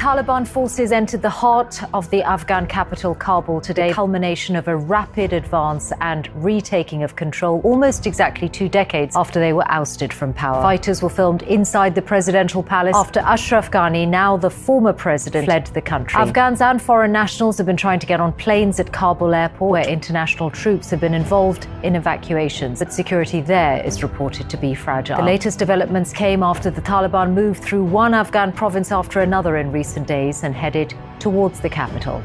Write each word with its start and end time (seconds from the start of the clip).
Taliban 0.00 0.48
forces 0.48 0.92
entered 0.92 1.20
the 1.20 1.28
heart 1.28 1.82
of 1.92 2.08
the 2.08 2.22
Afghan 2.22 2.66
capital, 2.66 3.14
Kabul, 3.14 3.60
today, 3.60 3.92
culmination 3.92 4.56
of 4.56 4.66
a 4.66 4.74
rapid 4.74 5.34
advance 5.34 5.92
and 6.00 6.30
retaking 6.42 7.02
of 7.02 7.16
control 7.16 7.60
almost 7.64 8.06
exactly 8.06 8.48
two 8.48 8.66
decades 8.66 9.14
after 9.14 9.38
they 9.38 9.52
were 9.52 9.70
ousted 9.70 10.10
from 10.10 10.32
power. 10.32 10.62
Fighters 10.62 11.02
were 11.02 11.10
filmed 11.10 11.42
inside 11.42 11.94
the 11.94 12.00
presidential 12.00 12.62
palace 12.62 12.96
after 12.96 13.20
Ashraf 13.20 13.70
Ghani, 13.70 14.08
now 14.08 14.38
the 14.38 14.48
former 14.48 14.94
president, 14.94 15.44
fled 15.44 15.66
the 15.66 15.82
country. 15.82 16.18
Afghans 16.18 16.62
and 16.62 16.80
foreign 16.80 17.12
nationals 17.12 17.58
have 17.58 17.66
been 17.66 17.76
trying 17.76 17.98
to 17.98 18.06
get 18.06 18.20
on 18.20 18.32
planes 18.32 18.80
at 18.80 18.90
Kabul 18.90 19.34
airport, 19.34 19.70
where 19.70 19.86
international 19.86 20.50
troops 20.50 20.88
have 20.88 21.00
been 21.00 21.12
involved 21.12 21.66
in 21.82 21.94
evacuations, 21.94 22.78
but 22.78 22.90
security 22.90 23.42
there 23.42 23.84
is 23.84 24.02
reported 24.02 24.48
to 24.48 24.56
be 24.56 24.74
fragile. 24.74 25.18
The 25.18 25.24
latest 25.24 25.58
developments 25.58 26.10
came 26.10 26.42
after 26.42 26.70
the 26.70 26.80
Taliban 26.80 27.34
moved 27.34 27.62
through 27.62 27.84
one 27.84 28.14
Afghan 28.14 28.50
province 28.50 28.90
after 28.90 29.20
another 29.20 29.58
in 29.58 29.70
recent 29.70 29.89
days 29.94 30.42
and 30.42 30.54
headed 30.54 30.94
towards 31.18 31.60
the 31.60 31.68
capital. 31.68 32.22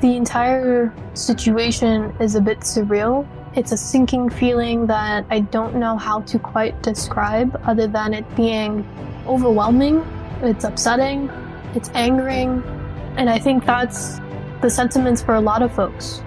The 0.00 0.16
entire 0.16 0.94
situation 1.14 2.14
is 2.20 2.34
a 2.34 2.40
bit 2.40 2.60
surreal. 2.60 3.26
It's 3.54 3.72
a 3.72 3.76
sinking 3.76 4.30
feeling 4.30 4.86
that 4.86 5.26
I 5.30 5.40
don't 5.40 5.76
know 5.76 5.96
how 5.96 6.20
to 6.22 6.38
quite 6.38 6.82
describe 6.82 7.60
other 7.64 7.86
than 7.86 8.14
it 8.14 8.24
being 8.36 8.86
overwhelming, 9.26 10.00
it's 10.42 10.64
upsetting, 10.64 11.28
it's 11.74 11.90
angering, 11.90 12.62
and 13.16 13.28
I 13.28 13.38
think 13.38 13.66
that's 13.66 14.20
the 14.62 14.70
sentiments 14.70 15.20
for 15.20 15.34
a 15.34 15.40
lot 15.40 15.62
of 15.62 15.74
folks. 15.74 16.22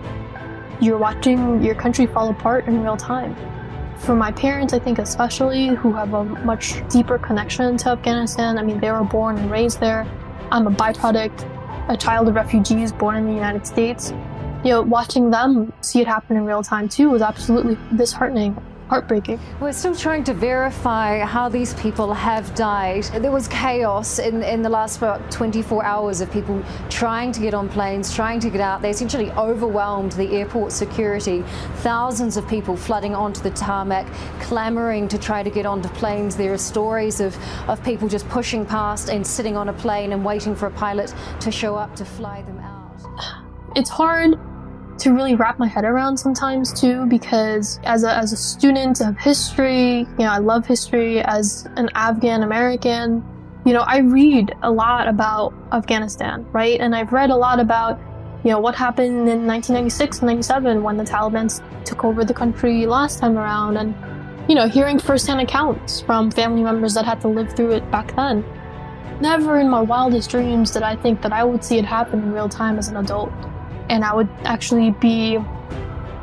You're 0.79 0.97
watching 0.97 1.63
your 1.63 1.75
country 1.75 2.05
fall 2.07 2.29
apart 2.29 2.67
in 2.67 2.83
real 2.83 2.97
time. 2.97 3.35
For 3.99 4.15
my 4.15 4.31
parents, 4.31 4.73
I 4.73 4.79
think 4.79 4.99
especially, 4.99 5.67
who 5.67 5.93
have 5.93 6.13
a 6.13 6.25
much 6.25 6.87
deeper 6.89 7.17
connection 7.17 7.77
to 7.77 7.89
Afghanistan, 7.89 8.57
I 8.57 8.63
mean, 8.63 8.79
they 8.79 8.91
were 8.91 9.03
born 9.03 9.37
and 9.37 9.49
raised 9.49 9.79
there. 9.79 10.05
I'm 10.53 10.67
a 10.67 10.69
byproduct, 10.69 11.89
a 11.89 11.97
child 11.97 12.27
of 12.27 12.35
refugees 12.35 12.91
born 12.91 13.15
in 13.15 13.25
the 13.25 13.33
United 13.33 13.65
States. 13.65 14.11
You 14.63 14.69
know, 14.69 14.81
watching 14.83 15.31
them 15.31 15.73
see 15.81 15.99
it 15.99 16.05
happen 16.05 16.37
in 16.37 16.45
real 16.45 16.61
time 16.61 16.87
too 16.87 17.09
was 17.09 17.23
absolutely 17.23 17.75
disheartening 17.97 18.55
heartbreaking. 18.89 19.39
We're 19.59 19.73
still 19.73 19.95
trying 19.95 20.23
to 20.25 20.33
verify 20.33 21.19
how 21.19 21.49
these 21.49 21.73
people 21.75 22.13
have 22.13 22.53
died. 22.55 23.03
There 23.03 23.31
was 23.31 23.47
chaos 23.47 24.19
in, 24.19 24.43
in 24.43 24.61
the 24.61 24.69
last 24.69 24.97
about 24.97 25.31
24 25.31 25.83
hours 25.83 26.21
of 26.21 26.31
people 26.31 26.63
trying 26.89 27.31
to 27.31 27.39
get 27.39 27.53
on 27.53 27.69
planes, 27.69 28.13
trying 28.13 28.39
to 28.41 28.49
get 28.49 28.61
out. 28.61 28.81
They 28.81 28.89
essentially 28.89 29.31
overwhelmed 29.31 30.13
the 30.13 30.29
airport 30.31 30.71
security. 30.71 31.43
Thousands 31.77 32.37
of 32.37 32.47
people 32.47 32.75
flooding 32.75 33.15
onto 33.15 33.41
the 33.41 33.51
tarmac, 33.51 34.07
clamoring 34.39 35.07
to 35.09 35.17
try 35.17 35.43
to 35.43 35.49
get 35.49 35.65
onto 35.65 35.89
planes. 35.89 36.35
There 36.35 36.53
are 36.53 36.57
stories 36.57 37.19
of, 37.19 37.37
of 37.67 37.83
people 37.83 38.07
just 38.07 38.27
pushing 38.29 38.65
past 38.65 39.09
and 39.09 39.25
sitting 39.25 39.57
on 39.57 39.69
a 39.69 39.73
plane 39.73 40.11
and 40.11 40.23
waiting 40.23 40.55
for 40.55 40.67
a 40.67 40.71
pilot 40.71 41.13
to 41.39 41.51
show 41.51 41.75
up 41.75 41.95
to 41.95 42.05
fly 42.05 42.41
them 42.43 42.59
out. 42.59 42.73
It's 43.75 43.89
hard 43.89 44.37
to 44.99 45.13
really 45.13 45.35
wrap 45.35 45.59
my 45.59 45.67
head 45.67 45.85
around 45.85 46.17
sometimes 46.17 46.79
too 46.79 47.05
because 47.07 47.79
as 47.83 48.03
a, 48.03 48.15
as 48.15 48.31
a 48.31 48.37
student 48.37 49.01
of 49.01 49.17
history 49.17 49.99
you 49.99 50.19
know 50.19 50.31
i 50.31 50.37
love 50.37 50.65
history 50.65 51.21
as 51.21 51.67
an 51.75 51.89
afghan 51.95 52.43
american. 52.43 53.23
You 53.65 53.73
know 53.73 53.81
i 53.81 53.99
read 53.99 54.53
a 54.61 54.71
lot 54.71 55.07
about 55.07 55.53
afghanistan 55.71 56.45
right? 56.51 56.79
And 56.79 56.95
i've 56.95 57.11
read 57.11 57.29
a 57.29 57.35
lot 57.35 57.59
about 57.59 57.99
you 58.43 58.51
know 58.51 58.59
what 58.59 58.75
happened 58.75 59.29
in 59.29 59.47
1996 59.47 60.19
and 60.19 60.27
97 60.27 60.83
when 60.83 60.97
the 60.97 61.03
taliban 61.03 61.47
took 61.85 62.03
over 62.03 62.25
the 62.25 62.33
country 62.33 62.85
last 62.85 63.19
time 63.19 63.37
around. 63.37 63.77
And 63.77 63.95
you 64.49 64.55
know 64.55 64.67
hearing 64.67 64.99
firsthand 64.99 65.39
accounts 65.39 66.01
from 66.01 66.29
family 66.29 66.61
members 66.61 66.93
that 66.95 67.05
had 67.05 67.21
to 67.21 67.29
live 67.29 67.55
through 67.55 67.71
it 67.71 67.89
back 67.89 68.15
then. 68.15 68.43
Never 69.21 69.59
in 69.59 69.69
my 69.69 69.79
wildest 69.79 70.29
dreams 70.29 70.71
did 70.71 70.83
i 70.83 70.95
think 70.95 71.21
that 71.21 71.31
i 71.31 71.43
would 71.43 71.63
see 71.63 71.77
it 71.77 71.85
happen 71.85 72.19
in 72.19 72.33
real 72.33 72.49
time 72.49 72.77
as 72.77 72.89
an 72.89 72.97
adult 72.97 73.31
and 73.89 74.03
I 74.03 74.13
would 74.13 74.29
actually 74.43 74.91
be 74.91 75.39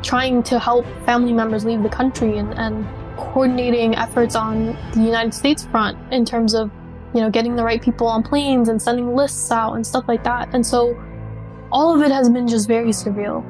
trying 0.03 0.43
to 0.43 0.59
help 0.59 0.85
family 1.05 1.33
members 1.33 1.63
leave 1.63 1.83
the 1.83 1.89
country 1.89 2.37
and, 2.37 2.53
and 2.55 2.87
coordinating 3.17 3.95
efforts 3.95 4.35
on 4.35 4.77
the 4.93 5.01
United 5.01 5.33
States 5.33 5.63
front 5.63 5.97
in 6.11 6.25
terms 6.25 6.53
of, 6.53 6.71
you 7.13 7.21
know, 7.21 7.29
getting 7.29 7.55
the 7.55 7.63
right 7.63 7.81
people 7.81 8.07
on 8.07 8.23
planes 8.23 8.67
and 8.69 8.81
sending 8.81 9.15
lists 9.15 9.51
out 9.51 9.73
and 9.73 9.85
stuff 9.85 10.05
like 10.07 10.23
that. 10.23 10.53
And 10.53 10.65
so 10.65 10.99
all 11.71 11.93
of 11.93 12.01
it 12.01 12.11
has 12.11 12.29
been 12.29 12.47
just 12.47 12.67
very 12.67 12.89
surreal. 12.89 13.45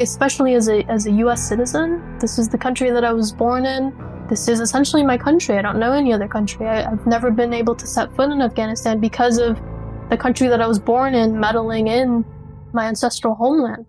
Especially 0.00 0.54
as 0.54 0.68
a, 0.68 0.82
as 0.90 1.06
a 1.06 1.12
US 1.12 1.46
citizen, 1.46 2.18
this 2.18 2.38
is 2.38 2.48
the 2.48 2.58
country 2.58 2.90
that 2.90 3.04
I 3.04 3.12
was 3.12 3.30
born 3.30 3.66
in. 3.66 3.94
This 4.28 4.48
is 4.48 4.60
essentially 4.60 5.04
my 5.04 5.18
country. 5.18 5.58
I 5.58 5.62
don't 5.62 5.78
know 5.78 5.92
any 5.92 6.12
other 6.12 6.26
country. 6.26 6.66
I, 6.66 6.90
I've 6.90 7.06
never 7.06 7.30
been 7.30 7.52
able 7.52 7.74
to 7.76 7.86
set 7.86 8.14
foot 8.16 8.30
in 8.30 8.40
Afghanistan 8.40 8.98
because 8.98 9.38
of 9.38 9.60
the 10.10 10.16
country 10.16 10.48
that 10.48 10.60
I 10.60 10.66
was 10.66 10.78
born 10.78 11.14
in 11.14 11.38
meddling 11.38 11.88
in 11.88 12.24
my 12.74 12.86
ancestral 12.86 13.34
homeland. 13.34 13.86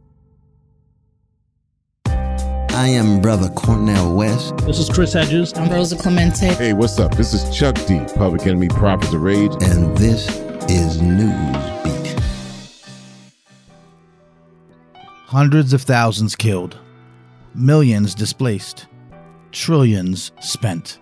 I 2.08 2.90
am 2.90 3.22
Brother 3.22 3.50
Cornel 3.50 4.16
West. 4.16 4.58
This 4.58 4.80
is 4.80 4.90
Chris 4.90 5.14
Hedges. 5.14 5.54
I'm 5.56 5.72
Rosa 5.72 5.96
Clemente. 5.96 6.54
Hey, 6.56 6.74
what's 6.74 7.00
up? 7.00 7.16
This 7.16 7.34
is 7.34 7.56
Chuck 7.56 7.76
D, 7.88 8.02
Public 8.16 8.46
Enemy 8.46 8.68
Prophets 8.68 9.14
of 9.14 9.22
Rage. 9.22 9.54
And 9.62 9.98
this 9.98 10.28
is 10.70 10.98
Newsbeat. 11.00 12.20
Hundreds 15.26 15.74
of 15.74 15.82
thousands 15.82 16.36
killed, 16.36 16.78
millions 17.54 18.14
displaced, 18.14 18.88
trillions 19.52 20.32
spent. 20.42 21.00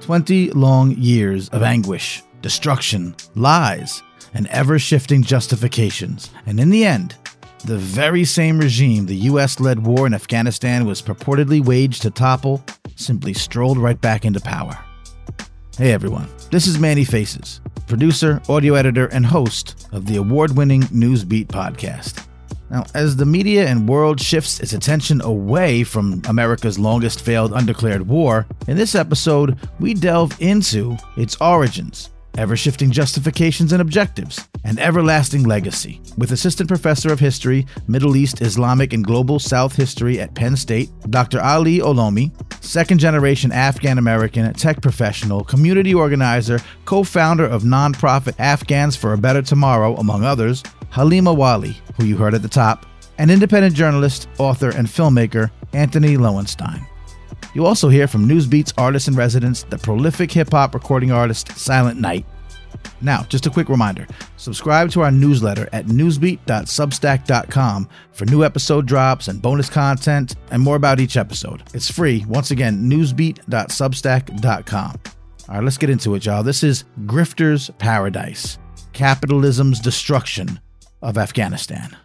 20 0.00 0.50
long 0.50 0.90
years 0.90 1.48
of 1.50 1.62
anguish, 1.62 2.22
destruction, 2.42 3.14
lies, 3.36 4.02
and 4.34 4.46
ever 4.48 4.78
shifting 4.78 5.22
justifications. 5.22 6.30
And 6.46 6.60
in 6.60 6.70
the 6.70 6.84
end, 6.84 7.16
the 7.64 7.78
very 7.78 8.24
same 8.24 8.58
regime 8.58 9.06
the 9.06 9.16
US 9.30 9.58
led 9.58 9.86
war 9.86 10.06
in 10.06 10.12
Afghanistan 10.12 10.84
was 10.84 11.00
purportedly 11.00 11.64
waged 11.64 12.02
to 12.02 12.10
topple 12.10 12.62
simply 12.96 13.32
strolled 13.32 13.78
right 13.78 14.00
back 14.00 14.24
into 14.24 14.40
power. 14.40 14.78
Hey 15.78 15.92
everyone, 15.92 16.28
this 16.50 16.66
is 16.66 16.78
Manny 16.78 17.04
Faces, 17.04 17.60
producer, 17.86 18.40
audio 18.48 18.74
editor, 18.74 19.06
and 19.06 19.24
host 19.24 19.88
of 19.92 20.06
the 20.06 20.16
award 20.16 20.56
winning 20.56 20.82
Newsbeat 20.82 21.46
podcast. 21.46 22.26
Now, 22.70 22.84
as 22.94 23.16
the 23.16 23.26
media 23.26 23.66
and 23.66 23.88
world 23.88 24.20
shifts 24.20 24.60
its 24.60 24.72
attention 24.72 25.20
away 25.22 25.84
from 25.84 26.22
America's 26.28 26.78
longest 26.78 27.22
failed 27.22 27.52
undeclared 27.52 28.06
war, 28.06 28.46
in 28.68 28.76
this 28.76 28.94
episode, 28.94 29.58
we 29.80 29.94
delve 29.94 30.40
into 30.40 30.96
its 31.16 31.36
origins, 31.40 32.10
ever 32.38 32.56
shifting 32.56 32.90
justifications 32.90 33.72
and 33.72 33.80
objectives, 33.80 34.48
and 34.64 34.78
everlasting 34.78 35.44
legacy. 35.44 36.00
With 36.16 36.32
Assistant 36.32 36.68
Professor 36.68 37.12
of 37.12 37.20
History, 37.20 37.66
Middle 37.88 38.16
East, 38.16 38.40
Islamic, 38.40 38.92
and 38.92 39.04
Global 39.04 39.38
South 39.38 39.74
History 39.74 40.20
at 40.20 40.34
Penn 40.34 40.56
State, 40.56 40.90
Dr. 41.10 41.40
Ali 41.40 41.78
Olomi, 41.78 42.30
second 42.62 42.98
generation 42.98 43.52
Afghan 43.52 43.98
American, 43.98 44.52
tech 44.54 44.80
professional, 44.80 45.44
community 45.44 45.94
organizer, 45.94 46.60
co 46.84 47.02
founder 47.04 47.46
of 47.46 47.62
nonprofit 47.62 48.34
Afghans 48.38 48.96
for 48.96 49.12
a 49.12 49.18
Better 49.18 49.42
Tomorrow, 49.42 49.96
among 49.96 50.24
others, 50.24 50.62
Halima 50.90 51.32
Wali, 51.32 51.76
who 51.96 52.04
you 52.04 52.16
heard 52.16 52.34
at 52.34 52.42
the 52.42 52.48
top, 52.48 52.86
and 53.18 53.30
independent 53.30 53.74
journalist, 53.74 54.28
author, 54.38 54.70
and 54.70 54.86
filmmaker 54.86 55.50
Antony 55.72 56.16
Loewenstein. 56.16 56.86
You'll 57.54 57.66
also 57.66 57.88
hear 57.88 58.06
from 58.06 58.28
Newsbeat's 58.28 58.74
artist 58.76 59.08
in 59.08 59.14
residence, 59.14 59.62
the 59.62 59.78
prolific 59.78 60.30
hip 60.32 60.50
hop 60.50 60.74
recording 60.74 61.10
artist 61.12 61.56
Silent 61.56 61.98
Knight. 62.00 62.26
Now, 63.00 63.22
just 63.24 63.46
a 63.46 63.50
quick 63.50 63.68
reminder 63.68 64.06
subscribe 64.36 64.90
to 64.90 65.00
our 65.02 65.10
newsletter 65.10 65.68
at 65.72 65.86
newsbeat.substack.com 65.86 67.88
for 68.12 68.26
new 68.26 68.44
episode 68.44 68.86
drops 68.86 69.26
and 69.28 69.40
bonus 69.40 69.70
content 69.70 70.36
and 70.50 70.62
more 70.62 70.76
about 70.76 71.00
each 71.00 71.16
episode. 71.16 71.62
It's 71.72 71.90
free. 71.90 72.26
Once 72.28 72.50
again, 72.50 72.90
newsbeat.substack.com. 72.90 75.00
All 75.46 75.56
right, 75.56 75.64
let's 75.64 75.76
get 75.78 75.90
into 75.90 76.14
it, 76.14 76.24
y'all. 76.24 76.42
This 76.42 76.64
is 76.64 76.84
Grifter's 77.04 77.70
Paradise 77.78 78.58
Capitalism's 78.92 79.80
Destruction 79.80 80.60
of 81.02 81.18
Afghanistan. 81.18 81.96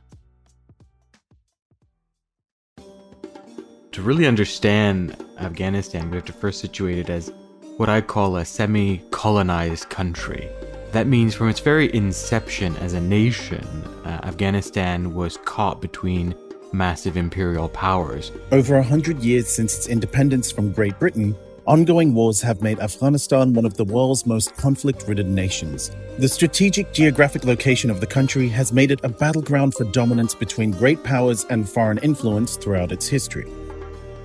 To 3.94 4.04
really 4.04 4.28
understand 4.28 5.18
Afghanistan, 5.40 6.12
we 6.12 6.18
have 6.18 6.26
to 6.26 6.34
first 6.34 6.62
situate 6.62 7.00
it 7.00 7.10
as 7.10 7.34
what 7.78 7.90
I 7.90 8.02
call 8.02 8.38
a 8.38 8.46
semi 8.46 9.00
colonized 9.10 9.90
country. 9.90 10.48
That 10.92 11.08
means 11.08 11.34
from 11.34 11.50
its 11.50 11.60
very 11.60 11.94
inception 11.96 12.78
as 12.78 12.94
a 12.94 13.02
nation, 13.02 13.66
uh, 14.06 14.22
Afghanistan 14.24 15.16
was 15.16 15.38
caught 15.38 15.82
between 15.82 16.36
massive 16.72 17.18
imperial 17.18 17.68
powers. 17.70 18.32
Over 18.52 18.78
a 18.78 18.84
hundred 18.84 19.24
years 19.24 19.48
since 19.48 19.76
its 19.76 19.88
independence 19.88 20.52
from 20.52 20.72
Great 20.72 21.00
Britain, 21.00 21.36
ongoing 21.66 22.14
wars 22.14 22.42
have 22.42 22.62
made 22.62 22.80
Afghanistan 22.80 23.54
one 23.54 23.66
of 23.66 23.76
the 23.76 23.86
world's 23.86 24.28
most 24.28 24.56
conflict 24.56 25.08
ridden 25.08 25.34
nations. 25.34 25.90
The 26.20 26.30
strategic 26.30 26.94
geographic 26.94 27.44
location 27.44 27.90
of 27.90 28.02
the 28.02 28.08
country 28.08 28.50
has 28.50 28.72
made 28.72 28.92
it 28.92 29.00
a 29.04 29.10
battleground 29.10 29.74
for 29.74 29.86
dominance 29.86 30.36
between 30.36 30.72
great 30.72 31.04
powers 31.04 31.46
and 31.50 31.68
foreign 31.68 31.98
influence 32.00 32.56
throughout 32.56 32.92
its 32.92 33.08
history. 33.08 33.52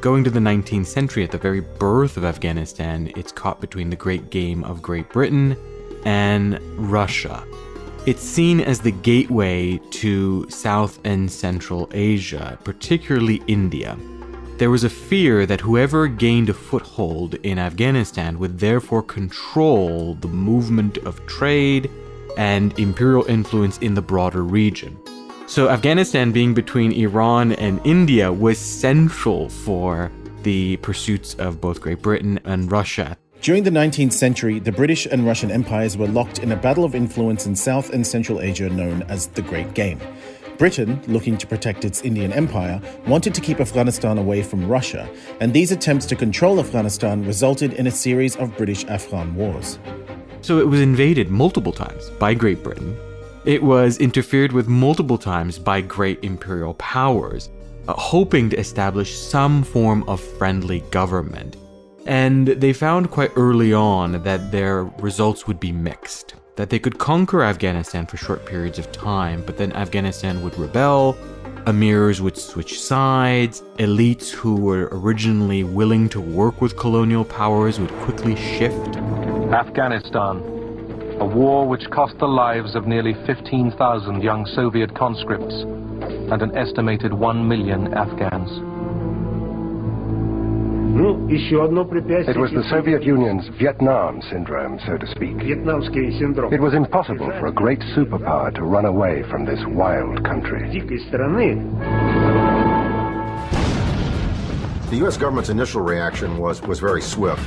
Going 0.04 0.22
to 0.24 0.28
the 0.28 0.38
19th 0.38 0.84
century, 0.84 1.24
at 1.24 1.30
the 1.30 1.38
very 1.38 1.60
birth 1.60 2.18
of 2.18 2.26
Afghanistan, 2.26 3.10
it's 3.16 3.32
caught 3.32 3.58
between 3.58 3.88
the 3.88 3.96
great 3.96 4.28
game 4.28 4.62
of 4.62 4.82
Great 4.82 5.08
Britain 5.08 5.56
and 6.04 6.60
Russia. 6.76 7.42
It's 8.04 8.20
seen 8.20 8.60
as 8.60 8.80
the 8.80 8.90
gateway 8.90 9.78
to 9.92 10.46
South 10.50 11.00
and 11.04 11.32
Central 11.32 11.88
Asia, 11.94 12.58
particularly 12.64 13.42
India. 13.46 13.96
There 14.58 14.68
was 14.68 14.84
a 14.84 14.90
fear 14.90 15.46
that 15.46 15.62
whoever 15.62 16.06
gained 16.06 16.50
a 16.50 16.52
foothold 16.52 17.36
in 17.36 17.58
Afghanistan 17.58 18.38
would 18.38 18.58
therefore 18.58 19.02
control 19.02 20.16
the 20.16 20.28
movement 20.28 20.98
of 20.98 21.24
trade 21.26 21.90
and 22.36 22.78
imperial 22.78 23.24
influence 23.24 23.78
in 23.78 23.94
the 23.94 24.02
broader 24.02 24.44
region. 24.44 24.98
So, 25.54 25.68
Afghanistan 25.68 26.32
being 26.32 26.52
between 26.52 26.90
Iran 26.90 27.52
and 27.52 27.80
India 27.86 28.32
was 28.32 28.58
central 28.58 29.48
for 29.48 30.10
the 30.42 30.78
pursuits 30.78 31.34
of 31.34 31.60
both 31.60 31.80
Great 31.80 32.02
Britain 32.02 32.40
and 32.44 32.72
Russia. 32.72 33.16
During 33.40 33.62
the 33.62 33.70
19th 33.70 34.14
century, 34.14 34.58
the 34.58 34.72
British 34.72 35.06
and 35.06 35.24
Russian 35.24 35.52
empires 35.52 35.96
were 35.96 36.08
locked 36.08 36.40
in 36.40 36.50
a 36.50 36.56
battle 36.56 36.84
of 36.84 36.96
influence 36.96 37.46
in 37.46 37.54
South 37.54 37.90
and 37.90 38.04
Central 38.04 38.40
Asia 38.40 38.68
known 38.68 39.04
as 39.04 39.28
the 39.28 39.42
Great 39.42 39.74
Game. 39.74 40.00
Britain, 40.58 41.00
looking 41.06 41.38
to 41.38 41.46
protect 41.46 41.84
its 41.84 42.02
Indian 42.02 42.32
empire, 42.32 42.82
wanted 43.06 43.32
to 43.34 43.40
keep 43.40 43.60
Afghanistan 43.60 44.18
away 44.18 44.42
from 44.42 44.66
Russia, 44.66 45.08
and 45.38 45.54
these 45.54 45.70
attempts 45.70 46.04
to 46.06 46.16
control 46.16 46.58
Afghanistan 46.58 47.24
resulted 47.24 47.74
in 47.74 47.86
a 47.86 47.92
series 47.92 48.34
of 48.34 48.56
British 48.56 48.84
Afghan 48.86 49.36
wars. 49.36 49.78
So 50.40 50.58
it 50.58 50.66
was 50.66 50.80
invaded 50.80 51.30
multiple 51.30 51.72
times 51.72 52.10
by 52.18 52.34
Great 52.34 52.64
Britain. 52.64 52.98
It 53.44 53.62
was 53.62 53.98
interfered 53.98 54.52
with 54.52 54.68
multiple 54.68 55.18
times 55.18 55.58
by 55.58 55.80
great 55.80 56.22
imperial 56.24 56.74
powers, 56.74 57.50
uh, 57.88 57.92
hoping 57.92 58.50
to 58.50 58.58
establish 58.58 59.16
some 59.16 59.62
form 59.62 60.02
of 60.08 60.20
friendly 60.20 60.80
government. 60.90 61.56
And 62.06 62.48
they 62.48 62.72
found 62.72 63.10
quite 63.10 63.32
early 63.36 63.72
on 63.72 64.22
that 64.22 64.50
their 64.50 64.84
results 64.84 65.46
would 65.46 65.60
be 65.60 65.72
mixed 65.72 66.34
that 66.56 66.70
they 66.70 66.78
could 66.78 66.98
conquer 66.98 67.42
Afghanistan 67.42 68.06
for 68.06 68.16
short 68.16 68.46
periods 68.46 68.78
of 68.78 68.90
time, 68.92 69.42
but 69.44 69.56
then 69.56 69.72
Afghanistan 69.72 70.42
would 70.42 70.56
rebel, 70.56 71.16
emirs 71.66 72.20
would 72.20 72.36
switch 72.36 72.80
sides, 72.80 73.62
elites 73.78 74.30
who 74.30 74.54
were 74.54 74.88
originally 74.92 75.64
willing 75.64 76.08
to 76.08 76.20
work 76.20 76.60
with 76.60 76.76
colonial 76.76 77.24
powers 77.24 77.80
would 77.80 77.90
quickly 78.02 78.36
shift. 78.36 78.96
Afghanistan, 79.52 80.63
a 81.20 81.24
war 81.24 81.66
which 81.68 81.88
cost 81.90 82.18
the 82.18 82.26
lives 82.26 82.74
of 82.74 82.86
nearly 82.86 83.14
15,000 83.26 84.22
young 84.22 84.44
Soviet 84.46 84.94
conscripts 84.94 85.54
and 85.54 86.42
an 86.42 86.56
estimated 86.56 87.12
1 87.12 87.48
million 87.48 87.94
Afghans. 87.94 88.50
It 90.96 92.38
was 92.38 92.52
the 92.52 92.64
Soviet 92.70 93.02
Union's 93.02 93.48
Vietnam 93.58 94.22
syndrome, 94.30 94.78
so 94.86 94.96
to 94.96 95.06
speak. 95.08 95.36
It 95.40 96.60
was 96.60 96.74
impossible 96.74 97.30
for 97.38 97.46
a 97.46 97.52
great 97.52 97.80
superpower 97.80 98.54
to 98.54 98.62
run 98.62 98.84
away 98.84 99.24
from 99.30 99.44
this 99.44 99.60
wild 99.66 100.24
country. 100.24 100.68
The 104.90 104.96
U.S. 104.98 105.16
government's 105.16 105.50
initial 105.50 105.80
reaction 105.80 106.38
was, 106.38 106.62
was 106.62 106.78
very 106.78 107.02
swift. 107.02 107.42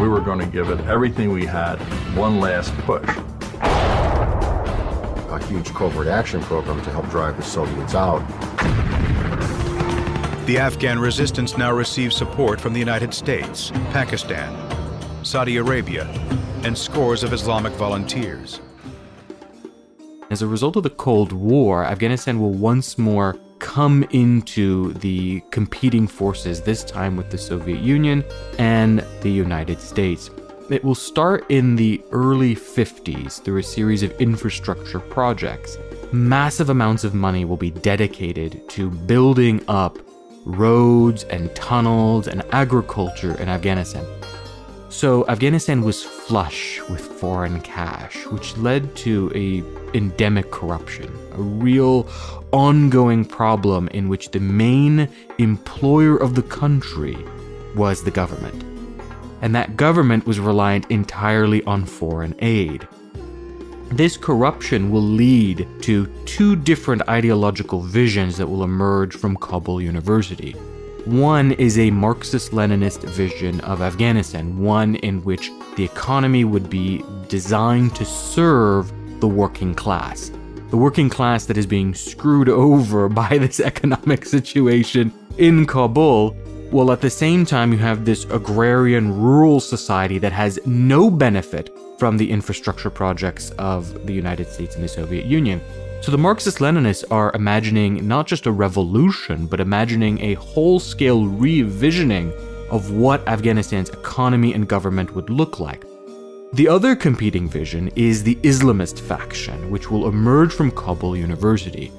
We 0.00 0.08
were 0.08 0.20
going 0.20 0.38
to 0.38 0.46
give 0.46 0.70
it 0.70 0.78
everything 0.86 1.32
we 1.32 1.44
had, 1.44 1.76
one 2.16 2.38
last 2.38 2.72
push. 2.78 3.08
A 5.30 5.44
huge 5.46 5.74
covert 5.74 6.06
action 6.06 6.40
program 6.42 6.80
to 6.84 6.90
help 6.90 7.10
drive 7.10 7.36
the 7.36 7.42
Soviets 7.42 7.96
out. 7.96 8.20
The 10.46 10.56
Afghan 10.58 11.00
resistance 11.00 11.58
now 11.58 11.72
receives 11.72 12.14
support 12.14 12.60
from 12.60 12.72
the 12.72 12.78
United 12.78 13.12
States, 13.12 13.72
Pakistan, 13.90 14.54
Saudi 15.24 15.56
Arabia, 15.56 16.04
and 16.62 16.78
scores 16.78 17.24
of 17.24 17.32
Islamic 17.32 17.72
volunteers. 17.72 18.60
As 20.30 20.42
a 20.42 20.46
result 20.46 20.76
of 20.76 20.84
the 20.84 20.90
Cold 20.90 21.32
War, 21.32 21.84
Afghanistan 21.84 22.38
will 22.38 22.52
once 22.52 22.98
more 22.98 23.36
come 23.58 24.04
into 24.10 24.92
the 24.94 25.40
competing 25.50 26.06
forces, 26.06 26.60
this 26.60 26.84
time 26.84 27.16
with 27.16 27.30
the 27.30 27.38
Soviet 27.38 27.80
Union 27.80 28.24
and 28.58 29.04
the 29.22 29.30
United 29.30 29.80
States. 29.80 30.30
It 30.70 30.84
will 30.84 30.94
start 30.94 31.46
in 31.48 31.76
the 31.76 32.02
early 32.10 32.54
50s 32.54 33.42
through 33.42 33.58
a 33.58 33.62
series 33.62 34.02
of 34.02 34.12
infrastructure 34.20 35.00
projects. 35.00 35.78
Massive 36.12 36.70
amounts 36.70 37.04
of 37.04 37.14
money 37.14 37.44
will 37.44 37.56
be 37.56 37.70
dedicated 37.70 38.68
to 38.70 38.90
building 38.90 39.64
up 39.68 39.98
roads 40.44 41.24
and 41.24 41.54
tunnels 41.54 42.28
and 42.28 42.42
agriculture 42.52 43.34
in 43.40 43.48
Afghanistan. 43.48 44.04
So 44.90 45.28
Afghanistan 45.28 45.82
was 45.82 46.02
flush 46.02 46.80
with 46.88 47.00
foreign 47.00 47.60
cash, 47.60 48.26
which 48.26 48.56
led 48.56 48.96
to 48.96 49.30
a 49.34 49.62
endemic 49.96 50.50
corruption, 50.50 51.14
a 51.32 51.40
real 51.40 52.04
ongoing 52.52 53.24
problem 53.24 53.88
in 53.88 54.08
which 54.08 54.30
the 54.30 54.40
main 54.40 55.08
employer 55.38 56.16
of 56.16 56.34
the 56.34 56.42
country 56.42 57.16
was 57.74 58.02
the 58.02 58.10
government. 58.10 58.64
And 59.42 59.54
that 59.54 59.76
government 59.76 60.26
was 60.26 60.40
reliant 60.40 60.90
entirely 60.90 61.62
on 61.64 61.84
foreign 61.84 62.34
aid. 62.40 62.88
This 63.90 64.16
corruption 64.16 64.90
will 64.90 65.02
lead 65.02 65.66
to 65.82 66.06
two 66.26 66.56
different 66.56 67.08
ideological 67.08 67.80
visions 67.80 68.36
that 68.36 68.46
will 68.46 68.62
emerge 68.62 69.16
from 69.16 69.36
Kabul 69.36 69.80
University. 69.80 70.52
One 71.06 71.52
is 71.52 71.78
a 71.78 71.90
Marxist 71.90 72.52
Leninist 72.52 73.08
vision 73.08 73.60
of 73.62 73.80
Afghanistan, 73.80 74.58
one 74.58 74.96
in 74.96 75.24
which 75.24 75.50
the 75.76 75.84
economy 75.84 76.44
would 76.44 76.68
be 76.68 77.02
designed 77.28 77.94
to 77.96 78.04
serve 78.04 78.92
the 79.20 79.28
working 79.28 79.74
class. 79.74 80.30
The 80.70 80.76
working 80.76 81.08
class 81.08 81.46
that 81.46 81.56
is 81.56 81.66
being 81.66 81.94
screwed 81.94 82.48
over 82.48 83.08
by 83.22 83.38
this 83.38 83.60
economic 83.60 84.26
situation 84.26 85.12
in 85.38 85.66
Kabul 85.66 86.36
while 86.70 86.92
at 86.92 87.00
the 87.00 87.08
same 87.08 87.46
time 87.46 87.72
you 87.72 87.78
have 87.78 88.04
this 88.04 88.24
agrarian 88.26 89.18
rural 89.18 89.60
society 89.60 90.18
that 90.18 90.32
has 90.32 90.58
no 90.66 91.10
benefit 91.10 91.74
from 91.98 92.18
the 92.18 92.30
infrastructure 92.30 92.90
projects 92.90 93.50
of 93.52 94.06
the 94.06 94.12
United 94.12 94.48
States 94.48 94.74
and 94.74 94.84
the 94.84 94.88
Soviet 94.88 95.24
Union. 95.24 95.60
So 96.02 96.12
the 96.12 96.18
Marxist 96.18 96.58
Leninists 96.58 97.04
are 97.10 97.32
imagining 97.34 98.06
not 98.06 98.26
just 98.26 98.46
a 98.46 98.52
revolution, 98.52 99.46
but 99.46 99.60
imagining 99.60 100.20
a 100.20 100.34
whole 100.34 100.78
scale 100.78 101.22
revisioning 101.22 102.32
of 102.70 102.92
what 102.92 103.26
Afghanistan's 103.26 103.88
economy 103.88 104.52
and 104.52 104.68
government 104.68 105.14
would 105.14 105.30
look 105.30 105.58
like. 105.58 105.87
The 106.54 106.66
other 106.66 106.96
competing 106.96 107.46
vision 107.46 107.90
is 107.94 108.22
the 108.22 108.36
Islamist 108.36 109.00
faction, 109.00 109.70
which 109.70 109.90
will 109.90 110.08
emerge 110.08 110.50
from 110.50 110.70
Kabul 110.70 111.14
University. 111.14 111.92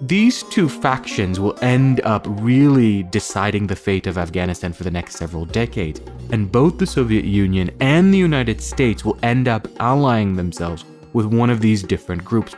These 0.00 0.44
two 0.44 0.66
factions 0.66 1.38
will 1.38 1.54
end 1.60 2.00
up 2.04 2.26
really 2.26 3.02
deciding 3.02 3.66
the 3.66 3.76
fate 3.76 4.06
of 4.06 4.16
Afghanistan 4.16 4.72
for 4.72 4.84
the 4.84 4.90
next 4.90 5.16
several 5.16 5.44
decades, 5.44 6.00
and 6.32 6.50
both 6.50 6.78
the 6.78 6.86
Soviet 6.86 7.26
Union 7.26 7.70
and 7.80 8.14
the 8.14 8.18
United 8.18 8.62
States 8.62 9.04
will 9.04 9.18
end 9.22 9.46
up 9.46 9.68
allying 9.78 10.36
themselves 10.36 10.86
with 11.12 11.26
one 11.26 11.50
of 11.50 11.60
these 11.60 11.82
different 11.82 12.24
groups. 12.24 12.54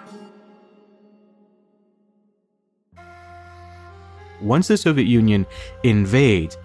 Once 4.40 4.68
the 4.68 4.76
Soviet 4.76 5.06
Union 5.08 5.46
invades, 5.82 6.56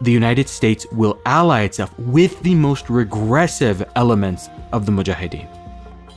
the 0.00 0.12
United 0.12 0.48
States 0.48 0.86
will 0.92 1.20
ally 1.24 1.62
itself 1.62 1.96
with 1.98 2.40
the 2.42 2.54
most 2.54 2.90
regressive 2.90 3.82
elements 3.96 4.48
of 4.72 4.84
the 4.84 4.92
Mujahideen. 4.92 5.48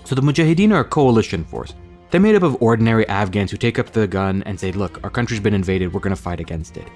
So 0.06 0.16
the 0.16 0.22
Mujahideen 0.22 0.74
are 0.74 0.82
a 0.82 0.86
coalition 0.86 1.46
force. 1.46 1.74
They're 2.10 2.20
made 2.20 2.36
up 2.36 2.44
of 2.44 2.62
ordinary 2.62 3.08
Afghans 3.08 3.52
who 3.52 3.58
take 3.58 3.80
up 3.80 3.92
the 3.92 4.08
gun 4.08 4.44
and 4.46 4.60
say, 4.60 4.72
look, 4.72 5.00
our 5.04 5.10
country's 5.10 5.40
been 5.40 5.54
invaded, 5.54 5.94
we're 5.94 6.02
to 6.02 6.16
fight 6.16 6.40
against 6.40 6.76
it. 6.78 6.88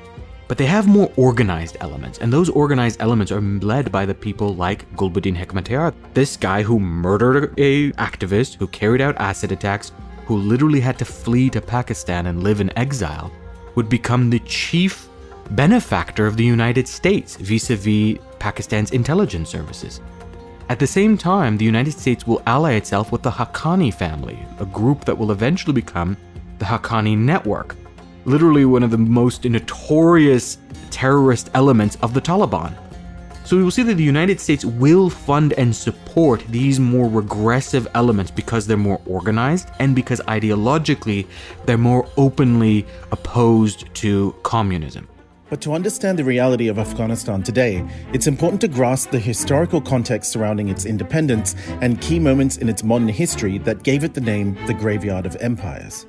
But 0.48 0.58
they 0.58 0.66
have 0.66 0.88
more 0.88 1.12
organized 1.16 1.78
elements, 1.80 2.18
and 2.18 2.34
those 2.34 2.50
organized 2.50 3.00
elements 3.00 3.32
are 3.32 3.40
led 3.40 3.92
by 3.92 4.06
the 4.06 4.14
people 4.14 4.56
like 4.56 4.92
Gulbuddin 4.96 5.38
Hekmatyar, 5.38 5.94
this 6.14 6.36
guy 6.36 6.64
who 6.64 6.80
murdered 6.80 7.54
a 7.58 7.92
activist, 7.94 8.56
who 8.56 8.68
carried 8.68 9.00
out 9.00 9.16
acid 9.20 9.52
attacks, 9.52 9.94
who 10.26 10.38
literally 10.38 10.80
had 10.80 11.00
to 11.00 11.06
flee 11.06 11.50
to 11.52 11.62
Pakistan 11.62 12.26
and 12.26 12.44
live 12.44 12.60
in 12.60 12.78
exile, 12.78 13.32
would 13.76 13.88
become 13.88 14.30
the 14.30 14.40
chief 14.40 15.08
benefactor 15.52 16.26
of 16.26 16.38
the 16.38 16.44
United 16.44 16.88
States 16.88 17.36
vis-a-vis 17.38 18.18
Pakistan's 18.40 18.92
intelligence 18.92 19.50
services. 19.50 20.02
At 20.70 20.80
the 20.80 20.88
same 20.88 21.18
time, 21.18 21.58
the 21.58 21.66
United 21.66 21.94
States 21.94 22.26
will 22.26 22.42
ally 22.48 22.74
itself 22.74 23.12
with 23.12 23.22
the 23.22 23.30
Haqqani 23.30 23.94
family, 23.94 24.40
a 24.60 24.66
group 24.66 25.06
that 25.06 25.18
will 25.18 25.32
eventually 25.32 25.74
become 25.74 26.18
the 26.60 26.66
Haqqani 26.66 27.18
Network, 27.18 27.76
literally 28.26 28.66
one 28.66 28.84
of 28.84 28.92
the 28.92 28.98
most 28.98 29.44
notorious 29.44 30.58
terrorist 30.90 31.50
elements 31.54 31.98
of 32.02 32.14
the 32.14 32.22
Taliban. 32.22 32.74
So 33.46 33.58
we 33.58 33.64
will 33.64 33.72
see 33.72 33.84
that 33.84 33.96
the 33.96 34.04
United 34.04 34.40
States 34.40 34.64
will 34.64 35.10
fund 35.10 35.54
and 35.54 35.76
support 35.76 36.46
these 36.48 36.80
more 36.80 37.10
regressive 37.10 37.88
elements 37.94 38.32
because 38.32 38.66
they're 38.66 38.78
more 38.78 39.02
organized 39.06 39.70
and 39.80 39.94
because 39.94 40.22
ideologically 40.22 41.28
they're 41.66 41.78
more 41.78 42.08
openly 42.16 42.86
opposed 43.12 43.94
to 43.96 44.34
communism. 44.44 45.10
But 45.50 45.62
to 45.62 45.74
understand 45.74 46.18
the 46.18 46.24
reality 46.24 46.68
of 46.68 46.80
Afghanistan 46.80 47.44
today, 47.44 47.86
it's 48.14 48.28
important 48.28 48.62
to 48.62 48.68
grasp 48.68 49.12
the 49.12 49.20
historical 49.20 49.82
context 49.82 50.32
surrounding 50.32 50.70
its 50.70 50.86
independence 50.86 51.56
and 51.82 52.02
key 52.02 52.20
moments 52.20 52.58
in 52.58 52.70
its 52.70 52.84
modern 52.84 53.10
history 53.10 53.58
that 53.60 53.84
gave 53.84 54.04
it 54.04 54.14
the 54.14 54.22
name 54.22 54.58
the 54.68 54.74
Graveyard 54.74 55.26
of 55.26 55.36
Empires. 55.42 56.06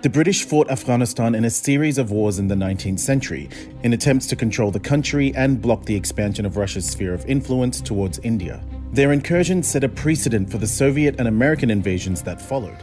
The 0.00 0.08
British 0.08 0.44
fought 0.44 0.70
Afghanistan 0.70 1.34
in 1.34 1.44
a 1.44 1.50
series 1.50 1.98
of 1.98 2.12
wars 2.12 2.38
in 2.38 2.46
the 2.46 2.54
19th 2.54 3.00
century 3.00 3.48
in 3.82 3.92
attempts 3.92 4.28
to 4.28 4.36
control 4.36 4.70
the 4.70 4.78
country 4.78 5.34
and 5.34 5.60
block 5.60 5.86
the 5.86 5.96
expansion 5.96 6.46
of 6.46 6.56
Russia's 6.56 6.88
sphere 6.88 7.12
of 7.12 7.26
influence 7.26 7.80
towards 7.80 8.20
India. 8.20 8.62
Their 8.92 9.12
incursion 9.12 9.62
set 9.64 9.82
a 9.82 9.88
precedent 9.88 10.50
for 10.50 10.58
the 10.58 10.68
Soviet 10.68 11.16
and 11.18 11.26
American 11.26 11.68
invasions 11.68 12.22
that 12.22 12.40
followed. 12.40 12.78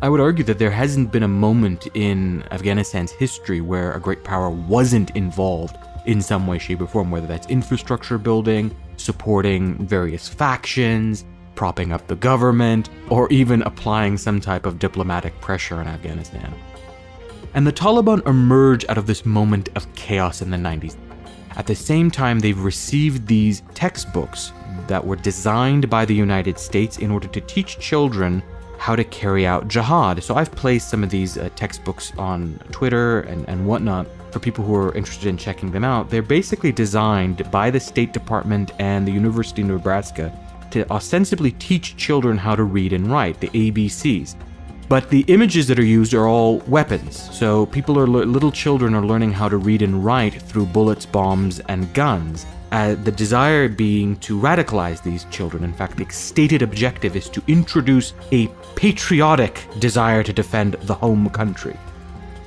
I 0.00 0.08
would 0.08 0.20
argue 0.20 0.44
that 0.44 0.60
there 0.60 0.70
hasn't 0.70 1.10
been 1.10 1.24
a 1.24 1.28
moment 1.28 1.88
in 1.94 2.44
Afghanistan's 2.52 3.10
history 3.10 3.60
where 3.60 3.92
a 3.94 4.00
great 4.00 4.22
power 4.22 4.48
wasn't 4.48 5.10
involved 5.16 5.76
in 6.06 6.22
some 6.22 6.46
way, 6.46 6.58
shape, 6.58 6.80
or 6.80 6.86
form, 6.86 7.10
whether 7.10 7.26
that's 7.26 7.48
infrastructure 7.48 8.16
building, 8.16 8.74
supporting 8.96 9.74
various 9.88 10.28
factions, 10.28 11.24
propping 11.56 11.92
up 11.92 12.06
the 12.06 12.14
government, 12.14 12.90
or 13.10 13.28
even 13.32 13.62
applying 13.62 14.16
some 14.16 14.40
type 14.40 14.66
of 14.66 14.78
diplomatic 14.78 15.38
pressure 15.40 15.74
on 15.74 15.88
Afghanistan. 15.88 16.54
And 17.54 17.66
the 17.66 17.72
Taliban 17.72 18.24
emerge 18.24 18.84
out 18.88 18.98
of 18.98 19.08
this 19.08 19.26
moment 19.26 19.68
of 19.74 19.92
chaos 19.96 20.42
in 20.42 20.50
the 20.50 20.56
90s. 20.56 20.96
At 21.56 21.66
the 21.66 21.74
same 21.74 22.08
time, 22.08 22.38
they've 22.38 22.62
received 22.62 23.26
these 23.26 23.62
textbooks 23.74 24.52
that 24.86 25.04
were 25.04 25.16
designed 25.16 25.90
by 25.90 26.04
the 26.04 26.14
United 26.14 26.56
States 26.56 26.98
in 26.98 27.10
order 27.10 27.26
to 27.26 27.40
teach 27.40 27.80
children 27.80 28.44
how 28.78 28.96
to 28.96 29.04
carry 29.04 29.46
out 29.46 29.68
jihad. 29.68 30.22
So 30.22 30.36
I've 30.36 30.50
placed 30.52 30.88
some 30.88 31.02
of 31.02 31.10
these 31.10 31.36
uh, 31.36 31.50
textbooks 31.56 32.16
on 32.16 32.58
Twitter 32.70 33.20
and, 33.20 33.46
and 33.48 33.66
whatnot 33.66 34.06
for 34.30 34.38
people 34.38 34.64
who 34.64 34.74
are 34.74 34.94
interested 34.94 35.28
in 35.28 35.36
checking 35.36 35.70
them 35.70 35.84
out. 35.84 36.10
They're 36.10 36.22
basically 36.22 36.72
designed 36.72 37.50
by 37.50 37.70
the 37.70 37.80
State 37.80 38.12
Department 38.12 38.72
and 38.78 39.06
the 39.06 39.12
University 39.12 39.62
of 39.62 39.68
Nebraska 39.68 40.32
to 40.70 40.88
ostensibly 40.90 41.52
teach 41.52 41.96
children 41.96 42.36
how 42.36 42.54
to 42.54 42.64
read 42.64 42.92
and 42.92 43.10
write, 43.10 43.40
the 43.40 43.48
ABCs. 43.48 44.36
But 44.88 45.10
the 45.10 45.24
images 45.28 45.66
that 45.68 45.78
are 45.78 45.84
used 45.84 46.14
are 46.14 46.26
all 46.26 46.58
weapons. 46.60 47.28
So 47.36 47.66
people 47.66 47.98
are 47.98 48.06
little 48.06 48.52
children 48.52 48.94
are 48.94 49.04
learning 49.04 49.32
how 49.32 49.48
to 49.48 49.58
read 49.58 49.82
and 49.82 50.02
write 50.02 50.40
through 50.40 50.66
bullets, 50.66 51.04
bombs, 51.04 51.60
and 51.60 51.92
guns. 51.92 52.46
Uh, 52.70 52.94
the 52.96 53.12
desire 53.12 53.66
being 53.68 54.16
to 54.16 54.38
radicalize 54.38 55.02
these 55.02 55.24
children. 55.30 55.64
In 55.64 55.72
fact, 55.72 55.96
the 55.96 56.06
stated 56.10 56.60
objective 56.60 57.16
is 57.16 57.30
to 57.30 57.42
introduce 57.46 58.12
a 58.30 58.48
patriotic 58.76 59.66
desire 59.78 60.22
to 60.22 60.32
defend 60.32 60.74
the 60.82 60.94
home 60.94 61.30
country. 61.30 61.76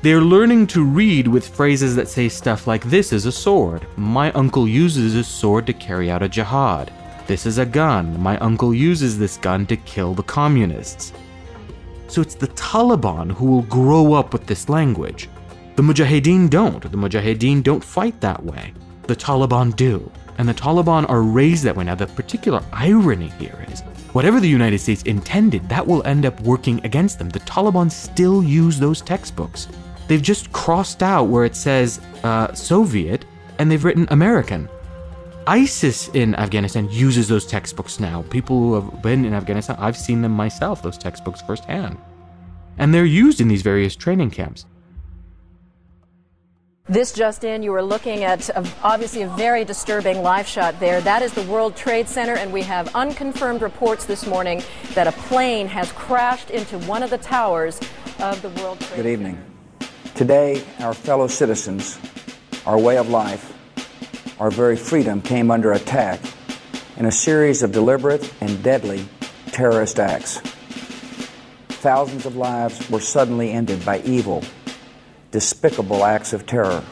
They're 0.03 0.21
learning 0.21 0.67
to 0.67 0.83
read 0.83 1.27
with 1.27 1.47
phrases 1.47 1.95
that 1.95 2.07
say 2.07 2.29
stuff 2.29 2.67
like, 2.67 2.83
This 2.83 3.13
is 3.13 3.25
a 3.25 3.31
sword. 3.31 3.85
My 3.97 4.31
uncle 4.33 4.67
uses 4.67 5.15
a 5.15 5.23
sword 5.23 5.65
to 5.67 5.73
carry 5.73 6.09
out 6.09 6.23
a 6.23 6.29
jihad. 6.29 6.91
This 7.27 7.45
is 7.45 7.59
a 7.59 7.65
gun. 7.65 8.19
My 8.19 8.37
uncle 8.39 8.73
uses 8.73 9.17
this 9.17 9.37
gun 9.37 9.65
to 9.67 9.77
kill 9.77 10.13
the 10.13 10.23
communists. 10.23 11.13
So 12.07 12.21
it's 12.21 12.35
the 12.35 12.49
Taliban 12.49 13.31
who 13.31 13.45
will 13.45 13.61
grow 13.63 14.13
up 14.13 14.33
with 14.33 14.45
this 14.45 14.69
language. 14.69 15.29
The 15.75 15.83
Mujahideen 15.83 16.49
don't. 16.49 16.81
The 16.81 16.97
Mujahideen 16.97 17.63
don't 17.63 17.83
fight 17.83 18.19
that 18.21 18.43
way. 18.43 18.73
The 19.11 19.17
Taliban 19.17 19.75
do. 19.75 20.09
And 20.37 20.47
the 20.47 20.53
Taliban 20.53 21.05
are 21.09 21.21
raised 21.21 21.65
that 21.65 21.75
way. 21.75 21.83
Now, 21.83 21.95
the 21.95 22.07
particular 22.07 22.63
irony 22.71 23.27
here 23.37 23.65
is 23.69 23.81
whatever 24.13 24.39
the 24.39 24.47
United 24.47 24.79
States 24.79 25.03
intended, 25.03 25.67
that 25.67 25.85
will 25.85 26.01
end 26.03 26.25
up 26.25 26.39
working 26.39 26.79
against 26.85 27.19
them. 27.19 27.27
The 27.27 27.41
Taliban 27.41 27.91
still 27.91 28.41
use 28.41 28.79
those 28.79 29.01
textbooks. 29.01 29.67
They've 30.07 30.21
just 30.21 30.53
crossed 30.53 31.03
out 31.03 31.25
where 31.25 31.43
it 31.43 31.57
says 31.57 31.99
uh, 32.23 32.53
Soviet 32.53 33.25
and 33.59 33.69
they've 33.69 33.83
written 33.83 34.07
American. 34.11 34.69
ISIS 35.45 36.07
in 36.13 36.33
Afghanistan 36.35 36.87
uses 36.89 37.27
those 37.27 37.45
textbooks 37.45 37.99
now. 37.99 38.21
People 38.29 38.59
who 38.59 38.73
have 38.75 39.01
been 39.01 39.25
in 39.25 39.33
Afghanistan, 39.33 39.75
I've 39.77 39.97
seen 39.97 40.21
them 40.21 40.31
myself, 40.31 40.81
those 40.81 40.97
textbooks 40.97 41.41
firsthand. 41.41 41.97
And 42.77 42.93
they're 42.93 43.03
used 43.03 43.41
in 43.41 43.49
these 43.49 43.61
various 43.61 43.93
training 43.93 44.31
camps. 44.31 44.67
This 46.89 47.11
just 47.13 47.43
in, 47.43 47.61
you 47.61 47.73
are 47.75 47.83
looking 47.83 48.23
at 48.23 48.49
a, 48.49 48.67
obviously 48.81 49.21
a 49.21 49.29
very 49.29 49.63
disturbing 49.63 50.23
live 50.23 50.47
shot 50.47 50.79
there. 50.79 50.99
That 50.99 51.21
is 51.21 51.31
the 51.31 51.43
World 51.43 51.75
Trade 51.75 52.09
Center, 52.09 52.33
and 52.33 52.51
we 52.51 52.63
have 52.63 52.93
unconfirmed 52.95 53.61
reports 53.61 54.05
this 54.05 54.25
morning 54.25 54.63
that 54.95 55.05
a 55.05 55.11
plane 55.11 55.67
has 55.67 55.91
crashed 55.91 56.49
into 56.49 56.79
one 56.79 57.03
of 57.03 57.11
the 57.11 57.19
towers 57.19 57.79
of 58.19 58.41
the 58.41 58.49
World 58.61 58.79
Trade 58.79 58.89
Center. 58.89 59.03
Good 59.03 59.09
evening. 59.09 59.45
Today, 60.15 60.63
our 60.79 60.95
fellow 60.95 61.27
citizens, 61.27 61.99
our 62.65 62.79
way 62.79 62.97
of 62.97 63.09
life, 63.09 63.53
our 64.39 64.49
very 64.49 64.75
freedom 64.75 65.21
came 65.21 65.51
under 65.51 65.73
attack 65.73 66.19
in 66.97 67.05
a 67.05 67.11
series 67.11 67.61
of 67.61 67.71
deliberate 67.71 68.33
and 68.41 68.61
deadly 68.63 69.07
terrorist 69.51 69.99
acts. 69.99 70.39
Thousands 71.69 72.25
of 72.25 72.35
lives 72.35 72.89
were 72.89 72.99
suddenly 72.99 73.51
ended 73.51 73.85
by 73.85 73.99
evil, 74.01 74.43
despicable 75.31 76.03
acts 76.05 76.33
of 76.33 76.45
terror. 76.45 76.83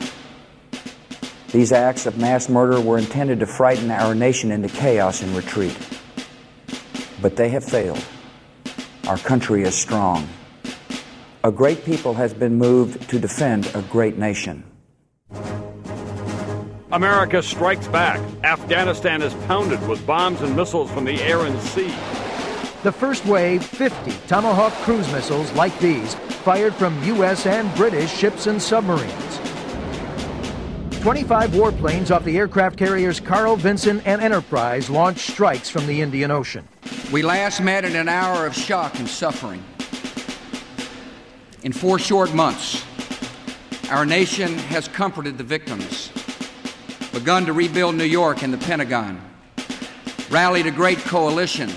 These 1.51 1.71
acts 1.71 2.05
of 2.05 2.17
mass 2.17 2.47
murder 2.47 2.79
were 2.79 2.97
intended 2.97 3.39
to 3.41 3.45
frighten 3.45 3.91
our 3.91 4.15
nation 4.15 4.51
into 4.51 4.69
chaos 4.69 5.21
and 5.21 5.35
retreat. 5.35 5.77
But 7.21 7.35
they 7.35 7.49
have 7.49 7.63
failed. 7.63 8.03
Our 9.07 9.17
country 9.17 9.63
is 9.63 9.75
strong. 9.75 10.27
A 11.43 11.51
great 11.51 11.83
people 11.85 12.13
has 12.13 12.33
been 12.33 12.55
moved 12.55 13.09
to 13.09 13.19
defend 13.19 13.71
a 13.73 13.81
great 13.83 14.17
nation. 14.17 14.63
America 16.91 17.41
strikes 17.41 17.87
back. 17.87 18.19
Afghanistan 18.43 19.21
is 19.21 19.33
pounded 19.45 19.85
with 19.87 20.05
bombs 20.05 20.41
and 20.41 20.55
missiles 20.55 20.91
from 20.91 21.05
the 21.05 21.21
air 21.21 21.41
and 21.41 21.59
sea. 21.61 21.93
The 22.81 22.91
first 22.93 23.25
wave, 23.25 23.61
50 23.61 24.13
Tomahawk 24.27 24.71
cruise 24.83 25.11
missiles 25.11 25.51
like 25.51 25.77
these, 25.79 26.15
fired 26.15 26.73
from 26.73 27.03
U.S. 27.03 27.45
and 27.45 27.73
British 27.75 28.09
ships 28.09 28.47
and 28.47 28.61
submarines. 28.61 29.39
25 31.01 31.51
warplanes 31.51 32.09
off 32.09 32.23
the 32.23 32.37
aircraft 32.37 32.77
carriers 32.77 33.19
Carl 33.19 33.57
Vinson 33.57 34.01
and 34.05 34.21
Enterprise 34.21 34.89
launched 34.89 35.29
strikes 35.29 35.69
from 35.69 35.87
the 35.87 36.01
Indian 36.01 36.31
Ocean. 36.31 36.65
We 37.11 37.21
last 37.21 37.59
met 37.59 37.83
in 37.83 37.97
an 37.97 38.07
hour 38.07 38.45
of 38.45 38.55
shock 38.55 38.97
and 38.97 39.09
suffering. 39.09 39.61
In 41.63 41.73
four 41.73 41.99
short 41.99 42.33
months, 42.33 42.85
our 43.89 44.05
nation 44.05 44.53
has 44.69 44.87
comforted 44.87 45.37
the 45.37 45.43
victims 45.43 46.11
begun 47.11 47.45
to 47.45 47.51
rebuild 47.51 47.95
New 47.95 48.05
York 48.05 48.43
and 48.43 48.53
the 48.53 48.57
Pentagon, 48.57 49.19
rallied 50.29 50.67
a 50.67 50.71
great 50.71 50.99
coalition, 50.99 51.69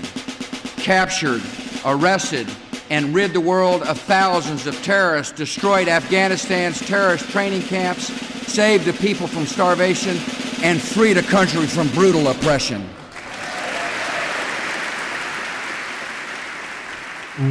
captured, 0.83 1.41
arrested, 1.85 2.47
and 2.89 3.15
rid 3.15 3.33
the 3.33 3.39
world 3.41 3.81
of 3.83 3.97
thousands 3.97 4.67
of 4.67 4.75
terrorists, 4.83 5.33
destroyed 5.33 5.87
Afghanistan's 5.87 6.79
terrorist 6.85 7.27
training 7.29 7.61
camps, 7.61 8.07
saved 8.51 8.85
the 8.85 8.93
people 8.93 9.25
from 9.25 9.45
starvation, 9.45 10.17
and 10.61 10.79
freed 10.79 11.17
a 11.17 11.23
country 11.23 11.65
from 11.65 11.87
brutal 11.89 12.27
oppression. 12.27 12.87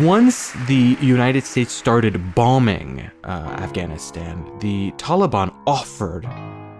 Once 0.01 0.53
the 0.69 0.97
United 1.01 1.43
States 1.43 1.73
started 1.73 2.35
bombing 2.37 3.11
uh, 3.25 3.57
Afghanistan, 3.59 4.49
the 4.61 4.93
Taliban 4.93 5.53
offered 5.67 6.23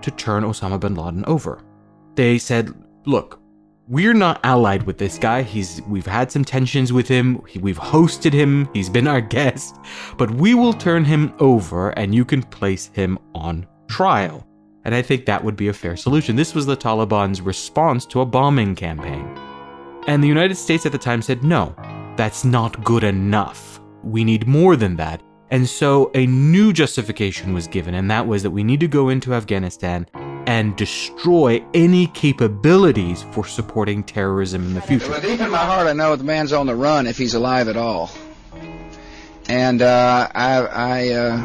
to 0.03 0.11
turn 0.13 0.45
Osama 0.45 0.79
bin 0.79 0.95
Laden 0.95 1.25
over. 1.27 1.61
They 2.15 2.39
said, 2.39 2.73
look, 3.07 3.42
we're 3.93 4.15
not 4.15 4.41
allied 4.43 4.85
with 4.85 4.97
this 4.97 5.19
guy. 5.19 5.43
He's 5.43 5.83
we've 5.83 6.07
had 6.07 6.33
some 6.33 6.47
tensions 6.47 6.95
with 6.95 7.07
him. 7.07 7.43
We've 7.61 7.79
hosted 7.79 8.33
him. 8.33 8.67
He's 8.73 8.89
been 8.89 9.07
our 9.07 9.21
guest, 9.37 9.77
but 10.17 10.31
we 10.31 10.55
will 10.55 10.73
turn 10.73 11.05
him 11.05 11.35
over 11.41 11.91
and 11.91 12.15
you 12.15 12.25
can 12.25 12.43
place 12.43 12.87
him 12.95 13.19
on 13.35 13.67
trial. 13.89 14.47
And 14.87 14.95
I 14.95 15.03
think 15.03 15.27
that 15.27 15.45
would 15.45 15.57
be 15.57 15.69
a 15.69 15.75
fair 15.75 15.95
solution. 15.95 16.37
This 16.37 16.55
was 16.55 16.65
the 16.65 16.75
Taliban's 16.75 17.43
response 17.43 18.07
to 18.07 18.23
a 18.23 18.27
bombing 18.27 18.75
campaign. 18.75 19.27
And 20.07 20.25
the 20.25 20.29
United 20.29 20.55
States 20.57 20.87
at 20.87 20.93
the 20.93 20.97
time 20.97 21.21
said, 21.21 21.45
"No, 21.45 21.75
that's 22.17 22.47
not 22.47 22.83
good 22.83 23.05
enough. 23.05 23.79
We 24.03 24.25
need 24.25 24.49
more 24.49 24.75
than 24.75 24.97
that. 24.97 25.23
And 25.51 25.69
so 25.69 26.11
a 26.15 26.25
new 26.27 26.73
justification 26.73 27.53
was 27.53 27.67
given, 27.67 27.93
and 27.93 28.11
that 28.11 28.27
was 28.27 28.43
that 28.43 28.51
we 28.51 28.65
need 28.65 28.81
to 28.81 28.89
go 28.89 29.11
into 29.11 29.35
Afghanistan 29.35 30.07
and 30.53 30.77
destroy 30.77 31.65
any 31.73 32.07
capabilities 32.09 33.25
for 33.33 33.47
supporting 33.47 34.03
terrorism 34.03 34.67
in 34.67 34.75
the 34.75 34.83
future. 34.83 35.09
Well, 35.09 35.23
deep 35.23 35.41
in 35.41 35.51
my 35.51 35.65
heart, 35.65 35.87
I 35.87 35.95
know 35.95 36.15
the 36.15 36.25
man's 36.25 36.53
on 36.53 36.67
the 36.67 36.75
run 36.75 37.07
if 37.07 37.17
he's 37.17 37.33
alive 37.33 37.69
at 37.69 37.79
all. 37.79 38.11
And 39.49 39.81
uh, 39.81 40.29
I, 40.35 40.57
I 40.59 41.09
uh, 41.09 41.37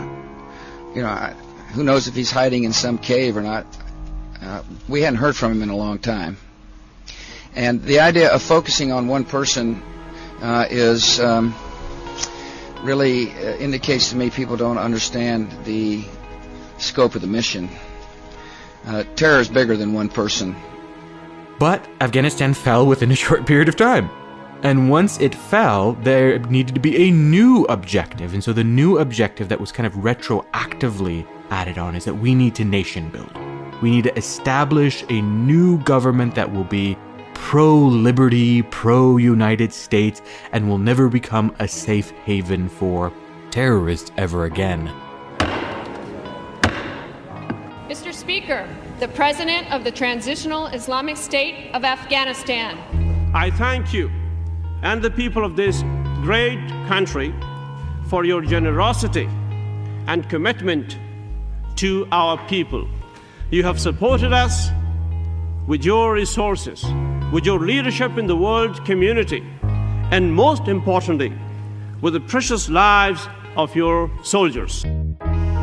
you 0.94 1.02
know, 1.04 1.08
I, 1.08 1.34
who 1.72 1.86
knows 1.86 2.10
if 2.10 2.16
he's 2.16 2.32
hiding 2.32 2.66
in 2.66 2.74
some 2.74 2.98
cave 2.98 3.38
or 3.38 3.42
not. 3.42 3.66
Uh, 4.42 4.64
we 4.90 5.00
hadn't 5.04 5.20
heard 5.20 5.38
from 5.38 5.54
him 5.54 5.64
in 5.64 5.70
a 5.70 5.78
long 5.78 6.00
time. 6.00 6.36
And 7.56 7.82
the 7.82 8.02
idea 8.02 8.30
of 8.30 8.42
focusing 8.42 8.92
on 8.92 9.08
one 9.08 9.24
person 9.24 9.82
uh, 10.42 10.66
is. 10.70 11.20
Um, 11.22 11.56
really 12.84 13.32
uh, 13.32 13.58
indicates 13.58 14.12
to 14.12 14.16
me 14.16 14.30
people 14.30 14.56
don't 14.56 14.78
understand 14.78 15.52
the 15.66 16.06
scope 16.78 17.16
of 17.16 17.22
the 17.22 17.28
mission. 17.28 17.68
Uh, 18.88 19.04
terror 19.16 19.40
is 19.42 19.50
bigger 19.50 19.76
than 19.76 19.92
one 19.92 20.08
person. 20.08 20.56
But 21.60 21.86
Afghanistan 22.00 22.54
fell 22.54 22.88
within 22.88 23.12
a 23.12 23.16
short 23.26 23.46
period 23.46 23.68
of 23.68 23.76
time. 23.76 24.10
And 24.64 24.90
once 24.90 25.20
it 25.20 25.36
fell, 25.36 25.94
there 25.94 26.40
needed 26.40 26.74
to 26.74 26.82
be 26.82 26.96
a 27.08 27.12
new 27.12 27.66
objective. 27.66 28.34
And 28.34 28.44
so 28.44 28.54
the 28.54 28.64
new 28.64 28.98
objective 28.98 29.50
that 29.50 29.60
was 29.60 29.72
kind 29.72 29.86
of 29.86 29.94
retroactively 29.94 31.28
added 31.52 31.78
on 31.78 31.96
is 31.96 32.06
that 32.06 32.16
we 32.16 32.34
need 32.34 32.56
to 32.56 32.66
nation 32.66 33.10
build. 33.10 33.32
We 33.82 33.92
need 33.92 34.06
to 34.06 34.18
establish 34.18 35.04
a 35.10 35.22
new 35.22 35.78
government 35.84 36.34
that 36.36 36.52
will 36.52 36.64
be 36.64 36.98
pro 37.36 37.78
liberty, 37.78 38.64
pro 38.64 39.18
United 39.18 39.72
States, 39.72 40.22
and 40.52 40.68
will 40.68 40.80
never 40.80 41.08
become 41.08 41.56
a 41.60 41.68
safe 41.68 42.10
haven 42.26 42.68
for 42.68 43.14
terrorists 43.52 44.12
ever 44.18 44.46
again. 44.46 44.92
Speaker, 48.38 48.70
the 49.00 49.08
President 49.08 49.72
of 49.74 49.84
the 49.84 49.90
Transitional 49.90 50.68
Islamic 50.68 51.18
State 51.18 51.72
of 51.74 51.84
Afghanistan. 51.84 52.78
I 53.34 53.50
thank 53.50 53.96
you 53.96 54.12
and 54.84 55.02
the 55.02 55.10
people 55.10 55.44
of 55.44 55.56
this 55.56 55.82
great 56.22 56.60
country 56.88 57.34
for 58.10 58.26
your 58.26 58.44
generosity 58.44 59.28
and 60.06 60.30
commitment 60.30 61.00
to 61.78 62.08
our 62.12 62.38
people. 62.48 62.88
You 63.50 63.64
have 63.64 63.80
supported 63.80 64.34
us 64.34 64.70
with 65.66 65.84
your 65.84 66.14
resources, 66.14 66.86
with 67.34 67.44
your 67.44 67.60
leadership 67.60 68.20
in 68.20 68.28
the 68.28 68.38
world 68.38 68.86
community, 68.86 69.44
and 70.12 70.32
most 70.32 70.68
importantly, 70.68 71.34
with 72.02 72.14
the 72.14 72.20
precious 72.20 72.70
lives 72.70 73.28
of 73.56 73.76
your 73.76 74.12
soldiers. 74.22 74.86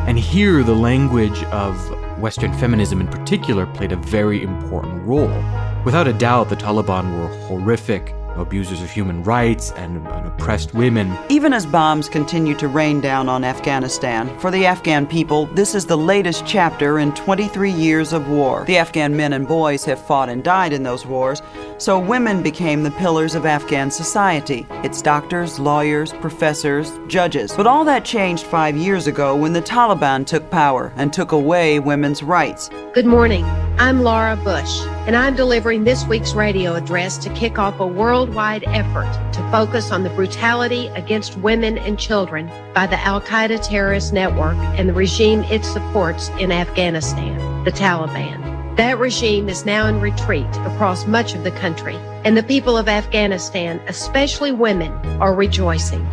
And 0.09 0.19
here, 0.19 0.61
the 0.61 0.75
language 0.75 1.41
of 1.45 2.04
Western 2.19 2.53
feminism 2.53 3.01
in 3.01 3.07
particular 3.07 3.65
played 3.65 3.91
a 3.91 3.97
very 3.97 4.41
important 4.41 5.05
role. 5.05 5.43
Without 5.83 6.07
a 6.07 6.13
doubt, 6.13 6.49
the 6.49 6.55
Taliban 6.55 7.17
were 7.17 7.27
horrific 7.47 8.13
abusers 8.37 8.81
of 8.81 8.89
human 8.89 9.23
rights 9.23 9.71
and, 9.73 10.05
and, 10.07 10.27
oppressed 10.27 10.73
women. 10.73 11.17
Even 11.29 11.53
as 11.53 11.65
bombs 11.65 12.09
continue 12.09 12.55
to 12.55 12.67
rain 12.67 13.01
down 13.01 13.29
on 13.29 13.43
Afghanistan, 13.43 14.37
for 14.39 14.51
the 14.51 14.65
Afghan 14.65 15.05
people, 15.07 15.45
this 15.47 15.75
is 15.75 15.85
the 15.85 15.97
latest 15.97 16.45
chapter 16.45 16.99
in 16.99 17.13
23 17.13 17.71
years 17.71 18.13
of 18.13 18.27
war. 18.29 18.65
The 18.65 18.77
Afghan 18.77 19.15
men 19.15 19.33
and 19.33 19.47
boys 19.47 19.85
have 19.85 19.99
fought 19.99 20.29
and 20.29 20.43
died 20.43 20.73
in 20.73 20.83
those 20.83 21.05
wars, 21.05 21.41
so 21.77 21.99
women 21.99 22.43
became 22.43 22.83
the 22.83 22.91
pillars 22.91 23.35
of 23.35 23.45
Afghan 23.45 23.91
society. 23.91 24.65
It's 24.83 25.01
doctors, 25.01 25.59
lawyers, 25.59 26.13
professors, 26.13 26.91
judges. 27.07 27.53
But 27.55 27.67
all 27.67 27.85
that 27.85 28.05
changed 28.05 28.45
five 28.45 28.75
years 28.75 29.07
ago 29.07 29.35
when 29.35 29.53
the 29.53 29.61
Taliban 29.61 30.25
took 30.25 30.49
power 30.49 30.93
and 30.95 31.11
took 31.11 31.31
away 31.31 31.79
women's 31.79 32.23
rights. 32.23 32.69
Good 32.93 33.05
morning. 33.05 33.45
I'm 33.77 34.03
Laura 34.03 34.37
Bush, 34.37 34.79
and 35.05 35.17
I'm 35.17 35.35
delivering 35.35 35.83
this 35.83 36.05
week's 36.05 36.33
radio 36.33 36.75
address 36.75 37.17
to 37.17 37.29
kick 37.33 37.59
off 37.59 37.81
a 37.81 37.85
worldwide 37.85 38.63
effort 38.67 39.11
to 39.33 39.51
focus 39.51 39.91
on 39.91 40.03
the 40.03 40.09
brutality 40.11 40.87
against 40.95 41.37
women 41.39 41.77
and 41.79 41.99
children 41.99 42.49
by 42.73 42.87
the 42.87 42.97
Al 43.01 43.19
Qaeda 43.19 43.67
terrorist 43.67 44.13
network 44.13 44.55
and 44.79 44.87
the 44.87 44.93
regime 44.93 45.43
it 45.51 45.65
supports 45.65 46.29
in 46.39 46.53
Afghanistan, 46.53 47.65
the 47.65 47.71
Taliban. 47.71 48.77
That 48.77 48.97
regime 48.97 49.49
is 49.49 49.65
now 49.65 49.87
in 49.87 49.99
retreat 49.99 50.47
across 50.59 51.05
much 51.05 51.35
of 51.35 51.43
the 51.43 51.51
country, 51.51 51.97
and 52.23 52.37
the 52.37 52.43
people 52.43 52.77
of 52.77 52.87
Afghanistan, 52.87 53.81
especially 53.87 54.53
women, 54.53 54.93
are 55.19 55.35
rejoicing. 55.35 56.05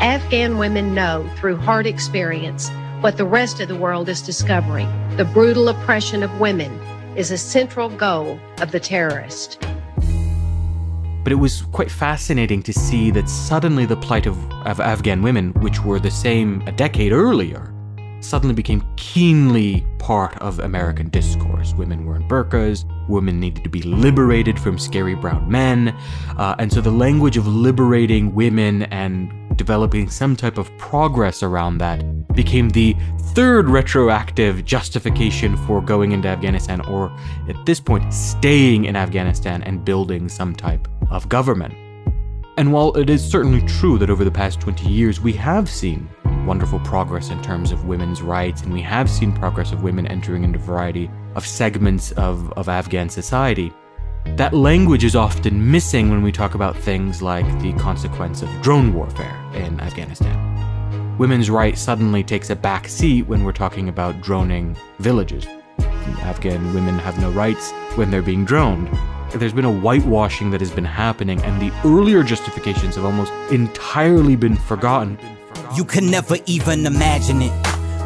Afghan 0.00 0.58
women 0.58 0.94
know 0.94 1.26
through 1.36 1.56
hard 1.56 1.86
experience 1.86 2.68
what 3.00 3.16
the 3.16 3.24
rest 3.24 3.58
of 3.60 3.68
the 3.68 3.76
world 3.76 4.10
is 4.10 4.20
discovering 4.20 4.88
the 5.16 5.24
brutal 5.24 5.70
oppression 5.70 6.22
of 6.22 6.40
women 6.40 6.78
is 7.16 7.30
a 7.30 7.38
central 7.38 7.88
goal 7.88 8.38
of 8.60 8.72
the 8.72 8.80
terrorist. 8.80 9.58
But 11.24 11.32
it 11.32 11.38
was 11.40 11.62
quite 11.72 11.90
fascinating 11.90 12.62
to 12.62 12.72
see 12.72 13.10
that 13.10 13.28
suddenly 13.28 13.86
the 13.86 13.96
plight 13.96 14.26
of, 14.26 14.38
of 14.66 14.80
Afghan 14.80 15.22
women, 15.22 15.52
which 15.54 15.82
were 15.82 15.98
the 15.98 16.10
same 16.10 16.62
a 16.68 16.72
decade 16.72 17.12
earlier, 17.12 17.72
suddenly 18.20 18.54
became 18.54 18.84
keenly 18.96 19.84
part 19.98 20.36
of 20.38 20.58
American 20.60 21.08
discourse. 21.08 21.74
Women 21.74 22.04
were 22.04 22.16
in 22.16 22.28
burqas, 22.28 22.84
women 23.08 23.40
needed 23.40 23.64
to 23.64 23.70
be 23.70 23.82
liberated 23.82 24.58
from 24.58 24.78
scary 24.78 25.14
brown 25.14 25.50
men, 25.50 25.88
uh, 26.36 26.54
and 26.58 26.72
so 26.72 26.80
the 26.80 26.90
language 26.90 27.36
of 27.36 27.46
liberating 27.46 28.34
women 28.34 28.82
and 28.84 29.32
developing 29.56 30.08
some 30.10 30.36
type 30.36 30.58
of 30.58 30.76
progress 30.78 31.42
around 31.42 31.78
that 31.78 32.02
became 32.34 32.68
the 32.70 32.96
third 33.34 33.68
retroactive 33.68 34.64
justification 34.64 35.56
for 35.66 35.80
going 35.80 36.12
into 36.12 36.28
Afghanistan, 36.28 36.80
or 36.82 37.10
at 37.48 37.66
this 37.66 37.80
point, 37.80 38.12
staying 38.12 38.84
in 38.84 38.96
Afghanistan 38.96 39.62
and 39.62 39.84
building 39.84 40.28
some 40.28 40.54
type 40.54 40.88
of 41.10 41.28
government. 41.28 41.74
And 42.58 42.72
while 42.72 42.96
it 42.96 43.10
is 43.10 43.22
certainly 43.22 43.60
true 43.66 43.98
that 43.98 44.08
over 44.08 44.24
the 44.24 44.30
past 44.30 44.60
20 44.60 44.88
years 44.88 45.20
we 45.20 45.32
have 45.34 45.68
seen 45.68 46.08
wonderful 46.46 46.78
progress 46.80 47.30
in 47.30 47.42
terms 47.42 47.72
of 47.72 47.84
women's 47.84 48.22
rights, 48.22 48.62
and 48.62 48.72
we 48.72 48.80
have 48.80 49.10
seen 49.10 49.32
progress 49.32 49.72
of 49.72 49.82
women 49.82 50.06
entering 50.06 50.44
into 50.44 50.58
a 50.58 50.62
variety 50.62 51.10
of 51.34 51.46
segments 51.46 52.12
of, 52.12 52.52
of 52.52 52.68
Afghan 52.68 53.08
society, 53.08 53.72
that 54.34 54.52
language 54.52 55.04
is 55.04 55.16
often 55.16 55.70
missing 55.70 56.10
when 56.10 56.22
we 56.22 56.30
talk 56.30 56.54
about 56.54 56.76
things 56.76 57.22
like 57.22 57.46
the 57.62 57.72
consequence 57.74 58.42
of 58.42 58.50
drone 58.60 58.92
warfare 58.92 59.40
in 59.54 59.80
Afghanistan. 59.80 60.36
Women's 61.16 61.48
rights 61.48 61.80
suddenly 61.80 62.22
takes 62.22 62.50
a 62.50 62.56
back 62.56 62.88
seat 62.88 63.22
when 63.22 63.44
we're 63.44 63.52
talking 63.52 63.88
about 63.88 64.20
droning 64.20 64.76
villages. 64.98 65.46
Afghan 66.20 66.74
women 66.74 66.98
have 66.98 67.18
no 67.18 67.30
rights 67.30 67.72
when 67.94 68.10
they're 68.10 68.20
being 68.20 68.44
droned. 68.44 68.90
There's 69.32 69.54
been 69.54 69.64
a 69.64 69.72
whitewashing 69.72 70.50
that 70.50 70.60
has 70.60 70.70
been 70.70 70.84
happening, 70.84 71.40
and 71.42 71.60
the 71.60 71.72
earlier 71.86 72.22
justifications 72.22 72.96
have 72.96 73.04
almost 73.04 73.32
entirely 73.50 74.36
been 74.36 74.56
forgotten. 74.56 75.18
You 75.74 75.84
can 75.84 76.10
never 76.10 76.36
even 76.46 76.84
imagine 76.84 77.40
it, 77.40 77.62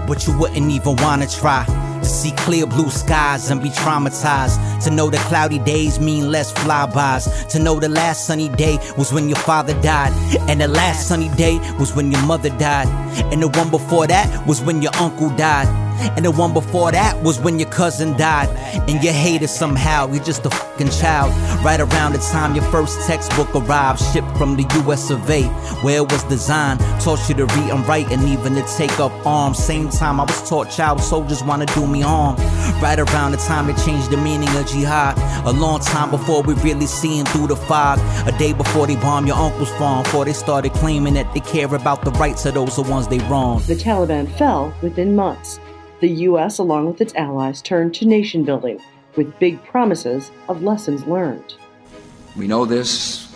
but 0.06 0.26
you 0.26 0.38
wouldn't 0.38 0.70
even 0.70 0.96
want 0.96 1.22
to 1.22 1.38
try. 1.38 1.66
To 2.00 2.08
see 2.08 2.32
clear 2.32 2.66
blue 2.66 2.90
skies 2.90 3.50
and 3.50 3.62
be 3.62 3.70
traumatized. 3.70 4.58
To 4.84 4.90
know 4.90 5.10
that 5.10 5.20
cloudy 5.28 5.58
days 5.58 6.00
mean 6.00 6.30
less 6.30 6.52
flybys. 6.52 7.48
To 7.48 7.58
know 7.58 7.78
the 7.78 7.88
last 7.88 8.26
sunny 8.26 8.48
day 8.48 8.78
was 8.96 9.12
when 9.12 9.28
your 9.28 9.38
father 9.38 9.80
died. 9.82 10.12
And 10.48 10.60
the 10.60 10.68
last 10.68 11.08
sunny 11.08 11.28
day 11.30 11.58
was 11.78 11.94
when 11.94 12.10
your 12.10 12.22
mother 12.22 12.50
died. 12.50 12.88
And 13.32 13.42
the 13.42 13.48
one 13.48 13.70
before 13.70 14.06
that 14.06 14.46
was 14.46 14.60
when 14.60 14.82
your 14.82 14.94
uncle 14.96 15.30
died. 15.30 15.68
And 16.16 16.24
the 16.24 16.30
one 16.30 16.54
before 16.54 16.90
that 16.92 17.22
was 17.22 17.38
when 17.38 17.58
your 17.58 17.68
cousin 17.68 18.16
died. 18.16 18.48
And 18.88 19.04
you 19.04 19.12
hated 19.12 19.48
somehow, 19.48 20.10
you're 20.10 20.24
just 20.24 20.46
a 20.46 20.50
fucking 20.50 20.88
child. 20.90 21.30
Right 21.62 21.80
around 21.80 22.12
the 22.12 22.18
time 22.18 22.54
your 22.54 22.64
first 22.64 23.06
textbook 23.06 23.54
arrived, 23.54 24.00
shipped 24.12 24.34
from 24.38 24.56
the 24.56 24.64
US 24.86 25.10
of 25.10 25.28
A, 25.28 25.42
where 25.82 25.98
it 25.98 26.10
was 26.10 26.24
designed. 26.24 26.80
Taught 27.00 27.28
you 27.28 27.34
to 27.34 27.46
read 27.46 27.70
and 27.70 27.86
write 27.86 28.10
and 28.10 28.22
even 28.22 28.54
to 28.54 28.62
take 28.76 28.98
up 28.98 29.12
arms. 29.26 29.58
Same 29.62 29.90
time 29.90 30.20
I 30.20 30.24
was 30.24 30.48
taught 30.48 30.70
child 30.70 31.00
soldiers 31.02 31.42
wanna 31.42 31.66
do 31.66 31.86
me 31.90 32.00
harm. 32.00 32.36
Right 32.80 32.98
around 32.98 33.32
the 33.32 33.38
time 33.38 33.68
it 33.68 33.76
changed 33.84 34.10
the 34.10 34.16
meaning 34.16 34.48
of 34.56 34.66
jihad. 34.66 35.18
A 35.46 35.52
long 35.52 35.80
time 35.80 36.10
before 36.10 36.42
we 36.42 36.54
really 36.54 36.86
seen 36.86 37.24
through 37.26 37.48
the 37.48 37.56
fog. 37.56 37.98
A 38.26 38.36
day 38.38 38.52
before 38.52 38.86
they 38.86 38.96
bombed 38.96 39.26
your 39.26 39.36
uncle's 39.36 39.70
farm, 39.72 40.04
before 40.04 40.24
they 40.24 40.32
started 40.32 40.72
claiming 40.72 41.14
that 41.14 41.32
they 41.34 41.40
care 41.40 41.74
about 41.74 42.04
the 42.04 42.10
rights 42.12 42.46
of 42.46 42.54
those 42.54 42.76
the 42.76 42.82
ones 42.82 43.08
they 43.08 43.18
wrong. 43.20 43.62
The 43.66 43.74
Taliban 43.74 44.30
fell 44.38 44.74
within 44.82 45.14
months 45.14 45.58
the 46.00 46.08
U.S., 46.08 46.58
along 46.58 46.86
with 46.86 47.00
its 47.00 47.14
allies, 47.14 47.60
turned 47.60 47.94
to 47.96 48.06
nation 48.06 48.42
building 48.42 48.80
with 49.16 49.38
big 49.38 49.62
promises 49.64 50.30
of 50.48 50.62
lessons 50.62 51.04
learned. 51.06 51.54
We 52.36 52.46
know 52.46 52.64
this 52.64 53.34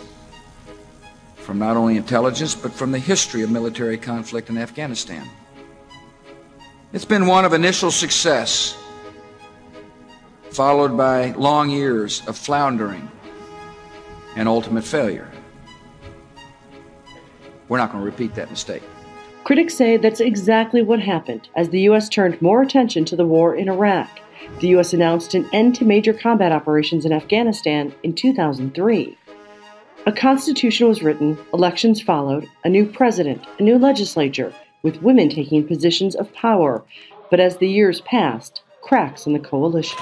from 1.35 1.59
not 1.59 1.77
only 1.77 1.95
intelligence, 1.95 2.55
but 2.55 2.73
from 2.73 2.91
the 2.91 2.99
history 2.99 3.43
of 3.43 3.51
military 3.51 3.97
conflict 3.97 4.49
in 4.49 4.57
Afghanistan. 4.57 5.29
It's 6.95 7.03
been 7.03 7.27
one 7.27 7.43
of 7.43 7.51
initial 7.51 7.91
success, 7.91 8.77
followed 10.51 10.95
by 10.95 11.31
long 11.31 11.69
years 11.69 12.25
of 12.25 12.37
floundering 12.37 13.11
and 14.37 14.47
ultimate 14.47 14.85
failure. 14.85 15.29
We're 17.67 17.79
not 17.79 17.91
going 17.91 18.01
to 18.01 18.09
repeat 18.09 18.33
that 18.35 18.49
mistake. 18.49 18.81
Critics 19.43 19.73
say 19.73 19.97
that's 19.97 20.21
exactly 20.21 20.81
what 20.81 21.01
happened 21.01 21.49
as 21.53 21.67
the 21.67 21.81
U.S. 21.81 22.07
turned 22.07 22.41
more 22.41 22.61
attention 22.61 23.03
to 23.03 23.17
the 23.17 23.25
war 23.25 23.53
in 23.53 23.67
Iraq. 23.67 24.09
The 24.61 24.69
U.S. 24.69 24.93
announced 24.93 25.33
an 25.33 25.49
end 25.51 25.75
to 25.75 25.83
major 25.83 26.13
combat 26.13 26.53
operations 26.53 27.03
in 27.05 27.11
Afghanistan 27.11 27.93
in 28.03 28.15
2003. 28.15 29.17
A 30.05 30.11
constitution 30.13 30.87
was 30.87 31.03
written, 31.03 31.37
elections 31.53 32.01
followed, 32.01 32.47
a 32.63 32.69
new 32.69 32.85
president, 32.85 33.43
a 33.59 33.63
new 33.63 33.77
legislature, 33.77 34.53
with 34.85 35.01
women 35.01 35.27
taking 35.27 35.67
positions 35.67 36.13
of 36.15 36.31
power. 36.31 36.85
But 37.31 37.39
as 37.39 37.57
the 37.57 37.67
years 37.67 38.01
passed, 38.01 38.61
cracks 38.83 39.25
in 39.25 39.33
the 39.33 39.39
coalition. 39.39 39.97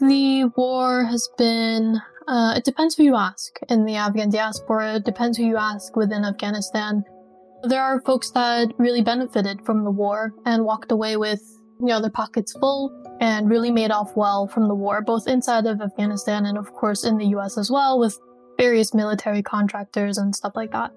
The 0.00 0.50
war 0.56 1.04
has 1.04 1.28
been 1.36 2.00
uh, 2.28 2.54
it 2.56 2.64
depends 2.64 2.94
who 2.94 3.02
you 3.02 3.16
ask 3.16 3.58
in 3.68 3.84
the 3.84 3.96
Afghan 3.96 4.30
diaspora. 4.30 4.94
It 4.94 5.04
depends 5.04 5.36
who 5.36 5.44
you 5.44 5.56
ask 5.56 5.96
within 5.96 6.24
Afghanistan. 6.24 7.02
There 7.64 7.82
are 7.82 8.00
folks 8.02 8.30
that 8.30 8.72
really 8.78 9.02
benefited 9.02 9.66
from 9.66 9.82
the 9.82 9.90
war 9.90 10.32
and 10.46 10.64
walked 10.64 10.92
away 10.92 11.16
with, 11.16 11.42
you 11.80 11.86
know, 11.86 12.00
their 12.00 12.10
pockets 12.10 12.52
full 12.52 12.92
and 13.20 13.50
really 13.50 13.72
made 13.72 13.90
off 13.90 14.16
well 14.16 14.46
from 14.46 14.68
the 14.68 14.76
war, 14.76 15.02
both 15.02 15.26
inside 15.26 15.66
of 15.66 15.80
Afghanistan 15.80 16.46
and, 16.46 16.56
of 16.56 16.72
course, 16.72 17.02
in 17.02 17.18
the 17.18 17.26
US 17.36 17.58
as 17.58 17.68
well, 17.68 17.98
with 17.98 18.16
various 18.60 18.92
military 18.92 19.42
contractors 19.42 20.18
and 20.18 20.36
stuff 20.36 20.52
like 20.54 20.70
that. 20.72 20.90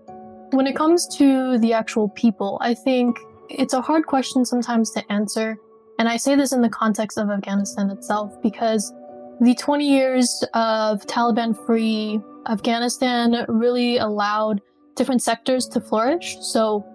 When 0.52 0.68
it 0.68 0.76
comes 0.76 1.08
to 1.18 1.58
the 1.60 1.72
actual 1.72 2.10
people, 2.10 2.58
I 2.62 2.74
think 2.74 3.18
it's 3.50 3.74
a 3.74 3.82
hard 3.82 4.06
question 4.06 4.44
sometimes 4.44 4.92
to 4.92 5.12
answer. 5.12 5.58
And 5.98 6.10
I 6.10 6.18
say 6.18 6.36
this 6.36 6.52
in 6.52 6.62
the 6.62 6.70
context 6.70 7.18
of 7.18 7.30
Afghanistan 7.30 7.90
itself 7.90 8.34
because 8.42 8.94
the 9.40 9.56
20 9.56 9.90
years 9.90 10.44
of 10.54 11.06
Taliban 11.08 11.56
free 11.66 12.20
Afghanistan 12.50 13.46
really 13.48 13.98
allowed 13.98 14.62
different 14.96 15.24
sectors 15.24 15.66
to 15.68 15.80
flourish. 15.80 16.36
So, 16.42 16.86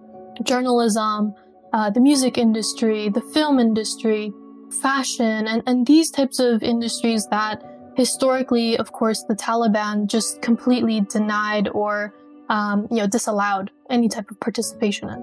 journalism, 0.42 1.34
uh, 1.72 1.88
the 1.90 2.00
music 2.00 2.36
industry, 2.36 3.08
the 3.08 3.22
film 3.32 3.58
industry, 3.58 4.32
fashion, 4.82 5.46
and, 5.48 5.62
and 5.66 5.86
these 5.86 6.10
types 6.10 6.38
of 6.38 6.62
industries 6.62 7.26
that 7.30 7.64
historically, 7.98 8.78
of 8.78 8.92
course, 8.92 9.24
the 9.24 9.34
Taliban 9.34 10.06
just 10.06 10.40
completely 10.40 11.00
denied 11.00 11.68
or, 11.74 12.14
um, 12.48 12.86
you 12.92 12.98
know, 12.98 13.08
disallowed 13.08 13.72
any 13.90 14.08
type 14.08 14.30
of 14.30 14.38
participation 14.38 15.08
in. 15.08 15.20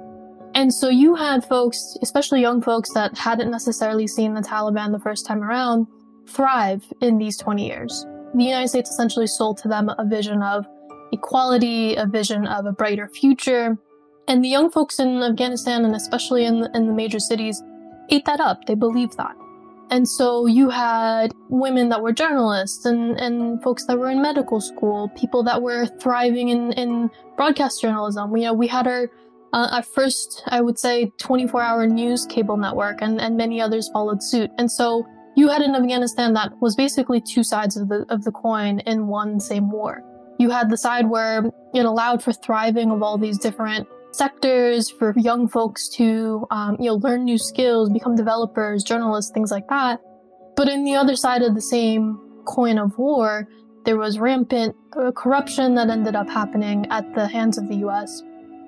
And 0.55 0.73
so 0.73 0.89
you 0.89 1.15
had 1.15 1.45
folks, 1.45 1.97
especially 2.01 2.41
young 2.41 2.61
folks 2.61 2.91
that 2.93 3.17
hadn't 3.17 3.49
necessarily 3.49 4.07
seen 4.07 4.33
the 4.33 4.41
Taliban 4.41 4.91
the 4.91 4.99
first 4.99 5.25
time 5.25 5.41
around, 5.41 5.88
thrive 6.27 6.83
in 6.99 7.17
these 7.17 7.38
20 7.38 7.65
years. 7.65 8.05
The 8.33 8.43
United 8.43 8.67
States 8.67 8.89
essentially 8.89 9.27
sold 9.27 9.57
to 9.59 9.69
them 9.69 9.89
a 9.97 10.05
vision 10.05 10.43
of 10.43 10.65
equality, 11.13 11.95
a 11.95 12.05
vision 12.05 12.45
of 12.45 12.65
a 12.65 12.73
brighter 12.73 13.07
future. 13.07 13.77
And 14.27 14.43
the 14.43 14.49
young 14.49 14.69
folks 14.69 14.99
in 14.99 15.23
Afghanistan, 15.23 15.85
and 15.85 15.95
especially 15.95 16.43
in 16.43 16.59
the, 16.59 16.71
in 16.75 16.88
the 16.88 16.93
major 16.93 17.19
cities, 17.19 17.63
ate 18.09 18.25
that 18.25 18.41
up. 18.41 18.65
They 18.65 18.75
believed 18.75 19.15
that. 19.15 19.35
And 19.91 20.08
so 20.08 20.48
you 20.48 20.69
had 20.69 21.34
women 21.50 21.89
that 21.89 22.02
were 22.02 22.12
journalists 22.12 22.86
and, 22.86 23.19
and 23.19 23.62
folks 23.62 23.86
that 23.86 23.98
were 23.98 24.10
in 24.10 24.21
medical 24.21 24.60
school, 24.60 25.10
people 25.10 25.43
that 25.43 25.62
were 25.62 25.86
thriving 26.02 26.50
in, 26.50 26.71
in 26.74 27.10
broadcast 27.38 27.82
journalism. 27.82 28.36
You 28.36 28.45
know, 28.45 28.54
we 28.54 28.67
had 28.67 28.88
our, 28.88 29.12
uh, 29.54 29.69
our 29.71 29.84
first, 29.84 30.41
I 30.48 30.62
would 30.62 30.80
say, 30.80 31.12
24 31.19 31.62
hour 31.62 31.88
news 31.88 32.26
cable 32.26 32.58
network 32.58 33.02
and, 33.02 33.21
and 33.21 33.38
many 33.38 33.62
others 33.62 33.89
followed 33.93 34.24
suit. 34.24 34.50
And 34.58 34.71
so 34.71 35.06
you 35.36 35.50
had 35.50 35.62
in 35.62 35.76
Afghanistan 35.76 36.34
that 36.34 36.54
was 36.62 36.76
basically 36.76 37.21
two 37.21 37.43
sides 37.43 37.78
of 37.78 37.89
the, 37.89 38.06
of 38.10 38.24
the 38.24 38.32
coin 38.32 38.80
in 38.80 39.08
one 39.08 39.39
same 39.39 39.69
war. 39.69 40.04
You 40.39 40.50
had 40.50 40.69
the 40.69 40.78
side 40.78 41.10
where 41.10 41.45
it 41.74 41.86
allowed 41.86 42.24
for 42.24 42.34
thriving 42.34 42.91
of 42.91 43.04
all 43.04 43.17
these 43.17 43.38
different 43.38 43.88
sectors 44.15 44.89
for 44.89 45.13
young 45.17 45.47
folks 45.47 45.88
to, 45.89 46.47
um, 46.51 46.78
you 46.80 46.86
know, 46.86 46.95
learn 46.95 47.23
new 47.25 47.38
skills, 47.38 47.89
become 47.89 48.15
developers, 48.15 48.84
journalists, 48.84 49.32
things 49.32 49.51
like 49.51 49.67
that. 49.69 49.99
But 50.56 50.69
in 50.69 50.86
the 50.86 50.95
other 50.95 51.15
side 51.15 51.41
of 51.41 51.54
the 51.54 51.62
same 51.62 52.19
coin 52.45 52.78
of 52.78 52.97
war, 52.97 53.47
there 53.86 53.97
was 53.97 54.17
rampant 54.17 54.75
uh, 54.97 55.12
corruption 55.12 55.75
that 55.75 55.89
ended 55.89 56.15
up 56.15 56.30
happening 56.30 56.88
at 56.89 57.13
the 57.13 57.28
hands 57.28 57.58
of 57.58 57.67
the 57.67 57.75
U.S. 57.88 58.23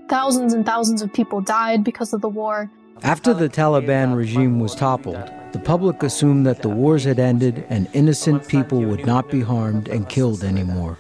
Thousands 0.09 0.53
and 0.53 0.65
thousands 0.65 1.01
of 1.01 1.11
people 1.13 1.41
died 1.41 1.83
because 1.83 2.13
of 2.13 2.21
the 2.21 2.29
war. 2.29 2.69
After 3.03 3.33
the 3.33 3.49
Taliban 3.49 4.15
regime 4.15 4.59
was 4.59 4.75
toppled, 4.75 5.31
the 5.51 5.59
public 5.59 6.03
assumed 6.03 6.45
that 6.45 6.61
the 6.61 6.69
wars 6.69 7.03
had 7.03 7.19
ended 7.19 7.65
and 7.69 7.87
innocent 7.93 8.47
people 8.47 8.81
would 8.81 9.05
not 9.05 9.29
be 9.29 9.41
harmed 9.41 9.87
and 9.87 10.09
killed 10.09 10.43
anymore. 10.43 10.97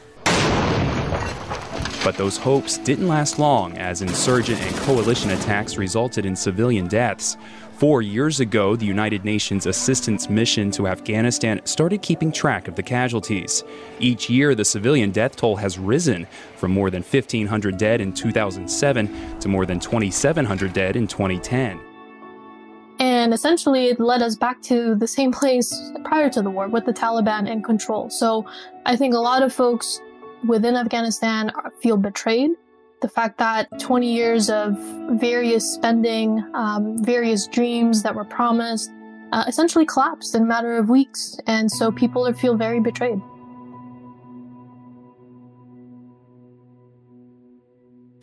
But 2.03 2.15
those 2.15 2.37
hopes 2.37 2.77
didn't 2.77 3.07
last 3.07 3.39
long 3.39 3.77
as 3.77 4.01
insurgent 4.01 4.61
and 4.61 4.75
coalition 4.77 5.31
attacks 5.31 5.77
resulted 5.77 6.25
in 6.25 6.35
civilian 6.35 6.87
deaths. 6.87 7.37
Four 7.77 8.01
years 8.01 8.39
ago, 8.39 8.75
the 8.75 8.87
United 8.87 9.23
Nations 9.23 9.67
Assistance 9.67 10.31
Mission 10.31 10.71
to 10.71 10.87
Afghanistan 10.87 11.61
started 11.63 12.01
keeping 12.01 12.31
track 12.31 12.67
of 12.67 12.75
the 12.75 12.81
casualties. 12.81 13.63
Each 13.99 14.31
year, 14.31 14.55
the 14.55 14.65
civilian 14.65 15.11
death 15.11 15.35
toll 15.35 15.55
has 15.57 15.77
risen 15.77 16.25
from 16.55 16.71
more 16.71 16.89
than 16.89 17.03
1,500 17.03 17.77
dead 17.77 18.01
in 18.01 18.13
2007 18.13 19.39
to 19.39 19.47
more 19.47 19.67
than 19.67 19.79
2,700 19.79 20.73
dead 20.73 20.95
in 20.95 21.05
2010. 21.05 21.79
And 22.99 23.31
essentially, 23.31 23.87
it 23.87 23.99
led 23.99 24.23
us 24.23 24.35
back 24.35 24.59
to 24.63 24.95
the 24.95 25.07
same 25.07 25.31
place 25.31 25.79
prior 26.03 26.31
to 26.31 26.41
the 26.41 26.49
war 26.49 26.67
with 26.67 26.85
the 26.85 26.93
Taliban 26.93 27.47
in 27.47 27.61
control. 27.61 28.09
So 28.09 28.45
I 28.87 28.95
think 28.95 29.13
a 29.13 29.19
lot 29.19 29.43
of 29.43 29.53
folks 29.53 30.01
within 30.45 30.75
Afghanistan 30.75 31.51
feel 31.81 31.97
betrayed. 31.97 32.51
The 33.01 33.09
fact 33.09 33.37
that 33.37 33.67
20 33.79 34.11
years 34.11 34.49
of 34.49 34.77
various 35.11 35.71
spending, 35.71 36.43
um, 36.55 37.03
various 37.03 37.47
dreams 37.47 38.01
that 38.03 38.15
were 38.15 38.25
promised, 38.25 38.91
uh, 39.31 39.43
essentially 39.47 39.85
collapsed 39.85 40.33
in 40.35 40.43
a 40.43 40.45
matter 40.45 40.77
of 40.77 40.89
weeks. 40.89 41.37
And 41.45 41.71
so 41.71 41.91
people 41.91 42.31
feel 42.33 42.55
very 42.55 42.79
betrayed. 42.79 43.21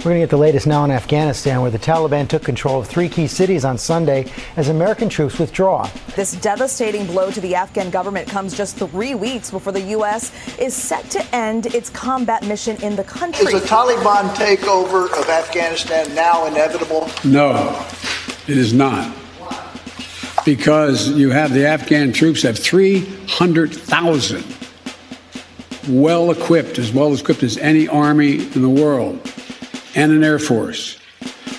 We're 0.04 0.10
going 0.10 0.20
to 0.20 0.24
get 0.24 0.30
the 0.32 0.36
latest 0.36 0.66
now 0.66 0.84
in 0.84 0.90
Afghanistan, 0.90 1.62
where 1.62 1.70
the 1.70 1.78
Taliban 1.78 2.28
took 2.28 2.44
control 2.44 2.78
of 2.78 2.86
three 2.86 3.08
key 3.08 3.26
cities 3.26 3.64
on 3.64 3.78
Sunday 3.78 4.30
as 4.54 4.68
American 4.68 5.08
troops 5.08 5.38
withdraw. 5.38 5.88
This 6.14 6.32
devastating 6.32 7.06
blow 7.06 7.30
to 7.30 7.40
the 7.40 7.54
Afghan 7.54 7.88
government 7.88 8.28
comes 8.28 8.54
just 8.54 8.76
three 8.76 9.14
weeks 9.14 9.50
before 9.50 9.72
the 9.72 9.80
U.S. 9.80 10.30
is 10.58 10.74
set 10.74 11.08
to 11.08 11.24
end 11.34 11.74
its 11.74 11.88
combat 11.88 12.44
mission 12.44 12.76
in 12.82 12.96
the 12.96 13.04
country. 13.04 13.46
Is 13.46 13.54
a 13.54 13.66
Taliban 13.66 14.28
takeover 14.34 15.06
of 15.18 15.26
Afghanistan 15.30 16.14
now 16.14 16.44
inevitable? 16.44 17.08
No, 17.24 17.82
it 18.46 18.58
is 18.58 18.74
not. 18.74 19.10
Because 20.44 21.08
you 21.08 21.30
have 21.30 21.54
the 21.54 21.66
Afghan 21.66 22.12
troops 22.12 22.42
have 22.42 22.58
300,000 22.58 24.44
well 25.88 26.30
equipped, 26.30 26.78
as 26.78 26.92
well 26.92 27.14
equipped 27.14 27.42
as 27.42 27.56
any 27.56 27.88
army 27.88 28.42
in 28.54 28.60
the 28.60 28.68
world 28.68 29.33
and 29.94 30.12
an 30.12 30.24
Air 30.24 30.38
Force 30.38 30.98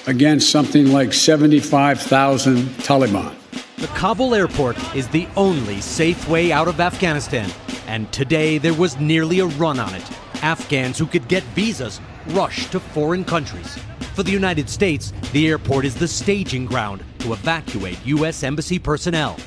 against 0.08 0.50
something 0.50 0.92
like 0.92 1.14
75,000 1.14 2.58
Taliban. 2.80 3.34
The 3.78 3.88
Kabul 3.88 4.36
airport 4.36 4.78
is 4.96 5.08
the 5.08 5.28
only 5.36 5.82
safe 5.82 6.28
way 6.28 6.52
out 6.52 6.68
of 6.68 6.80
Afghanistan, 6.80 7.50
and 7.88 8.12
today 8.12 8.58
there 8.58 8.74
was 8.74 9.00
nearly 9.00 9.40
a 9.40 9.46
run 9.46 9.80
on 9.80 9.94
it. 9.94 10.04
Afghans 10.44 10.98
who 10.98 11.08
could 11.08 11.28
get 11.28 11.44
visas 11.56 12.00
rushed 12.28 12.72
to 12.72 12.80
foreign 12.80 13.24
countries. 13.24 13.78
For 14.14 14.24
the 14.24 14.32
United 14.32 14.70
States, 14.70 15.12
the 15.34 15.48
airport 15.48 15.86
is 15.86 15.96
the 15.96 16.08
staging 16.08 16.66
ground 16.66 17.04
to 17.20 17.34
evacuate 17.34 18.06
U.S. 18.06 18.44
Embassy 18.44 18.80
personnel. 18.80 19.38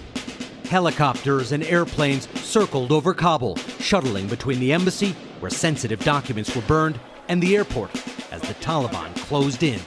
Helicopters 0.64 1.52
and 1.52 1.62
airplanes 1.64 2.28
circled 2.40 2.92
over 2.92 3.14
Kabul, 3.14 3.56
shuttling 3.80 4.26
between 4.26 4.60
the 4.60 4.72
embassy, 4.72 5.12
where 5.40 5.50
sensitive 5.50 6.00
documents 6.04 6.54
were 6.54 6.62
burned, 6.62 7.00
and 7.28 7.42
the 7.42 7.56
airport 7.56 7.90
as 8.30 8.40
the 8.42 8.54
Taliban 8.54 9.14
closed 9.16 9.62
in. 9.62 9.80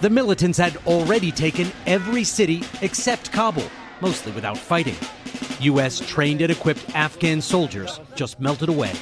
The 0.00 0.10
militants 0.10 0.58
had 0.58 0.76
already 0.86 1.32
taken 1.32 1.72
every 1.86 2.24
city 2.24 2.62
except 2.82 3.32
Kabul, 3.32 3.70
mostly 4.00 4.32
without 4.32 4.58
fighting. 4.58 4.96
U.S. 5.60 6.00
trained 6.00 6.42
and 6.42 6.50
equipped 6.50 6.94
Afghan 6.94 7.40
soldiers 7.40 8.00
just 8.14 8.38
melted 8.40 8.68
away 8.68 8.92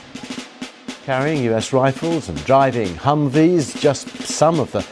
carrying 1.04 1.44
US 1.52 1.70
rifles 1.74 2.30
and 2.30 2.44
driving 2.46 2.88
Humvees, 2.94 3.78
just 3.78 4.08
some 4.22 4.58
of 4.58 4.72
the 4.72 4.86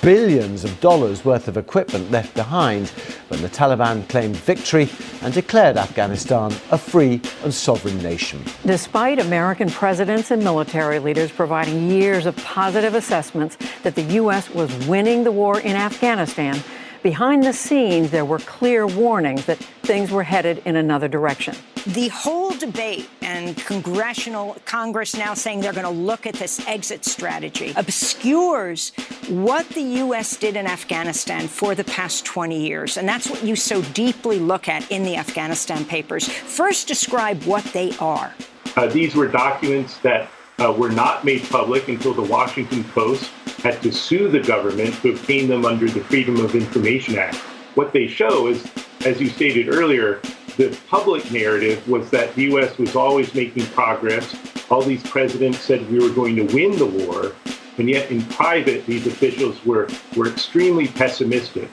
billions 0.00 0.64
of 0.64 0.80
dollars 0.80 1.26
worth 1.26 1.46
of 1.46 1.58
equipment 1.58 2.10
left 2.10 2.34
behind 2.34 2.90
when 3.28 3.40
the 3.42 3.48
Taliban 3.48 4.08
claimed 4.08 4.36
victory 4.36 4.88
and 5.22 5.32
declared 5.32 5.76
Afghanistan 5.76 6.52
a 6.70 6.78
free 6.78 7.20
and 7.44 7.52
sovereign 7.52 7.98
nation. 8.02 8.42
Despite 8.66 9.18
American 9.18 9.70
presidents 9.70 10.30
and 10.30 10.42
military 10.42 10.98
leaders 10.98 11.30
providing 11.30 11.90
years 11.90 12.26
of 12.26 12.36
positive 12.38 12.94
assessments 12.94 13.56
that 13.82 13.94
the 13.94 14.02
U.S. 14.02 14.50
was 14.50 14.70
winning 14.86 15.24
the 15.24 15.32
war 15.32 15.60
in 15.60 15.76
Afghanistan, 15.76 16.62
behind 17.02 17.44
the 17.44 17.52
scenes 17.52 18.10
there 18.10 18.24
were 18.24 18.38
clear 18.40 18.86
warnings 18.86 19.46
that 19.46 19.58
things 19.82 20.10
were 20.10 20.22
headed 20.22 20.62
in 20.64 20.76
another 20.76 21.08
direction. 21.08 21.54
The 21.86 22.08
whole 22.08 22.50
debate 22.50 23.08
and 23.22 23.56
congressional 23.56 24.56
Congress 24.64 25.16
now 25.16 25.34
saying 25.34 25.60
they're 25.60 25.72
going 25.72 25.84
to 25.84 25.90
look 25.90 26.26
at 26.26 26.34
this 26.34 26.66
exit 26.66 27.04
strategy 27.04 27.72
obscures 27.76 28.92
what 29.28 29.68
the 29.70 29.82
U.S. 29.82 30.36
did 30.36 30.56
in 30.56 30.66
Afghanistan 30.66 31.48
for 31.48 31.74
the 31.74 31.84
past 31.84 32.24
20 32.26 32.60
years. 32.60 32.96
And 32.96 33.08
that's 33.08 33.30
what 33.30 33.42
you 33.42 33.56
so 33.56 33.80
deeply 33.92 34.38
look 34.38 34.68
at 34.68 34.90
in 34.90 35.02
the 35.02 35.16
Afghanistan 35.16 35.84
papers. 35.84 36.28
First, 36.28 36.88
describe 36.88 37.42
what 37.44 37.64
they 37.66 37.96
are. 37.98 38.34
Uh, 38.76 38.86
these 38.86 39.14
were 39.14 39.28
documents 39.28 39.98
that 39.98 40.28
uh, 40.58 40.72
were 40.72 40.90
not 40.90 41.24
made 41.24 41.42
public 41.44 41.88
until 41.88 42.14
the 42.14 42.22
Washington 42.22 42.84
Post 42.84 43.30
had 43.62 43.82
to 43.82 43.92
sue 43.92 44.28
the 44.28 44.40
government 44.40 44.94
to 45.02 45.10
obtain 45.10 45.48
them 45.48 45.64
under 45.64 45.88
the 45.88 46.00
Freedom 46.00 46.36
of 46.40 46.54
Information 46.54 47.18
Act. 47.18 47.36
What 47.74 47.92
they 47.92 48.06
show 48.06 48.48
is, 48.48 48.66
as 49.04 49.20
you 49.20 49.28
stated 49.28 49.68
earlier, 49.68 50.20
the 50.56 50.76
public 50.88 51.30
narrative 51.30 51.86
was 51.88 52.10
that 52.10 52.34
the 52.34 52.42
U.S. 52.44 52.76
was 52.78 52.96
always 52.96 53.34
making 53.34 53.66
progress. 53.66 54.36
All 54.70 54.82
these 54.82 55.02
presidents 55.04 55.60
said 55.60 55.88
we 55.90 56.00
were 56.00 56.12
going 56.12 56.34
to 56.36 56.42
win 56.54 56.76
the 56.76 56.86
war. 56.86 57.32
And 57.78 57.88
yet, 57.88 58.10
in 58.10 58.22
private, 58.22 58.84
these 58.86 59.06
officials 59.06 59.64
were, 59.64 59.88
were 60.16 60.26
extremely 60.26 60.88
pessimistic. 60.88 61.70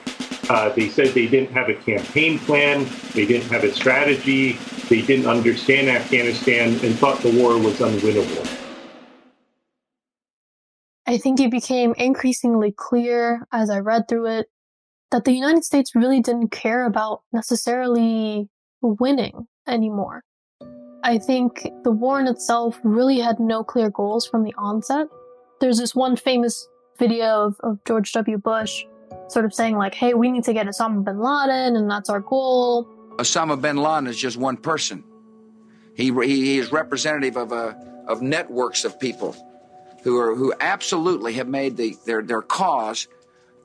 Uh, 0.49 0.69
they 0.69 0.87
said 0.89 1.07
they 1.07 1.27
didn't 1.27 1.51
have 1.51 1.69
a 1.69 1.73
campaign 1.73 2.37
plan, 2.37 2.85
they 3.15 3.25
didn't 3.25 3.49
have 3.49 3.63
a 3.63 3.73
strategy, 3.73 4.53
they 4.87 5.01
didn't 5.01 5.25
understand 5.25 5.89
Afghanistan, 5.89 6.69
and 6.83 6.95
thought 6.99 7.19
the 7.21 7.31
war 7.41 7.57
was 7.57 7.79
unwinnable. 7.79 8.64
I 11.07 11.17
think 11.17 11.39
it 11.39 11.51
became 11.51 11.93
increasingly 11.97 12.71
clear 12.71 13.45
as 13.51 13.69
I 13.69 13.79
read 13.79 14.07
through 14.07 14.25
it 14.25 14.47
that 15.11 15.23
the 15.23 15.33
United 15.33 15.63
States 15.63 15.95
really 15.95 16.19
didn't 16.19 16.49
care 16.49 16.85
about 16.85 17.21
necessarily 17.31 18.49
winning 18.81 19.47
anymore. 19.67 20.23
I 21.03 21.19
think 21.19 21.67
the 21.83 21.91
war 21.91 22.19
in 22.19 22.25
itself 22.25 22.79
really 22.83 23.19
had 23.19 23.39
no 23.39 23.63
clear 23.63 23.91
goals 23.91 24.25
from 24.25 24.43
the 24.43 24.53
onset. 24.57 25.07
There's 25.61 25.77
this 25.77 25.93
one 25.93 26.15
famous 26.15 26.67
video 26.97 27.45
of, 27.45 27.55
of 27.59 27.83
George 27.85 28.11
W. 28.13 28.39
Bush 28.39 28.83
sort 29.27 29.45
of 29.45 29.53
saying, 29.53 29.77
like, 29.77 29.93
hey, 29.93 30.15
we 30.15 30.31
need 30.31 30.43
to 30.45 30.53
get 30.53 30.65
Osama 30.65 31.03
bin 31.03 31.19
Laden, 31.19 31.75
and 31.75 31.89
that's 31.89 32.09
our 32.09 32.19
goal. 32.19 32.85
Osama 33.17 33.61
bin 33.61 33.77
Laden 33.77 34.07
is 34.07 34.17
just 34.17 34.37
one 34.37 34.57
person. 34.57 35.03
He, 35.95 36.11
he 36.11 36.57
is 36.57 36.71
representative 36.71 37.37
of, 37.37 37.51
a, 37.51 37.77
of 38.07 38.23
networks 38.23 38.83
of 38.83 38.99
people 38.99 39.35
who, 40.05 40.19
are, 40.19 40.35
who 40.35 40.53
absolutely 40.59 41.33
have 41.33 41.47
made 41.47 41.75
the, 41.75 41.97
their, 42.05 42.21
their 42.21 42.43
cause 42.43 43.07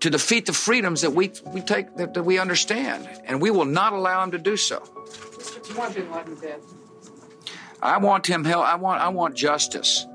to 0.01 0.09
defeat 0.09 0.47
the 0.47 0.55
freedoms 0.55 1.03
that 1.03 1.13
we, 1.13 1.31
we 1.53 1.61
take 1.61 1.95
that, 1.97 2.15
that 2.15 2.23
we 2.23 2.39
understand, 2.39 3.07
and 3.25 3.43
we 3.43 3.51
will 3.51 3.67
not 3.67 3.93
allow 3.93 4.25
him 4.25 4.31
to 4.31 4.39
do 4.39 4.57
so. 4.57 4.83
You 5.69 5.75
Bin 5.75 6.11
Laden 6.11 6.35
dead? 6.41 6.61
I 7.83 7.99
want 7.99 8.27
him 8.27 8.45
held. 8.45 8.65
I 8.65 8.77
want 8.77 9.03
I 9.03 9.11
want 9.11 9.37
justice. 9.37 10.07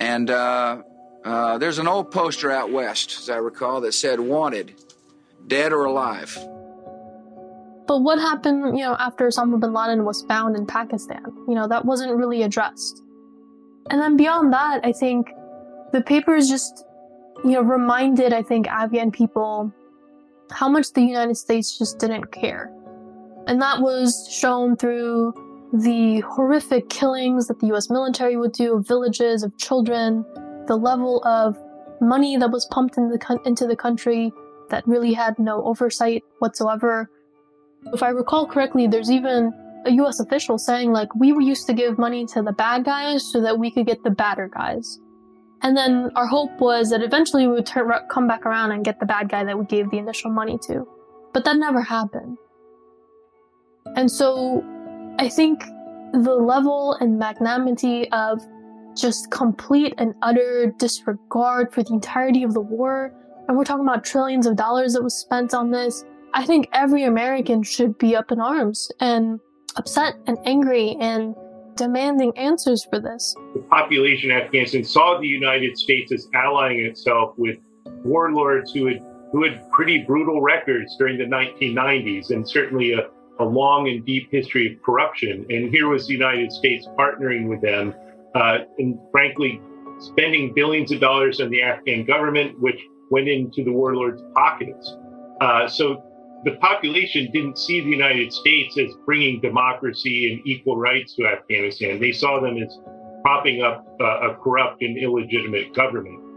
And 0.00 0.30
uh, 0.30 0.82
uh, 1.24 1.58
there's 1.58 1.78
an 1.78 1.86
old 1.86 2.10
poster 2.10 2.50
out 2.50 2.72
west, 2.72 3.16
as 3.20 3.30
I 3.30 3.36
recall, 3.36 3.80
that 3.82 3.92
said 3.92 4.18
"Wanted, 4.18 4.74
dead 5.46 5.72
or 5.72 5.84
alive." 5.84 6.36
But 7.86 7.98
what 8.02 8.18
happened, 8.18 8.78
you 8.78 8.84
know, 8.84 8.96
after 8.98 9.28
Osama 9.28 9.60
bin 9.60 9.72
Laden 9.72 10.04
was 10.04 10.22
found 10.22 10.56
in 10.56 10.66
Pakistan? 10.66 11.24
You 11.48 11.54
know, 11.54 11.68
that 11.68 11.84
wasn't 11.84 12.16
really 12.16 12.42
addressed. 12.42 13.02
And 13.90 14.00
then 14.00 14.16
beyond 14.16 14.52
that, 14.52 14.80
I 14.84 14.92
think 14.92 15.30
the 15.92 16.00
papers 16.00 16.48
just, 16.48 16.84
you 17.44 17.52
know, 17.52 17.62
reminded, 17.62 18.32
I 18.32 18.42
think, 18.42 18.68
Afghan 18.68 19.10
people 19.10 19.72
how 20.52 20.68
much 20.68 20.92
the 20.92 21.02
United 21.02 21.36
States 21.36 21.78
just 21.78 21.98
didn't 21.98 22.32
care. 22.32 22.72
And 23.46 23.60
that 23.62 23.80
was 23.80 24.28
shown 24.30 24.76
through 24.76 25.34
the 25.72 26.20
horrific 26.20 26.88
killings 26.88 27.46
that 27.46 27.60
the 27.60 27.72
US 27.74 27.90
military 27.90 28.36
would 28.36 28.52
do 28.52 28.76
of 28.76 28.86
villages, 28.86 29.42
of 29.42 29.56
children, 29.58 30.24
the 30.66 30.76
level 30.76 31.24
of 31.24 31.56
money 32.00 32.36
that 32.36 32.50
was 32.50 32.66
pumped 32.66 32.96
into 32.96 33.16
the, 33.16 33.40
into 33.44 33.66
the 33.66 33.76
country 33.76 34.32
that 34.70 34.86
really 34.86 35.12
had 35.12 35.38
no 35.38 35.62
oversight 35.64 36.22
whatsoever. 36.38 37.10
If 37.92 38.02
I 38.02 38.10
recall 38.10 38.46
correctly, 38.46 38.86
there's 38.86 39.10
even 39.10 39.52
a 39.86 39.90
US 39.92 40.20
official 40.20 40.58
saying, 40.58 40.92
like, 40.92 41.14
we 41.14 41.28
used 41.44 41.66
to 41.66 41.72
give 41.72 41.98
money 41.98 42.26
to 42.26 42.42
the 42.42 42.52
bad 42.52 42.84
guys 42.84 43.30
so 43.30 43.40
that 43.40 43.58
we 43.58 43.70
could 43.70 43.86
get 43.86 44.02
the 44.04 44.10
badder 44.10 44.48
guys. 44.52 45.00
And 45.62 45.76
then 45.76 46.10
our 46.16 46.26
hope 46.26 46.58
was 46.60 46.90
that 46.90 47.02
eventually 47.02 47.46
we 47.46 47.54
would 47.54 47.66
turn, 47.66 47.90
come 48.10 48.26
back 48.26 48.46
around 48.46 48.72
and 48.72 48.84
get 48.84 48.98
the 48.98 49.06
bad 49.06 49.28
guy 49.28 49.44
that 49.44 49.58
we 49.58 49.64
gave 49.66 49.90
the 49.90 49.98
initial 49.98 50.30
money 50.30 50.58
to. 50.66 50.86
But 51.32 51.44
that 51.44 51.56
never 51.56 51.82
happened. 51.82 52.38
And 53.96 54.10
so 54.10 54.64
I 55.18 55.28
think 55.28 55.62
the 56.12 56.34
level 56.34 56.94
and 56.94 57.18
magnanimity 57.18 58.10
of 58.10 58.40
just 58.96 59.30
complete 59.30 59.94
and 59.98 60.14
utter 60.22 60.74
disregard 60.78 61.72
for 61.72 61.82
the 61.82 61.92
entirety 61.92 62.42
of 62.42 62.54
the 62.54 62.60
war, 62.60 63.12
and 63.48 63.56
we're 63.56 63.64
talking 63.64 63.86
about 63.86 64.04
trillions 64.04 64.46
of 64.46 64.56
dollars 64.56 64.94
that 64.94 65.02
was 65.02 65.14
spent 65.14 65.54
on 65.54 65.70
this, 65.70 66.04
I 66.34 66.46
think 66.46 66.68
every 66.72 67.04
American 67.04 67.62
should 67.62 67.98
be 67.98 68.16
up 68.16 68.32
in 68.32 68.40
arms 68.40 68.90
and 69.00 69.40
upset 69.76 70.14
and 70.26 70.38
angry 70.44 70.96
and 71.00 71.34
demanding 71.76 72.36
answers 72.36 72.84
for 72.84 73.00
this. 73.00 73.34
The 73.54 73.60
population 73.70 74.30
of 74.30 74.42
Afghanistan 74.42 74.84
saw 74.84 75.18
the 75.18 75.26
United 75.26 75.78
States 75.78 76.12
as 76.12 76.28
allying 76.34 76.80
itself 76.80 77.34
with 77.36 77.58
warlords 78.04 78.72
who 78.72 78.86
had 78.86 79.02
who 79.32 79.44
had 79.44 79.70
pretty 79.70 79.98
brutal 79.98 80.40
records 80.40 80.96
during 80.98 81.16
the 81.16 81.24
1990s 81.24 82.30
and 82.30 82.48
certainly 82.48 82.94
a 82.94 83.08
a 83.40 83.44
long 83.44 83.88
and 83.88 84.04
deep 84.04 84.30
history 84.30 84.72
of 84.72 84.82
corruption. 84.82 85.46
And 85.48 85.72
here 85.72 85.88
was 85.88 86.06
the 86.06 86.12
United 86.12 86.52
States 86.52 86.86
partnering 86.98 87.48
with 87.48 87.62
them 87.62 87.94
uh, 88.34 88.58
and, 88.78 88.98
frankly, 89.10 89.60
spending 89.98 90.52
billions 90.54 90.92
of 90.92 91.00
dollars 91.00 91.40
on 91.40 91.50
the 91.50 91.62
Afghan 91.62 92.04
government, 92.04 92.60
which 92.60 92.80
went 93.10 93.28
into 93.28 93.64
the 93.64 93.72
warlords' 93.72 94.22
pockets. 94.34 94.94
Uh, 95.40 95.66
so 95.66 96.02
the 96.44 96.52
population 96.60 97.30
didn't 97.32 97.58
see 97.58 97.80
the 97.80 97.90
United 97.90 98.32
States 98.32 98.78
as 98.78 98.90
bringing 99.04 99.40
democracy 99.40 100.32
and 100.32 100.46
equal 100.46 100.76
rights 100.76 101.14
to 101.16 101.26
Afghanistan. 101.26 102.00
They 102.00 102.12
saw 102.12 102.40
them 102.40 102.56
as 102.56 102.78
propping 103.22 103.62
up 103.62 103.86
uh, 104.00 104.30
a 104.30 104.34
corrupt 104.36 104.82
and 104.82 104.96
illegitimate 104.96 105.74
government 105.74 106.30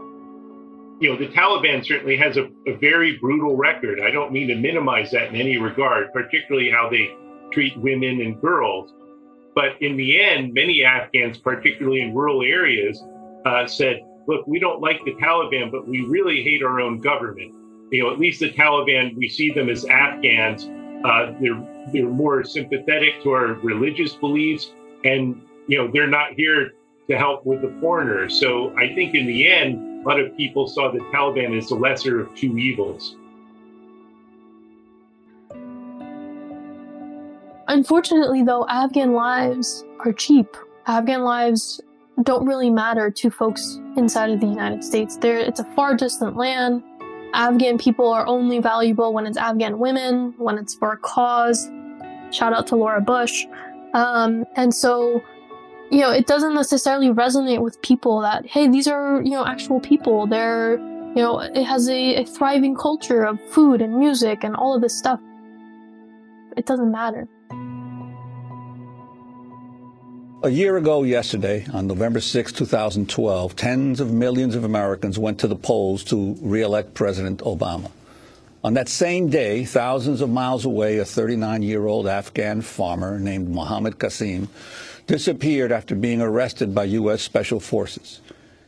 you 1.00 1.10
know, 1.10 1.18
the 1.18 1.28
Taliban 1.28 1.84
certainly 1.84 2.16
has 2.16 2.36
a, 2.36 2.48
a, 2.66 2.76
very 2.76 3.18
brutal 3.18 3.56
record. 3.56 4.00
I 4.00 4.10
don't 4.10 4.32
mean 4.32 4.48
to 4.48 4.54
minimize 4.54 5.10
that 5.10 5.28
in 5.28 5.36
any 5.36 5.58
regard, 5.58 6.12
particularly 6.12 6.70
how 6.70 6.88
they 6.88 7.10
treat 7.52 7.76
women 7.76 8.20
and 8.20 8.40
girls. 8.40 8.92
But 9.54 9.80
in 9.80 9.96
the 9.96 10.20
end, 10.20 10.54
many 10.54 10.84
Afghans, 10.84 11.38
particularly 11.38 12.00
in 12.00 12.14
rural 12.14 12.42
areas, 12.42 13.02
uh, 13.44 13.66
said, 13.66 14.00
look, 14.26 14.46
we 14.46 14.58
don't 14.58 14.80
like 14.80 15.04
the 15.04 15.12
Taliban, 15.14 15.70
but 15.70 15.86
we 15.86 16.00
really 16.02 16.42
hate 16.42 16.62
our 16.62 16.80
own 16.80 17.00
government. 17.00 17.54
You 17.94 18.02
know, 18.02 18.12
at 18.12 18.18
least 18.18 18.40
the 18.40 18.50
Taliban, 18.50 19.16
we 19.16 19.28
see 19.28 19.52
them 19.52 19.68
as 19.68 19.84
Afghans. 19.84 20.68
Uh, 21.04 21.32
they're, 21.40 21.62
they're 21.92 22.08
more 22.08 22.42
sympathetic 22.42 23.22
to 23.22 23.30
our 23.30 23.54
religious 23.62 24.14
beliefs. 24.14 24.72
And, 25.04 25.40
you 25.68 25.78
know, 25.78 25.88
they're 25.92 26.08
not 26.08 26.32
here 26.32 26.72
to 27.08 27.16
help 27.16 27.46
with 27.46 27.62
the 27.62 27.72
foreigners. 27.80 28.36
So 28.40 28.76
I 28.76 28.92
think 28.96 29.14
in 29.14 29.26
the 29.26 29.46
end, 29.46 30.04
a 30.04 30.08
lot 30.08 30.18
of 30.18 30.36
people 30.36 30.66
saw 30.66 30.90
the 30.90 30.98
Taliban 31.14 31.56
as 31.56 31.68
the 31.68 31.76
lesser 31.76 32.18
of 32.18 32.34
two 32.34 32.58
evils. 32.58 33.14
Unfortunately, 37.68 38.42
though, 38.42 38.66
Afghan 38.68 39.12
lives 39.12 39.84
are 40.00 40.12
cheap. 40.12 40.56
Afghan 40.88 41.22
lives 41.22 41.80
don't 42.24 42.44
really 42.44 42.70
matter 42.70 43.08
to 43.10 43.30
folks 43.30 43.78
inside 43.96 44.30
of 44.30 44.40
the 44.40 44.46
United 44.46 44.82
States. 44.82 45.16
There, 45.16 45.38
it's 45.38 45.60
a 45.60 45.64
far 45.76 45.94
distant 45.96 46.36
land. 46.36 46.82
Afghan 47.34 47.78
people 47.78 48.08
are 48.12 48.26
only 48.26 48.58
valuable 48.60 49.12
when 49.12 49.26
it's 49.26 49.36
Afghan 49.36 49.78
women, 49.78 50.34
when 50.38 50.56
it's 50.58 50.74
for 50.74 50.92
a 50.92 50.96
cause. 50.96 51.68
Shout 52.30 52.52
out 52.52 52.66
to 52.68 52.76
Laura 52.76 53.00
Bush. 53.00 53.44
Um, 53.92 54.44
and 54.56 54.74
so 54.74 55.22
you 55.90 56.00
know, 56.00 56.10
it 56.10 56.26
doesn't 56.26 56.54
necessarily 56.54 57.08
resonate 57.08 57.60
with 57.60 57.80
people 57.82 58.20
that, 58.20 58.46
hey, 58.46 58.68
these 58.68 58.88
are, 58.88 59.22
you 59.22 59.30
know, 59.30 59.44
actual 59.46 59.80
people. 59.80 60.26
They're, 60.26 60.78
you 60.78 61.22
know, 61.22 61.38
it 61.40 61.62
has 61.62 61.88
a, 61.88 62.16
a 62.16 62.24
thriving 62.24 62.74
culture 62.74 63.22
of 63.22 63.40
food 63.50 63.80
and 63.80 63.96
music 63.96 64.42
and 64.42 64.56
all 64.56 64.74
of 64.74 64.80
this 64.80 64.96
stuff. 64.96 65.20
It 66.56 66.66
doesn't 66.66 66.90
matter. 66.90 67.28
A 70.44 70.50
year 70.50 70.76
ago 70.76 71.04
yesterday, 71.04 71.64
on 71.72 71.86
November 71.86 72.20
6, 72.20 72.52
2012, 72.52 73.56
tens 73.56 73.98
of 73.98 74.12
millions 74.12 74.54
of 74.54 74.62
Americans 74.62 75.18
went 75.18 75.38
to 75.38 75.48
the 75.48 75.56
polls 75.56 76.04
to 76.04 76.36
re-elect 76.42 76.92
President 76.92 77.40
Obama. 77.40 77.90
On 78.62 78.74
that 78.74 78.90
same 78.90 79.30
day, 79.30 79.64
thousands 79.64 80.20
of 80.20 80.28
miles 80.28 80.66
away, 80.66 80.98
a 80.98 81.04
39-year-old 81.04 82.06
Afghan 82.06 82.60
farmer 82.60 83.18
named 83.18 83.48
Mohammed 83.48 83.98
Qasim 83.98 84.48
disappeared 85.06 85.72
after 85.72 85.94
being 85.94 86.20
arrested 86.20 86.74
by 86.74 86.84
U.S. 86.84 87.22
Special 87.22 87.58
Forces. 87.58 88.20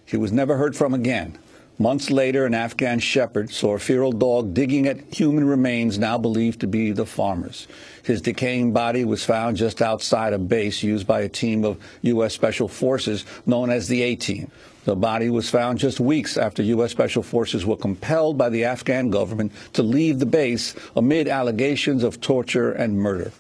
He 0.07 0.17
was 0.17 0.33
never 0.33 0.57
heard 0.57 0.75
from 0.75 0.95
again. 0.95 1.37
Months 1.79 2.11
later, 2.11 2.47
an 2.47 2.55
Afghan 2.55 2.99
shepherd 3.01 3.51
saw 3.51 3.75
a 3.75 3.79
feral 3.79 4.11
dog 4.11 4.55
digging 4.55 4.87
at 4.87 5.15
human 5.15 5.47
remains 5.47 5.99
now 5.99 6.17
believed 6.17 6.61
to 6.61 6.67
be 6.67 6.91
the 6.91 7.05
farmer's. 7.05 7.69
His 8.03 8.23
decaying 8.23 8.73
body 8.73 9.05
was 9.05 9.27
found 9.27 9.59
just 9.59 9.83
outside 9.83 10.33
a 10.33 10.39
base 10.39 10.83
used 10.83 11.07
by 11.07 11.21
a 11.21 11.29
team 11.29 11.67
of 11.67 11.79
U.S. 12.01 12.33
Special 12.33 12.67
Forces 12.67 13.27
known 13.45 13.69
as 13.69 13.89
the 13.89 14.01
A-Team. 14.01 14.51
The 14.85 14.97
body 14.97 15.29
was 15.29 15.51
found 15.51 15.79
just 15.79 16.01
weeks 16.01 16.39
after 16.39 16.63
U.S. 16.63 16.93
Special 16.93 17.23
Forces 17.23 17.67
were 17.67 17.77
compelled 17.77 18.39
by 18.39 18.49
the 18.49 18.65
Afghan 18.65 19.11
government 19.11 19.53
to 19.75 19.83
leave 19.83 20.19
the 20.19 20.25
base 20.25 20.75
amid 20.97 21.29
allegations 21.29 22.05
of 22.05 22.23
torture 22.23 22.73
and 22.73 22.97
murder. 22.97 23.33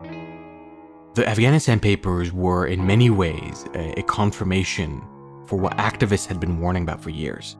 The 0.00 1.28
Afghanistan 1.28 1.80
Papers 1.80 2.32
were, 2.32 2.66
in 2.66 2.86
many 2.86 3.10
ways, 3.10 3.66
a, 3.74 3.98
a 3.98 4.02
confirmation 4.04 5.02
for 5.46 5.56
what 5.56 5.76
activists 5.76 6.26
had 6.26 6.40
been 6.40 6.60
warning 6.60 6.84
about 6.84 7.02
for 7.02 7.10
years. 7.10 7.56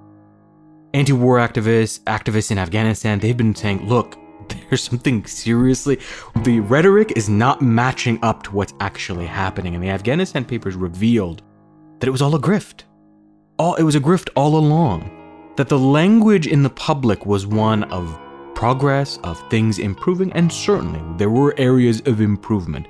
Anti 0.94 1.12
war 1.12 1.38
activists, 1.38 1.98
activists 2.04 2.52
in 2.52 2.58
Afghanistan, 2.58 3.18
they've 3.18 3.36
been 3.36 3.52
saying, 3.52 3.88
look, 3.88 4.16
there's 4.48 4.84
something 4.84 5.26
seriously. 5.26 5.98
The 6.44 6.60
rhetoric 6.60 7.14
is 7.16 7.28
not 7.28 7.60
matching 7.60 8.20
up 8.22 8.44
to 8.44 8.52
what's 8.52 8.74
actually 8.78 9.26
happening. 9.26 9.74
And 9.74 9.82
the 9.82 9.90
Afghanistan 9.90 10.44
Papers 10.44 10.76
revealed 10.76 11.42
that 11.98 12.06
it 12.06 12.12
was 12.12 12.22
all 12.22 12.36
a 12.36 12.40
grift. 12.40 12.84
all 13.58 13.74
it 13.74 13.82
was 13.82 13.96
a 13.96 14.00
grift 14.00 14.28
all 14.36 14.56
along. 14.56 15.10
That 15.56 15.68
the 15.68 15.78
language 15.78 16.46
in 16.46 16.62
the 16.62 16.70
public 16.70 17.26
was 17.26 17.44
one 17.44 17.82
of 17.84 18.16
progress, 18.54 19.18
of 19.24 19.42
things 19.50 19.80
improving, 19.80 20.32
and 20.32 20.52
certainly 20.52 21.02
there 21.18 21.30
were 21.30 21.56
areas 21.58 22.02
of 22.06 22.20
improvement. 22.20 22.86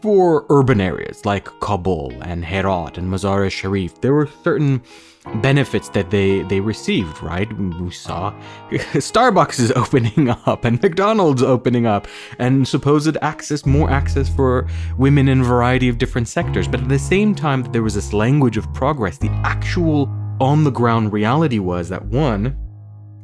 For 0.00 0.46
urban 0.48 0.80
areas 0.80 1.26
like 1.26 1.44
Kabul 1.60 2.14
and 2.22 2.44
Herat 2.44 2.96
and 2.96 3.10
Mazar-e-Sharif, 3.10 4.00
there 4.00 4.14
were 4.14 4.28
certain 4.42 4.82
benefits 5.36 5.88
that 5.90 6.10
they, 6.10 6.42
they 6.42 6.60
received, 6.60 7.22
right? 7.22 7.50
We 7.56 7.90
saw 7.90 8.32
Starbucks 8.70 9.60
is 9.60 9.72
opening 9.76 10.30
up 10.30 10.64
and 10.64 10.82
McDonald's 10.82 11.42
opening 11.42 11.86
up 11.86 12.08
and 12.38 12.66
supposed 12.66 13.16
access, 13.22 13.64
more 13.64 13.90
access 13.90 14.28
for 14.28 14.66
women 14.98 15.28
in 15.28 15.40
a 15.40 15.44
variety 15.44 15.88
of 15.88 15.98
different 15.98 16.28
sectors. 16.28 16.66
But 16.66 16.80
at 16.80 16.88
the 16.88 16.98
same 16.98 17.34
time, 17.34 17.62
there 17.72 17.82
was 17.82 17.94
this 17.94 18.12
language 18.12 18.56
of 18.56 18.72
progress. 18.74 19.18
The 19.18 19.30
actual 19.44 20.08
on 20.40 20.64
the 20.64 20.70
ground 20.70 21.12
reality 21.12 21.60
was 21.60 21.88
that 21.88 22.04
one, 22.06 22.56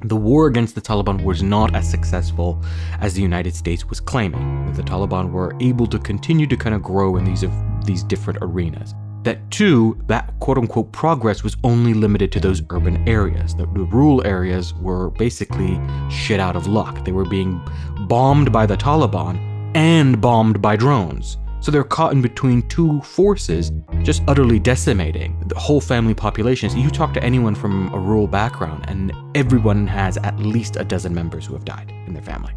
the 0.02 0.14
war 0.14 0.46
against 0.46 0.76
the 0.76 0.80
Taliban 0.80 1.24
was 1.24 1.42
not 1.42 1.74
as 1.74 1.90
successful 1.90 2.62
as 3.00 3.14
the 3.14 3.22
United 3.22 3.56
States 3.56 3.84
was 3.86 3.98
claiming. 3.98 4.72
The 4.74 4.84
Taliban 4.84 5.32
were 5.32 5.56
able 5.60 5.88
to 5.88 5.98
continue 5.98 6.46
to 6.46 6.56
kind 6.56 6.76
of 6.76 6.82
grow 6.82 7.16
in 7.16 7.24
these, 7.24 7.44
these 7.84 8.04
different 8.04 8.38
arenas 8.40 8.94
that 9.28 9.50
two, 9.50 10.02
that 10.06 10.32
quote 10.40 10.56
unquote 10.56 10.90
progress 10.90 11.42
was 11.42 11.54
only 11.62 11.92
limited 11.92 12.32
to 12.32 12.40
those 12.40 12.62
urban 12.70 13.06
areas. 13.06 13.54
The, 13.54 13.66
the, 13.66 13.84
rural 13.84 14.26
areas 14.26 14.72
were 14.74 15.10
basically 15.10 15.78
shit 16.08 16.40
out 16.40 16.56
of 16.56 16.66
luck. 16.66 17.04
They 17.04 17.12
were 17.12 17.26
being 17.26 17.60
bombed 18.08 18.50
by 18.50 18.64
the 18.64 18.76
Taliban 18.76 19.36
and 19.76 20.18
bombed 20.18 20.62
by 20.62 20.76
drones. 20.76 21.36
So 21.60 21.70
they're 21.70 21.84
caught 21.84 22.12
in 22.12 22.22
between 22.22 22.66
two 22.68 23.02
forces, 23.02 23.70
just 24.02 24.22
utterly 24.28 24.58
decimating 24.58 25.38
the 25.46 25.58
whole 25.58 25.80
family 25.80 26.14
populations. 26.14 26.74
You 26.74 26.88
talk 26.88 27.12
to 27.14 27.22
anyone 27.22 27.54
from 27.54 27.92
a 27.92 27.98
rural 27.98 28.28
background, 28.28 28.84
and 28.88 29.12
everyone 29.34 29.86
has 29.88 30.16
at 30.18 30.38
least 30.38 30.76
a 30.76 30.84
dozen 30.84 31.12
members 31.12 31.44
who 31.44 31.52
have 31.52 31.66
died 31.66 31.92
in 32.06 32.14
their 32.14 32.22
family. 32.22 32.54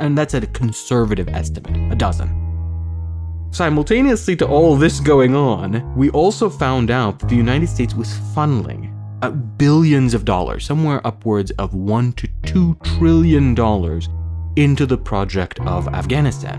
And 0.00 0.18
that's 0.18 0.34
a 0.34 0.40
conservative 0.48 1.28
estimate, 1.28 1.92
a 1.92 1.96
dozen. 1.96 2.47
Simultaneously 3.50 4.36
to 4.36 4.46
all 4.46 4.76
this 4.76 5.00
going 5.00 5.34
on, 5.34 5.94
we 5.96 6.10
also 6.10 6.50
found 6.50 6.90
out 6.90 7.18
that 7.18 7.28
the 7.28 7.36
United 7.36 7.68
States 7.68 7.94
was 7.94 8.08
funneling 8.34 8.94
uh, 9.22 9.30
billions 9.30 10.14
of 10.14 10.24
dollars, 10.24 10.64
somewhere 10.64 11.04
upwards 11.06 11.50
of 11.52 11.74
one 11.74 12.12
to 12.12 12.28
two 12.44 12.76
trillion 12.84 13.54
dollars, 13.54 14.08
into 14.56 14.86
the 14.86 14.98
project 14.98 15.60
of 15.60 15.88
Afghanistan. 15.88 16.58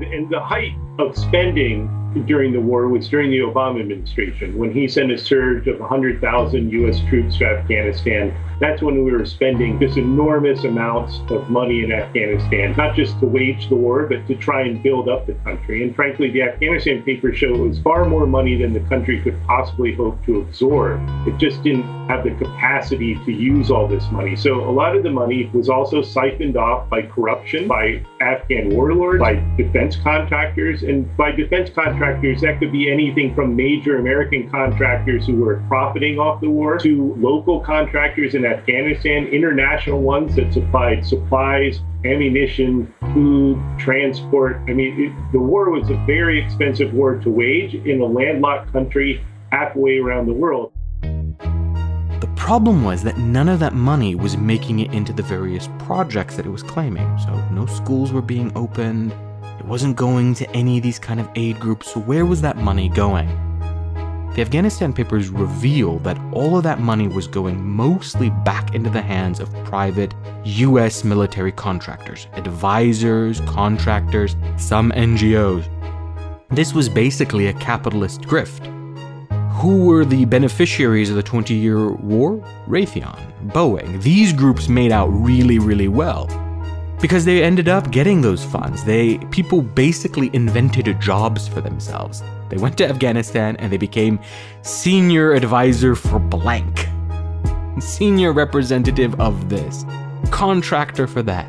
And 0.00 0.28
the 0.30 0.40
height 0.40 0.74
of 0.98 1.16
spending 1.16 1.92
during 2.24 2.52
the 2.52 2.60
war 2.60 2.88
was 2.88 3.08
during 3.08 3.30
the 3.30 3.38
Obama 3.38 3.80
administration 3.80 4.56
when 4.56 4.72
he 4.72 4.88
sent 4.88 5.12
a 5.12 5.18
surge 5.18 5.66
of 5.66 5.78
100,000 5.80 6.72
U.S. 6.72 6.98
troops 7.08 7.36
to 7.38 7.44
Afghanistan 7.44 8.34
that's 8.58 8.80
when 8.80 9.04
we 9.04 9.12
were 9.12 9.26
spending 9.26 9.78
just 9.78 9.98
enormous 9.98 10.64
amounts 10.64 11.20
of 11.30 11.50
money 11.50 11.84
in 11.84 11.92
Afghanistan, 11.92 12.74
not 12.76 12.96
just 12.96 13.18
to 13.20 13.26
wage 13.26 13.68
the 13.68 13.74
war, 13.74 14.06
but 14.06 14.26
to 14.28 14.34
try 14.34 14.62
and 14.62 14.82
build 14.82 15.08
up 15.08 15.26
the 15.26 15.34
country. 15.44 15.82
And 15.82 15.94
frankly, 15.94 16.30
the 16.30 16.42
Afghanistan 16.42 17.02
papers 17.02 17.36
show 17.36 17.54
it 17.54 17.58
was 17.58 17.78
far 17.80 18.06
more 18.06 18.26
money 18.26 18.56
than 18.56 18.72
the 18.72 18.80
country 18.88 19.20
could 19.20 19.38
possibly 19.46 19.94
hope 19.94 20.24
to 20.24 20.40
absorb. 20.40 21.00
It 21.28 21.36
just 21.36 21.62
didn't 21.62 21.84
have 22.08 22.24
the 22.24 22.30
capacity 22.30 23.16
to 23.26 23.32
use 23.32 23.70
all 23.70 23.86
this 23.86 24.04
money. 24.10 24.36
So 24.36 24.66
a 24.66 24.72
lot 24.72 24.96
of 24.96 25.02
the 25.02 25.10
money 25.10 25.50
was 25.52 25.68
also 25.68 26.00
siphoned 26.00 26.56
off 26.56 26.88
by 26.88 27.02
corruption, 27.02 27.68
by 27.68 28.04
Afghan 28.20 28.70
warlords, 28.70 29.20
by 29.20 29.34
defense 29.56 29.96
contractors. 29.96 30.82
And 30.86 31.14
by 31.16 31.32
defense 31.32 31.70
contractors, 31.70 32.40
that 32.42 32.58
could 32.58 32.72
be 32.72 32.90
anything 32.90 33.34
from 33.34 33.56
major 33.56 33.98
American 33.98 34.48
contractors 34.50 35.26
who 35.26 35.36
were 35.36 35.62
profiting 35.68 36.18
off 36.18 36.40
the 36.40 36.48
war 36.48 36.78
to 36.78 37.14
local 37.18 37.60
contractors 37.60 38.34
in 38.34 38.44
Afghanistan, 38.44 39.26
international 39.26 40.00
ones 40.00 40.36
that 40.36 40.52
supplied 40.52 41.04
supplies, 41.04 41.80
ammunition, 42.04 42.92
food, 43.12 43.62
transport. 43.78 44.60
I 44.68 44.72
mean, 44.72 45.00
it, 45.00 45.32
the 45.32 45.40
war 45.40 45.70
was 45.70 45.90
a 45.90 45.96
very 46.06 46.42
expensive 46.42 46.92
war 46.92 47.16
to 47.16 47.30
wage 47.30 47.74
in 47.74 48.00
a 48.00 48.06
landlocked 48.06 48.72
country 48.72 49.24
halfway 49.50 49.98
around 49.98 50.26
the 50.26 50.34
world. 50.34 50.72
The 52.20 52.32
problem 52.36 52.84
was 52.84 53.02
that 53.02 53.18
none 53.18 53.48
of 53.48 53.58
that 53.58 53.74
money 53.74 54.14
was 54.14 54.36
making 54.36 54.78
it 54.78 54.92
into 54.92 55.12
the 55.12 55.22
various 55.22 55.68
projects 55.80 56.36
that 56.36 56.46
it 56.46 56.50
was 56.50 56.62
claiming. 56.62 57.18
So, 57.18 57.34
no 57.50 57.66
schools 57.66 58.12
were 58.12 58.22
being 58.22 58.52
opened. 58.56 59.12
Wasn't 59.66 59.96
going 59.96 60.32
to 60.34 60.48
any 60.50 60.76
of 60.76 60.84
these 60.84 61.00
kind 61.00 61.18
of 61.18 61.28
aid 61.34 61.58
groups. 61.58 61.92
So, 61.92 61.98
where 61.98 62.24
was 62.24 62.40
that 62.42 62.56
money 62.56 62.88
going? 62.88 63.26
The 64.36 64.40
Afghanistan 64.40 64.92
papers 64.92 65.28
reveal 65.28 65.98
that 66.00 66.16
all 66.32 66.56
of 66.56 66.62
that 66.62 66.78
money 66.78 67.08
was 67.08 67.26
going 67.26 67.66
mostly 67.66 68.30
back 68.44 68.76
into 68.76 68.90
the 68.90 69.02
hands 69.02 69.40
of 69.40 69.52
private 69.64 70.14
US 70.44 71.02
military 71.02 71.50
contractors, 71.50 72.28
advisors, 72.34 73.40
contractors, 73.40 74.36
some 74.56 74.92
NGOs. 74.92 75.68
This 76.50 76.72
was 76.72 76.88
basically 76.88 77.48
a 77.48 77.52
capitalist 77.54 78.20
grift. 78.20 78.72
Who 79.54 79.84
were 79.84 80.04
the 80.04 80.26
beneficiaries 80.26 81.10
of 81.10 81.16
the 81.16 81.24
20 81.24 81.54
year 81.54 81.90
war? 81.90 82.36
Raytheon, 82.68 83.50
Boeing. 83.50 84.00
These 84.00 84.32
groups 84.32 84.68
made 84.68 84.92
out 84.92 85.08
really, 85.08 85.58
really 85.58 85.88
well 85.88 86.28
because 87.00 87.24
they 87.24 87.42
ended 87.42 87.68
up 87.68 87.90
getting 87.90 88.20
those 88.20 88.44
funds. 88.44 88.84
They 88.84 89.18
people 89.30 89.62
basically 89.62 90.30
invented 90.32 91.00
jobs 91.00 91.46
for 91.46 91.60
themselves. 91.60 92.22
They 92.48 92.56
went 92.56 92.78
to 92.78 92.88
Afghanistan 92.88 93.56
and 93.56 93.72
they 93.72 93.76
became 93.76 94.18
senior 94.62 95.32
advisor 95.32 95.94
for 95.94 96.18
blank, 96.18 96.86
senior 97.80 98.32
representative 98.32 99.18
of 99.20 99.48
this, 99.48 99.84
contractor 100.30 101.06
for 101.06 101.22
that. 101.22 101.48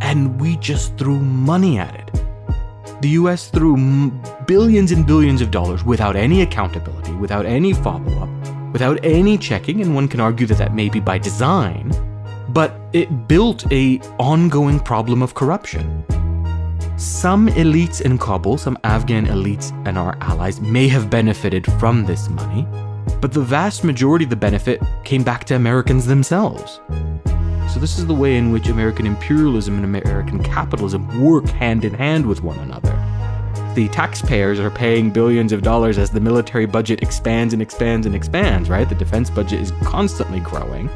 And 0.00 0.40
we 0.40 0.56
just 0.56 0.96
threw 0.96 1.18
money 1.18 1.78
at 1.78 1.94
it. 1.94 2.08
The 3.00 3.10
US 3.10 3.48
threw 3.48 4.10
billions 4.46 4.90
and 4.90 5.06
billions 5.06 5.40
of 5.40 5.50
dollars 5.50 5.84
without 5.84 6.16
any 6.16 6.42
accountability, 6.42 7.12
without 7.12 7.46
any 7.46 7.72
follow 7.72 8.12
up, 8.18 8.72
without 8.72 8.98
any 9.04 9.38
checking, 9.38 9.80
and 9.80 9.94
one 9.94 10.08
can 10.08 10.20
argue 10.20 10.46
that 10.46 10.58
that 10.58 10.74
may 10.74 10.88
be 10.88 10.98
by 10.98 11.16
design, 11.16 11.92
but 12.58 12.80
it 12.92 13.28
built 13.28 13.70
a 13.70 14.00
ongoing 14.18 14.80
problem 14.80 15.22
of 15.22 15.32
corruption. 15.32 16.04
Some 16.96 17.46
elites 17.50 18.00
in 18.00 18.18
Kabul, 18.18 18.58
some 18.58 18.76
Afghan 18.82 19.26
elites 19.26 19.70
and 19.86 19.96
our 19.96 20.18
allies, 20.20 20.60
may 20.60 20.88
have 20.88 21.08
benefited 21.08 21.64
from 21.74 22.04
this 22.04 22.28
money, 22.28 22.66
but 23.20 23.30
the 23.30 23.42
vast 23.42 23.84
majority 23.84 24.24
of 24.24 24.30
the 24.30 24.34
benefit 24.34 24.82
came 25.04 25.22
back 25.22 25.44
to 25.44 25.54
Americans 25.54 26.04
themselves. 26.04 26.80
So, 27.72 27.78
this 27.78 27.96
is 27.96 28.08
the 28.08 28.14
way 28.14 28.36
in 28.36 28.50
which 28.50 28.66
American 28.66 29.06
imperialism 29.06 29.76
and 29.76 29.84
American 29.84 30.42
capitalism 30.42 31.22
work 31.22 31.46
hand 31.46 31.84
in 31.84 31.94
hand 31.94 32.26
with 32.26 32.42
one 32.42 32.58
another. 32.58 32.90
The 33.76 33.86
taxpayers 33.92 34.58
are 34.58 34.68
paying 34.68 35.12
billions 35.12 35.52
of 35.52 35.62
dollars 35.62 35.96
as 35.96 36.10
the 36.10 36.18
military 36.18 36.66
budget 36.66 37.04
expands 37.04 37.52
and 37.52 37.62
expands 37.62 38.04
and 38.04 38.16
expands, 38.16 38.68
right? 38.68 38.88
The 38.88 38.96
defense 38.96 39.30
budget 39.30 39.60
is 39.60 39.70
constantly 39.84 40.40
growing. 40.40 40.90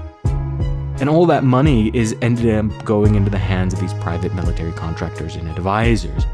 And 1.02 1.10
all 1.10 1.26
that 1.26 1.42
money 1.42 1.90
is 1.96 2.14
ended 2.22 2.54
up 2.54 2.84
going 2.84 3.16
into 3.16 3.28
the 3.28 3.36
hands 3.36 3.74
of 3.74 3.80
these 3.80 3.92
private 3.94 4.36
military 4.36 4.70
contractors 4.70 5.34
and 5.34 5.48
advisors. 5.48 6.26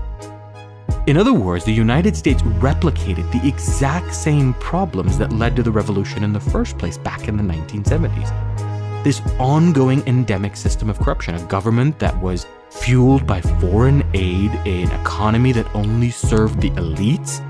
In 1.07 1.17
other 1.17 1.33
words, 1.33 1.65
the 1.65 1.73
United 1.73 2.15
States 2.15 2.43
replicated 2.43 3.33
the 3.33 3.49
exact 3.49 4.15
same 4.15 4.53
problems 4.53 5.17
that 5.17 5.33
led 5.33 5.57
to 5.57 5.63
the 5.63 5.73
revolution 5.73 6.23
in 6.23 6.35
the 6.35 6.41
first 6.41 6.77
place 6.77 6.99
back 6.99 7.29
in 7.29 7.39
the 7.39 7.43
1970s. 7.43 9.05
This 9.05 9.23
ongoing 9.39 10.07
endemic 10.07 10.55
system 10.55 10.91
of 10.91 10.99
corruption, 10.99 11.35
a 11.35 11.43
government 11.45 11.99
that 11.99 12.21
was 12.21 12.47
fueled 12.69 13.27
by 13.27 13.41
foreign 13.41 14.05
aid, 14.13 14.51
an 14.67 14.91
economy 15.01 15.53
that 15.53 15.75
only 15.75 16.11
served 16.11 16.61
the 16.61 16.69
elites, 16.73 17.41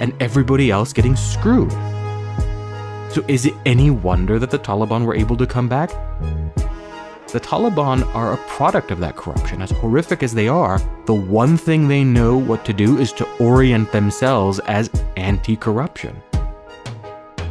and 0.00 0.14
everybody 0.18 0.70
else 0.70 0.94
getting 0.94 1.14
screwed. 1.14 1.70
So, 3.14 3.24
is 3.28 3.46
it 3.46 3.54
any 3.64 3.90
wonder 3.90 4.40
that 4.40 4.50
the 4.50 4.58
Taliban 4.58 5.04
were 5.04 5.14
able 5.14 5.36
to 5.36 5.46
come 5.46 5.68
back? 5.68 5.90
The 7.28 7.38
Taliban 7.38 8.12
are 8.12 8.32
a 8.32 8.36
product 8.48 8.90
of 8.90 8.98
that 8.98 9.14
corruption. 9.14 9.62
As 9.62 9.70
horrific 9.70 10.24
as 10.24 10.34
they 10.34 10.48
are, 10.48 10.80
the 11.06 11.14
one 11.14 11.56
thing 11.56 11.86
they 11.86 12.02
know 12.02 12.36
what 12.36 12.64
to 12.64 12.72
do 12.72 12.98
is 12.98 13.12
to 13.12 13.28
orient 13.38 13.92
themselves 13.92 14.58
as 14.66 14.90
anti 15.16 15.54
corruption. 15.54 16.20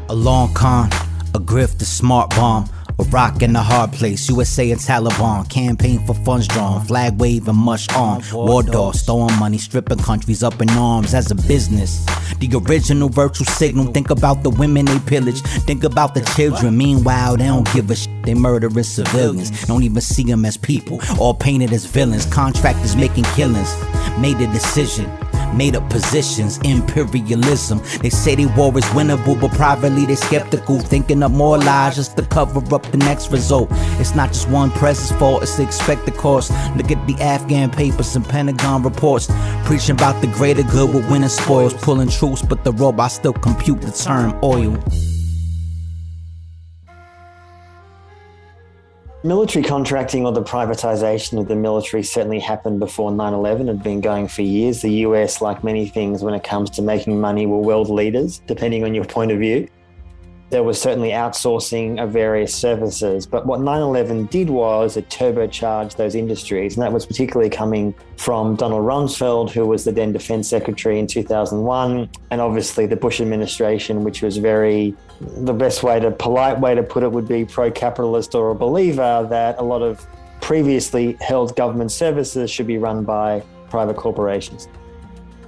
A 0.10 0.14
long 0.14 0.54
con, 0.54 0.90
a 1.34 1.40
grift, 1.40 1.82
a 1.82 1.86
smart 1.86 2.32
bomb. 2.32 2.70
A 3.00 3.04
rock 3.06 3.42
in 3.42 3.56
a 3.56 3.62
hard 3.62 3.92
place, 3.92 4.30
USA 4.30 4.70
and 4.70 4.80
Taliban. 4.80 5.50
Campaign 5.50 6.06
for 6.06 6.14
funds 6.14 6.48
drawn, 6.48 6.86
flag 6.86 7.20
waving, 7.20 7.56
mush 7.56 7.88
on. 7.96 8.22
War 8.32 8.62
dogs, 8.62 9.02
throwing 9.02 9.34
money, 9.40 9.58
stripping 9.58 9.98
countries 9.98 10.44
up 10.44 10.62
in 10.62 10.70
arms 10.72 11.14
as 11.14 11.32
a 11.32 11.36
business. 11.36 12.06
The 12.40 12.50
original 12.68 13.10
virtual 13.10 13.46
signal, 13.46 13.88
think 13.88 14.10
about 14.10 14.44
the 14.44 14.52
women 14.52 14.86
they 14.86 15.00
pillage, 15.00 15.42
think 15.66 15.84
about 15.84 16.14
the 16.14 16.22
children. 16.36 16.78
Meanwhile, 16.78 17.38
they 17.38 17.46
don't 17.46 17.72
give 17.74 17.90
a 17.90 17.96
shit, 17.96 18.24
they 18.24 18.36
murdering 18.36 18.84
civilians. 18.84 19.66
Don't 19.66 19.84
even 19.84 20.02
see 20.02 20.24
them 20.24 20.46
as 20.46 20.58
people, 20.58 21.00
all 21.20 21.34
painted 21.34 21.74
as 21.74 21.86
villains. 21.86 22.26
Contractors 22.28 22.96
making 22.96 23.24
killings, 23.36 23.74
made 24.20 24.38
a 24.38 24.48
decision 24.54 25.10
Made 25.56 25.76
up 25.76 25.90
positions, 25.90 26.58
imperialism. 26.64 27.82
They 28.02 28.10
say 28.10 28.36
the 28.36 28.46
war 28.58 28.78
is 28.78 28.84
winnable, 28.86 29.40
but 29.40 29.52
privately 29.52 30.06
they're 30.06 30.16
skeptical, 30.16 30.80
thinking 30.80 31.24
up 31.24 31.32
more 31.32 31.58
lies 31.58 31.96
just 31.96 32.18
to 32.18 32.26
cover 32.26 32.60
up 32.74 32.84
the 32.92 32.98
next 32.98 33.32
result. 33.32 33.68
It's 34.00 34.16
not 34.16 34.30
just 34.30 34.50
one 34.50 34.72
press's 34.72 35.12
fault, 35.18 35.44
it's 35.44 35.58
the 35.58 35.64
expected 35.64 36.16
course. 36.16 36.50
Look 36.76 36.92
at 36.92 37.06
the 37.08 37.16
Afghan 37.22 37.70
papers 37.70 38.16
and 38.16 38.28
Pentagon 38.28 38.84
reports, 38.84 39.28
preaching 39.66 39.96
about 39.96 40.22
the 40.22 40.28
greater 40.28 40.64
good 40.64 40.94
with 40.94 41.10
winning 41.10 41.30
spoils, 41.30 41.74
pulling 41.74 42.10
troops, 42.10 42.42
but 42.42 42.64
the 42.64 42.72
robots 42.74 43.16
still 43.16 43.34
compute 43.34 43.82
the 43.82 43.92
term 43.92 44.38
oil. 44.44 44.78
Military 49.26 49.64
contracting 49.64 50.26
or 50.26 50.34
the 50.34 50.44
privatization 50.44 51.40
of 51.40 51.48
the 51.48 51.56
military 51.56 52.04
certainly 52.04 52.42
happened 52.42 52.80
before 52.80 53.10
9 53.10 53.34
11, 53.34 53.68
had 53.68 53.82
been 53.82 54.02
going 54.02 54.28
for 54.28 54.42
years. 54.42 54.82
The 54.82 54.92
US, 55.08 55.40
like 55.40 55.64
many 55.64 55.88
things 55.88 56.22
when 56.22 56.34
it 56.34 56.44
comes 56.44 56.70
to 56.72 56.82
making 56.82 57.22
money, 57.22 57.46
were 57.46 57.60
world 57.60 57.90
leaders, 57.90 58.40
depending 58.48 58.84
on 58.84 58.94
your 58.94 59.06
point 59.06 59.32
of 59.32 59.40
view. 59.40 59.70
There 60.50 60.62
was 60.62 60.80
certainly 60.80 61.12
outsourcing 61.12 62.04
of 62.04 62.12
various 62.12 62.54
services, 62.54 63.26
but 63.26 63.46
what 63.46 63.62
9 63.62 63.82
11 63.82 64.26
did 64.26 64.50
was 64.50 64.98
it 64.98 65.08
turbocharged 65.08 65.96
those 65.96 66.16
industries. 66.16 66.76
And 66.76 66.84
that 66.84 66.92
was 66.92 67.06
particularly 67.06 67.50
coming 67.50 67.96
from 68.18 68.58
Donald 68.58 68.84
Rumsfeld, 68.84 69.52
who 69.52 69.66
was 69.66 69.86
the 69.86 69.94
then 69.94 70.12
defense 70.12 70.50
secretary 70.50 71.00
in 71.00 71.08
2001, 71.08 72.10
and 72.30 72.42
obviously 72.42 72.88
the 72.88 72.98
Bush 72.98 73.22
administration, 73.22 74.04
which 74.04 74.22
was 74.22 74.36
very 74.36 74.94
the 75.24 75.54
best 75.54 75.84
way 75.84 76.00
to 76.00 76.12
polite 76.12 76.60
way 76.60 76.76
to 76.76 76.84
put 76.84 77.04
it 77.04 77.12
would 77.12 77.28
be 77.28 77.46
pro-capitalist 77.46 78.36
or 78.36 78.52
a 78.52 78.56
believer 78.56 79.26
that 79.30 79.58
a 79.60 79.64
lot 79.64 79.82
of 79.82 80.06
previously 80.42 81.18
held 81.22 81.56
government 81.56 81.92
services 81.92 82.52
should 82.52 82.68
be 82.68 82.78
run 82.78 83.04
by 83.04 83.42
private 83.70 83.96
corporations. 83.96 84.68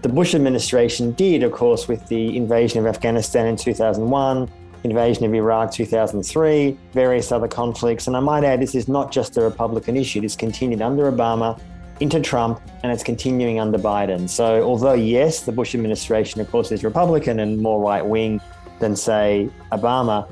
The 0.01 0.09
Bush 0.09 0.35
administration 0.35 1.11
did, 1.13 1.43
of 1.43 1.51
course, 1.51 1.87
with 1.87 2.07
the 2.07 2.37
invasion 2.37 2.79
of 2.79 2.85
Afghanistan 2.85 3.47
in 3.47 3.57
2001, 3.57 4.49
invasion 4.83 5.25
of 5.25 5.33
Iraq 5.33 5.71
2003, 5.71 6.77
various 6.93 7.31
other 7.31 7.47
conflicts. 7.47 8.07
And 8.07 8.15
I 8.15 8.19
might 8.19 8.43
add, 8.43 8.61
this 8.61 8.75
is 8.75 8.87
not 8.87 9.11
just 9.11 9.35
a 9.37 9.41
Republican 9.41 9.97
issue. 9.97 10.21
It's 10.23 10.35
continued 10.35 10.81
under 10.81 11.11
Obama, 11.11 11.59
into 11.99 12.21
Trump, 12.21 12.61
and 12.83 12.91
it's 12.91 13.03
continuing 13.03 13.59
under 13.59 13.79
Biden. 13.79 14.29
So, 14.29 14.61
although, 14.63 14.93
yes, 14.93 15.41
the 15.41 15.51
Bush 15.51 15.73
administration, 15.73 16.39
of 16.39 16.49
course, 16.51 16.71
is 16.71 16.83
Republican 16.83 17.39
and 17.39 17.59
more 17.59 17.81
right 17.81 18.05
wing 18.05 18.39
than, 18.79 18.95
say, 18.95 19.49
Obama. 19.71 20.29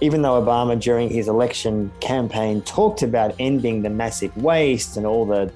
Even 0.00 0.22
though 0.22 0.40
Obama, 0.40 0.78
during 0.80 1.08
his 1.08 1.28
election 1.28 1.90
campaign, 2.00 2.60
talked 2.62 3.02
about 3.02 3.34
ending 3.38 3.82
the 3.82 3.90
massive 3.90 4.36
waste 4.36 4.96
and 4.96 5.06
all 5.06 5.24
the 5.24 5.52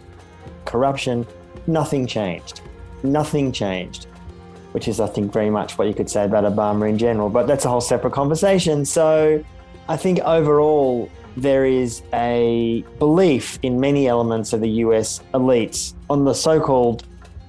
corruption, 0.65 1.27
nothing 1.67 2.07
changed. 2.07 2.61
Nothing 3.03 3.53
changed, 3.53 4.07
which 4.73 4.89
is, 4.89 5.01
I 5.01 5.07
think, 5.07 5.33
very 5.33 5.51
much 5.51 5.77
what 5.77 5.89
you 5.89 5.95
could 5.95 6.09
say 6.09 6.25
about 6.25 6.45
Obama 6.45 6.89
in 6.89 6.99
general. 6.99 7.29
But 7.29 7.47
that's 7.47 7.65
a 7.65 7.69
whole 7.69 7.81
separate 7.81 8.13
conversation. 8.13 8.85
So 8.85 9.45
I 9.89 9.97
think 9.97 10.21
overall, 10.21 11.11
there 11.37 11.65
is 11.65 12.03
a 12.13 12.85
belief 12.99 13.59
in 13.63 13.79
many 13.79 14.09
elements 14.09 14.53
of 14.53 14.61
the 14.61 14.71
US 14.85 15.21
elites 15.35 15.95
on 16.11 16.25
the 16.25 16.35
so 16.35 16.61
called 16.61 17.05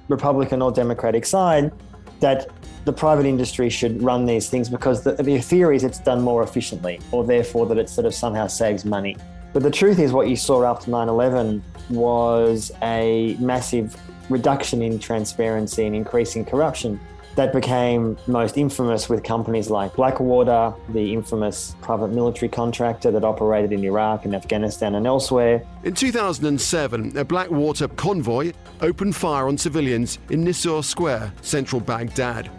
Republican 0.08 0.62
or 0.62 0.70
Democratic 0.70 1.26
side 1.26 1.72
that 2.20 2.48
the 2.84 2.92
private 2.92 3.26
industry 3.26 3.68
should 3.68 4.02
run 4.02 4.26
these 4.26 4.48
things 4.48 4.68
because 4.68 5.02
the, 5.02 5.12
the 5.12 5.38
theory 5.40 5.76
is 5.76 5.84
it's 5.84 5.98
done 5.98 6.22
more 6.22 6.42
efficiently, 6.42 7.00
or 7.12 7.24
therefore 7.24 7.66
that 7.66 7.78
it 7.78 7.88
sort 7.88 8.06
of 8.06 8.14
somehow 8.14 8.46
saves 8.46 8.84
money. 8.84 9.16
But 9.52 9.62
the 9.62 9.70
truth 9.70 9.98
is, 9.98 10.12
what 10.12 10.28
you 10.28 10.36
saw 10.36 10.64
after 10.64 10.90
9 10.90 11.08
11 11.08 11.62
was 11.90 12.70
a 12.82 13.36
massive 13.40 13.96
reduction 14.28 14.80
in 14.80 14.98
transparency 14.98 15.84
and 15.84 15.94
increasing 15.94 16.44
corruption 16.44 17.00
that 17.36 17.52
became 17.52 18.18
most 18.26 18.58
infamous 18.58 19.08
with 19.08 19.22
companies 19.22 19.70
like 19.70 19.94
Blackwater, 19.94 20.74
the 20.90 21.12
infamous 21.12 21.76
private 21.80 22.08
military 22.08 22.48
contractor 22.48 23.10
that 23.10 23.24
operated 23.24 23.72
in 23.72 23.84
Iraq 23.84 24.24
and 24.24 24.34
Afghanistan 24.34 24.94
and 24.94 25.06
elsewhere. 25.06 25.64
In 25.84 25.94
2007, 25.94 27.16
a 27.16 27.24
Blackwater 27.24 27.88
convoy 27.88 28.52
opened 28.80 29.14
fire 29.14 29.46
on 29.46 29.56
civilians 29.56 30.18
in 30.30 30.44
Nisour 30.44 30.84
Square, 30.84 31.32
central 31.42 31.80
Baghdad. 31.80 32.50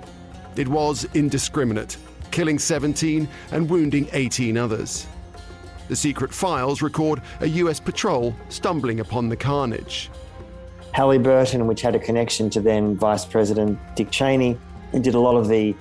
It 0.55 0.67
was 0.67 1.07
indiscriminate, 1.13 1.97
killing 2.31 2.59
17 2.59 3.27
and 3.51 3.69
wounding 3.69 4.09
18 4.13 4.57
others. 4.57 5.07
The 5.87 5.95
secret 5.95 6.33
files 6.33 6.81
record 6.81 7.21
a 7.39 7.47
US 7.47 7.79
patrol 7.79 8.35
stumbling 8.49 8.99
upon 8.99 9.29
the 9.29 9.35
carnage. 9.35 10.09
Halliburton, 10.93 11.67
which 11.67 11.81
had 11.81 11.95
a 11.95 11.99
connection 11.99 12.49
to 12.49 12.61
then 12.61 12.97
Vice 12.97 13.25
President 13.25 13.79
Dick 13.95 14.11
Cheney, 14.11 14.57
did 14.99 15.15
a 15.15 15.19
lot 15.19 15.37
of 15.37 15.47
the 15.47 15.75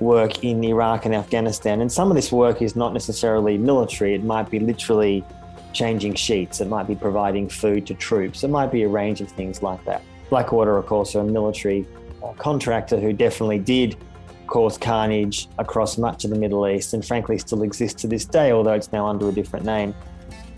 work 0.00 0.44
in 0.44 0.62
Iraq 0.64 1.04
and 1.04 1.14
Afghanistan. 1.14 1.80
And 1.80 1.90
some 1.90 2.10
of 2.10 2.16
this 2.16 2.30
work 2.30 2.62
is 2.62 2.76
not 2.76 2.92
necessarily 2.92 3.58
military, 3.58 4.14
it 4.14 4.24
might 4.24 4.50
be 4.50 4.58
literally 4.58 5.24
changing 5.72 6.14
sheets, 6.14 6.60
it 6.60 6.68
might 6.68 6.86
be 6.86 6.94
providing 6.94 7.48
food 7.48 7.86
to 7.86 7.94
troops, 7.94 8.44
it 8.44 8.48
might 8.48 8.70
be 8.70 8.82
a 8.82 8.88
range 8.88 9.20
of 9.20 9.28
things 9.28 9.62
like 9.62 9.84
that. 9.84 10.02
Blackwater, 10.28 10.76
of 10.76 10.86
course, 10.86 11.14
a 11.14 11.22
military 11.22 11.86
uh, 12.22 12.32
contractor 12.32 12.98
who 12.98 13.12
definitely 13.12 13.58
did 13.58 13.96
cause 14.52 14.76
carnage 14.76 15.48
across 15.58 15.96
much 15.96 16.24
of 16.24 16.30
the 16.30 16.36
Middle 16.36 16.68
East 16.68 16.92
and 16.92 17.02
frankly 17.02 17.38
still 17.38 17.62
exists 17.62 18.02
to 18.02 18.06
this 18.06 18.26
day, 18.26 18.52
although 18.52 18.74
it's 18.74 18.92
now 18.92 19.06
under 19.06 19.30
a 19.30 19.32
different 19.32 19.64
name. 19.64 19.94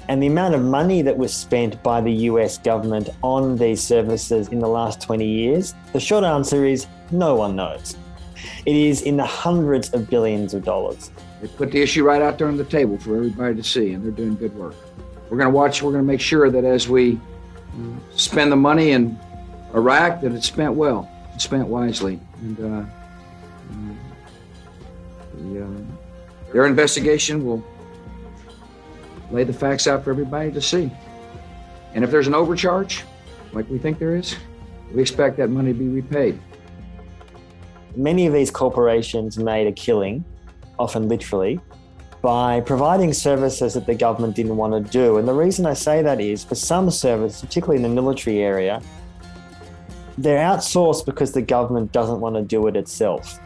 And 0.09 0.21
the 0.21 0.27
amount 0.27 0.57
of 0.57 0.63
money 0.63 1.01
that 1.03 1.17
was 1.17 1.33
spent 1.33 1.81
by 1.85 2.01
the 2.01 2.11
US 2.29 2.59
government 2.59 3.09
on 3.23 3.57
these 3.57 3.81
services 3.81 4.49
in 4.49 4.59
the 4.59 4.67
last 4.67 5.01
20 5.01 5.25
years, 5.25 5.75
the 5.93 6.01
short 6.01 6.25
answer 6.25 6.65
is 6.65 6.89
no 7.13 7.37
one 7.37 7.55
knows. 7.55 7.97
It 8.67 8.75
is 8.75 9.03
in 9.03 9.17
the 9.17 9.25
hundreds 9.25 9.95
of 9.95 10.11
billions 10.11 10.55
of 10.55 10.65
dollars. 10.65 11.13
They 11.41 11.47
put 11.47 11.71
the 11.71 11.81
issue 11.81 12.03
right 12.03 12.21
out 12.21 12.37
there 12.37 12.49
on 12.49 12.57
the 12.57 12.65
table 12.65 12.99
for 12.99 13.17
everybody 13.17 13.55
to 13.55 13.63
see, 13.63 13.93
and 13.93 14.03
they're 14.03 14.11
doing 14.11 14.35
good 14.35 14.57
work. 14.57 14.75
We're 15.31 15.39
going 15.39 15.53
to 15.53 15.57
watch, 15.57 15.83
we're 15.85 15.93
going 15.93 16.03
to 16.03 16.13
make 16.13 16.21
sure 16.21 16.51
that 16.51 16.65
as 16.65 16.89
we 16.89 17.21
spend 18.17 18.51
the 18.51 18.57
money 18.57 18.91
in 18.91 19.17
Iraq, 19.73 20.21
that 20.23 20.33
it's 20.33 20.49
spent 20.49 20.75
well, 20.75 21.09
it's 21.33 21.45
spent 21.45 21.69
wisely. 21.69 22.19
And 22.43 22.59
uh, 22.61 23.04
the, 25.35 25.64
uh, 25.64 26.53
their 26.53 26.66
investigation 26.66 27.45
will 27.45 27.64
lay 29.31 29.45
the 29.45 29.53
facts 29.53 29.87
out 29.87 30.05
for 30.05 30.11
everybody 30.11 30.53
to 30.53 30.61
see. 30.61 30.91
And 31.95 32.05
if 32.05 32.11
there's 32.11 32.27
an 32.27 32.35
overcharge, 32.35 33.05
like 33.53 33.68
we 33.68 33.79
think 33.79 33.99
there 33.99 34.16
is, 34.16 34.37
we 34.93 35.01
expect 35.01 35.37
that 35.39 35.49
money 35.49 35.72
to 35.72 35.79
be 35.79 35.89
repaid. 35.89 36.41
Many 37.97 38.27
of 38.27 38.33
these 38.33 38.51
corporations 38.51 39.39
made 39.39 39.66
a 39.66 39.72
killing, 39.72 40.25
often 40.79 41.09
literally, 41.09 41.61
by 42.20 42.61
providing 42.62 43.12
services 43.12 43.75
that 43.75 43.87
the 43.87 43.95
government 43.95 44.35
didn't 44.35 44.57
want 44.57 44.72
to 44.72 44.91
do. 44.91 45.18
And 45.18 45.29
the 45.29 45.35
reason 45.35 45.66
I 45.66 45.75
say 45.75 46.03
that 46.03 46.20
is 46.20 46.43
for 46.43 46.55
some 46.55 46.91
services, 46.91 47.41
particularly 47.41 47.77
in 47.77 47.83
the 47.83 47.95
military 48.03 48.39
area, 48.39 48.81
they're 50.16 50.39
outsourced 50.39 51.05
because 51.05 51.33
the 51.33 51.43
government 51.43 51.93
doesn't 51.93 52.20
want 52.20 52.37
to 52.37 52.43
do 52.43 52.66
it 52.66 52.77
itself. 52.77 53.39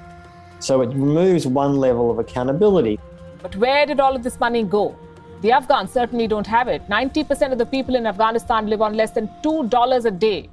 So 0.61 0.83
it 0.83 0.89
removes 0.89 1.47
one 1.47 1.77
level 1.77 2.11
of 2.11 2.19
accountability. 2.19 2.99
But 3.43 3.55
where 3.57 3.87
did 3.87 4.01
all 4.01 4.17
of 4.17 4.23
this 4.23 4.41
money 4.41 4.65
go? 4.65 4.97
The 5.41 5.53
Afghans 5.53 5.93
certainly 5.93 6.27
don't 6.27 6.47
have 6.47 6.67
it. 6.67 6.83
90% 6.89 7.53
of 7.53 7.59
the 7.59 7.67
people 7.67 7.95
in 7.95 8.07
Afghanistan 8.07 8.67
live 8.67 8.83
on 8.83 8.95
less 8.95 9.13
than 9.13 9.31
$2 9.45 10.05
a 10.05 10.11
day. 10.11 10.51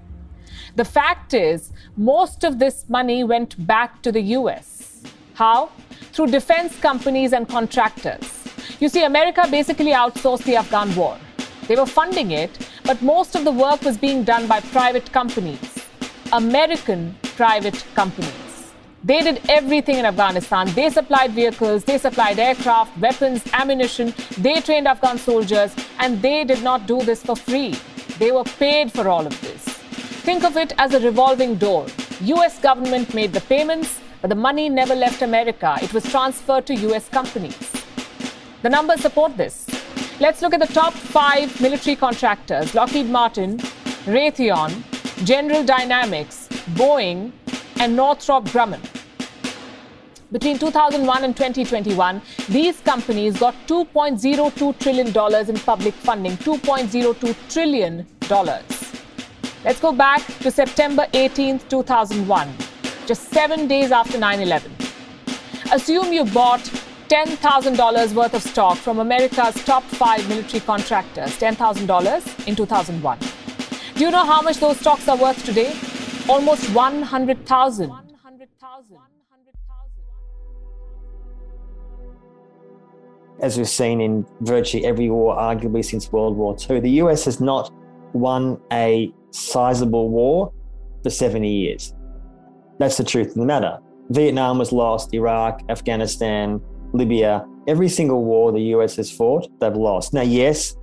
The 0.76 0.86
fact 0.86 1.34
is, 1.34 1.72
most 1.98 2.44
of 2.44 2.60
this 2.60 2.86
money 2.88 3.24
went 3.24 3.66
back 3.66 4.02
to 4.04 4.12
the 4.12 4.22
US. 4.38 5.02
How? 5.34 5.70
Through 6.14 6.28
defense 6.28 6.78
companies 6.80 7.34
and 7.34 7.50
contractors. 7.50 8.44
You 8.80 8.90
see, 8.90 9.04
America 9.04 9.48
basically 9.50 9.92
outsourced 9.92 10.44
the 10.44 10.58
Afghan 10.58 10.96
war. 10.96 11.18
They 11.68 11.76
were 11.76 11.88
funding 11.88 12.32
it, 12.32 12.70
but 12.84 13.02
most 13.02 13.36
of 13.36 13.44
the 13.44 13.52
work 13.52 13.82
was 13.82 13.98
being 13.98 14.24
done 14.24 14.46
by 14.48 14.60
private 14.60 15.12
companies, 15.12 15.60
American 16.32 17.16
private 17.36 17.84
companies. 17.96 18.45
They 19.06 19.22
did 19.22 19.40
everything 19.50 20.00
in 20.00 20.06
Afghanistan. 20.06 20.68
They 20.74 20.90
supplied 20.90 21.30
vehicles, 21.34 21.84
they 21.84 22.00
supplied 22.00 22.40
aircraft, 22.40 22.98
weapons, 22.98 23.44
ammunition. 23.54 24.16
They 24.40 24.62
trained 24.62 24.88
Afghan 24.88 25.20
soldiers, 25.20 25.76
and 26.00 26.20
they 26.24 26.44
did 26.44 26.64
not 26.64 26.88
do 26.88 27.00
this 27.04 27.22
for 27.22 27.36
free. 27.36 27.76
They 28.18 28.32
were 28.32 28.44
paid 28.44 28.92
for 28.92 29.08
all 29.08 29.28
of 29.28 29.40
this. 29.42 29.64
Think 30.26 30.44
of 30.44 30.58
it 30.58 30.74
as 30.80 30.96
a 30.96 31.00
revolving 31.02 31.54
door. 31.54 31.86
US 32.22 32.58
government 32.60 33.14
made 33.14 33.32
the 33.32 33.42
payments, 33.42 34.00
but 34.22 34.30
the 34.30 34.42
money 34.48 34.70
never 34.70 34.96
left 34.96 35.22
America. 35.22 35.78
It 35.84 35.94
was 35.94 36.04
transferred 36.10 36.66
to 36.66 36.74
US 36.74 37.08
companies. 37.08 37.72
The 38.64 38.70
numbers 38.72 39.02
support 39.02 39.38
this. 39.38 39.70
Let's 40.20 40.42
look 40.42 40.56
at 40.56 40.62
the 40.62 40.74
top 40.74 40.94
five 40.94 41.62
military 41.62 41.96
contractors 41.96 42.74
Lockheed 42.74 43.12
Martin, 43.12 43.60
Raytheon, 44.08 44.72
General 45.24 45.64
Dynamics, 45.64 46.48
Boeing, 46.74 47.32
and 47.80 47.96
Northrop 47.96 48.46
Grumman. 48.46 48.95
Between 50.32 50.58
2001 50.58 51.24
and 51.24 51.36
2021, 51.36 52.22
these 52.50 52.80
companies 52.82 53.38
got 53.40 53.56
$2.02 53.68 54.80
trillion 54.80 55.50
in 55.50 55.60
public 55.60 55.94
funding. 55.94 56.38
$2.02 56.38 57.36
trillion. 57.54 58.06
Let's 59.64 59.80
go 59.80 59.92
back 59.92 60.26
to 60.40 60.52
September 60.52 61.06
18, 61.14 61.60
2001. 61.70 62.50
just 63.06 63.30
seven 63.30 63.68
days 63.68 63.92
after 63.92 64.18
9 64.18 64.40
11. 64.42 64.72
Assume 65.72 66.12
you 66.12 66.26
bought 66.26 66.62
$10,000 67.10 68.14
worth 68.14 68.34
of 68.34 68.42
stock 68.42 68.78
from 68.78 69.00
America's 69.00 69.54
top 69.64 69.84
five 69.84 70.28
military 70.28 70.60
contractors, 70.62 71.38
$10,000 71.38 72.48
in 72.48 72.56
2001. 72.56 73.20
Do 73.96 74.04
you 74.04 74.12
know 74.12 74.26
how 74.26 74.42
much 74.42 74.58
those 74.58 74.80
stocks 74.80 75.08
are 75.08 75.18
worth 75.18 75.44
today? 75.46 75.76
Almost 76.28 76.74
100,000. 76.74 77.92
As 83.40 83.58
we've 83.58 83.68
seen 83.68 84.00
in 84.00 84.26
virtually 84.42 84.86
every 84.86 85.10
war, 85.10 85.36
arguably 85.36 85.84
since 85.84 86.12
World 86.12 86.38
War 86.38 86.56
II, 86.70 86.80
the 86.80 86.92
US 87.02 87.26
has 87.26 87.42
not 87.42 87.72
won 88.14 88.60
a 88.72 89.14
sizable 89.32 90.10
war 90.10 90.54
for 91.04 91.10
70 91.10 91.48
years. 91.48 91.94
That's 92.80 92.98
the 92.98 93.04
truth 93.04 93.30
of 93.30 93.36
the 93.36 93.46
matter. 93.46 93.80
Vietnam 94.10 94.58
was 94.58 94.72
lost, 94.72 95.14
Iraq, 95.14 95.62
Afghanistan, 95.70 96.62
Libya, 96.94 97.46
every 97.68 97.90
single 97.90 98.24
war 98.24 98.52
the 98.52 98.62
US 98.76 98.96
has 98.96 99.12
fought, 99.12 99.48
they've 99.60 99.76
lost. 99.76 100.14
Now, 100.14 100.22
yes, 100.22 100.76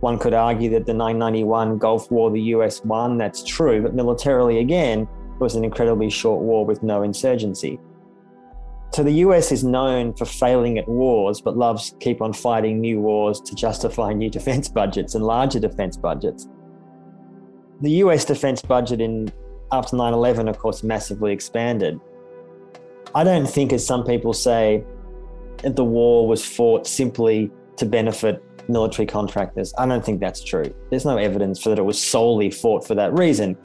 one 0.00 0.18
could 0.18 0.34
argue 0.34 0.70
that 0.70 0.86
the 0.86 0.94
991 0.94 1.78
Gulf 1.78 2.10
War 2.10 2.30
the 2.30 2.40
US 2.56 2.84
won, 2.84 3.18
that's 3.18 3.44
true, 3.44 3.82
but 3.82 3.94
militarily, 3.94 4.58
again, 4.58 5.02
it 5.02 5.40
was 5.40 5.54
an 5.54 5.64
incredibly 5.64 6.10
short 6.10 6.42
war 6.42 6.64
with 6.66 6.82
no 6.82 7.02
insurgency. 7.02 7.78
So 8.94 9.02
the 9.02 9.12
US 9.26 9.52
is 9.52 9.64
known 9.64 10.12
for 10.12 10.26
failing 10.26 10.76
at 10.76 10.86
wars, 10.86 11.40
but 11.40 11.56
loves 11.56 11.90
to 11.90 11.96
keep 11.96 12.20
on 12.20 12.34
fighting 12.34 12.78
new 12.78 13.00
wars 13.00 13.40
to 13.40 13.54
justify 13.54 14.12
new 14.12 14.28
defense 14.38 14.68
budgets 14.68 15.14
and 15.14 15.24
larger 15.24 15.58
defense 15.58 15.96
budgets. 15.96 16.46
The 17.80 17.90
US 18.02 18.24
defense 18.24 18.60
budget 18.60 19.00
in 19.00 19.32
after 19.72 19.96
9/11, 19.96 20.48
of 20.48 20.58
course, 20.58 20.82
massively 20.82 21.32
expanded. 21.32 21.98
I 23.14 23.24
don't 23.24 23.46
think, 23.46 23.72
as 23.72 23.84
some 23.84 24.04
people 24.04 24.34
say, 24.34 24.84
that 25.62 25.76
the 25.76 25.84
war 25.84 26.28
was 26.28 26.44
fought 26.44 26.86
simply 26.86 27.50
to 27.76 27.86
benefit 27.86 28.42
military 28.68 29.06
contractors. 29.06 29.72
I 29.78 29.86
don't 29.86 30.04
think 30.04 30.20
that's 30.20 30.44
true. 30.44 30.72
There's 30.90 31.04
no 31.04 31.16
evidence 31.16 31.62
for 31.62 31.70
that 31.70 31.78
it 31.78 31.84
was 31.84 32.00
solely 32.00 32.50
fought 32.50 32.86
for 32.86 32.94
that 32.94 33.12
reason. 33.14 33.56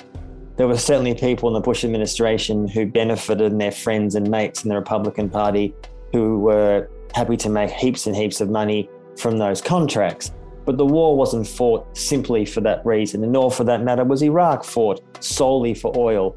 There 0.57 0.67
were 0.67 0.77
certainly 0.77 1.13
people 1.13 1.49
in 1.49 1.53
the 1.53 1.59
Bush 1.59 1.83
administration 1.83 2.67
who 2.67 2.87
benefited 2.87 3.51
and 3.51 3.61
their 3.61 3.71
friends 3.71 4.15
and 4.15 4.29
mates 4.29 4.63
in 4.63 4.69
the 4.69 4.75
Republican 4.75 5.29
Party 5.29 5.75
who 6.11 6.39
were 6.39 6.89
happy 7.13 7.37
to 7.37 7.49
make 7.49 7.69
heaps 7.69 8.07
and 8.07 8.15
heaps 8.15 8.41
of 8.41 8.49
money 8.49 8.89
from 9.17 9.37
those 9.37 9.61
contracts. 9.61 10.33
But 10.65 10.77
the 10.77 10.85
war 10.85 11.15
wasn't 11.15 11.47
fought 11.47 11.95
simply 11.95 12.43
for 12.43 12.61
that 12.61 12.83
reason, 12.85 13.23
and 13.23 13.31
nor 13.31 13.51
for 13.51 13.63
that 13.65 13.83
matter 13.83 14.03
was 14.03 14.23
Iraq 14.23 14.63
fought 14.63 14.99
solely 15.23 15.75
for 15.75 15.95
oil. 15.95 16.35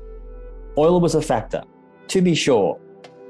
Oil 0.76 1.00
was 1.00 1.14
a 1.14 1.22
factor, 1.22 1.62
to 2.08 2.20
be 2.20 2.34
sure, 2.34 2.78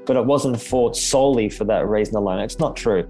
but 0.05 0.17
it 0.17 0.25
wasn't 0.25 0.61
fought 0.61 0.95
solely 0.95 1.49
for 1.49 1.63
that 1.65 1.87
reason 1.87 2.17
alone. 2.17 2.39
It's 2.39 2.59
not 2.59 2.75
true. 2.75 3.03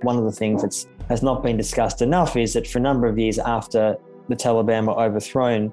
One 0.00 0.16
of 0.16 0.24
the 0.24 0.32
things 0.32 0.62
that 0.62 0.86
has 1.08 1.22
not 1.22 1.42
been 1.42 1.58
discussed 1.58 2.00
enough 2.00 2.36
is 2.36 2.54
that 2.54 2.66
for 2.66 2.78
a 2.78 2.82
number 2.82 3.06
of 3.06 3.18
years 3.18 3.38
after 3.38 3.96
the 4.28 4.34
Taliban 4.34 4.86
were 4.86 5.00
overthrown, 5.00 5.72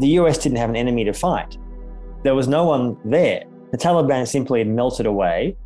the 0.00 0.08
US 0.18 0.38
didn't 0.38 0.58
have 0.58 0.70
an 0.70 0.76
enemy 0.76 1.04
to 1.04 1.12
fight. 1.12 1.56
There 2.22 2.34
was 2.34 2.48
no 2.48 2.64
one 2.64 2.96
there. 3.04 3.44
The 3.70 3.78
Taliban 3.78 4.26
simply 4.26 4.60
had 4.60 4.68
melted 4.68 5.06
away. 5.06 5.56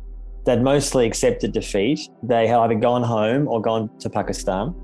They'd 0.45 0.61
mostly 0.61 1.07
accepted 1.07 1.51
defeat. 1.53 1.99
They 2.21 2.47
had 2.47 2.59
either 2.59 2.75
gone 2.75 3.03
home 3.03 3.47
or 3.47 3.61
gone 3.61 3.89
to 3.99 4.09
Pakistan. 4.09 4.75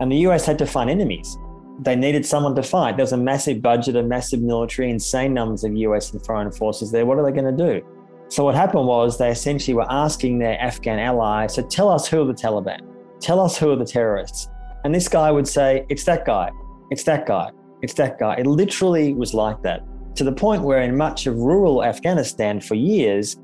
And 0.00 0.12
the 0.12 0.16
US 0.28 0.44
had 0.44 0.58
to 0.58 0.66
find 0.66 0.90
enemies. 0.90 1.38
They 1.80 1.96
needed 1.96 2.26
someone 2.26 2.54
to 2.54 2.62
fight. 2.62 2.96
There 2.96 3.04
was 3.04 3.12
a 3.12 3.18
massive 3.18 3.62
budget, 3.62 3.96
a 3.96 4.02
massive 4.02 4.42
military, 4.42 4.90
insane 4.90 5.32
numbers 5.32 5.64
of 5.64 5.74
US 5.74 6.12
and 6.12 6.24
foreign 6.24 6.50
forces 6.52 6.90
there. 6.90 7.06
What 7.06 7.18
are 7.18 7.24
they 7.24 7.32
going 7.32 7.56
to 7.56 7.64
do? 7.64 7.82
So 8.28 8.44
what 8.44 8.54
happened 8.54 8.86
was 8.86 9.18
they 9.18 9.30
essentially 9.30 9.74
were 9.74 9.90
asking 9.90 10.38
their 10.38 10.60
Afghan 10.60 10.98
allies, 10.98 11.54
so 11.54 11.62
tell 11.62 11.88
us 11.88 12.08
who 12.08 12.22
are 12.22 12.24
the 12.24 12.34
Taliban, 12.34 12.80
tell 13.20 13.38
us 13.38 13.56
who 13.56 13.70
are 13.70 13.76
the 13.76 13.84
terrorists. 13.84 14.48
And 14.84 14.92
this 14.92 15.08
guy 15.08 15.30
would 15.30 15.46
say, 15.46 15.86
it's 15.88 16.04
that 16.04 16.24
guy, 16.24 16.50
it's 16.90 17.04
that 17.04 17.26
guy, 17.26 17.50
it's 17.82 17.94
that 17.94 18.18
guy. 18.18 18.34
It 18.36 18.46
literally 18.46 19.14
was 19.14 19.34
like 19.34 19.62
that 19.62 19.82
to 20.16 20.24
the 20.24 20.32
point 20.32 20.62
where 20.62 20.80
in 20.80 20.96
much 20.96 21.26
of 21.26 21.36
rural 21.36 21.84
Afghanistan 21.84 22.60
for 22.60 22.74
years, 22.74 23.36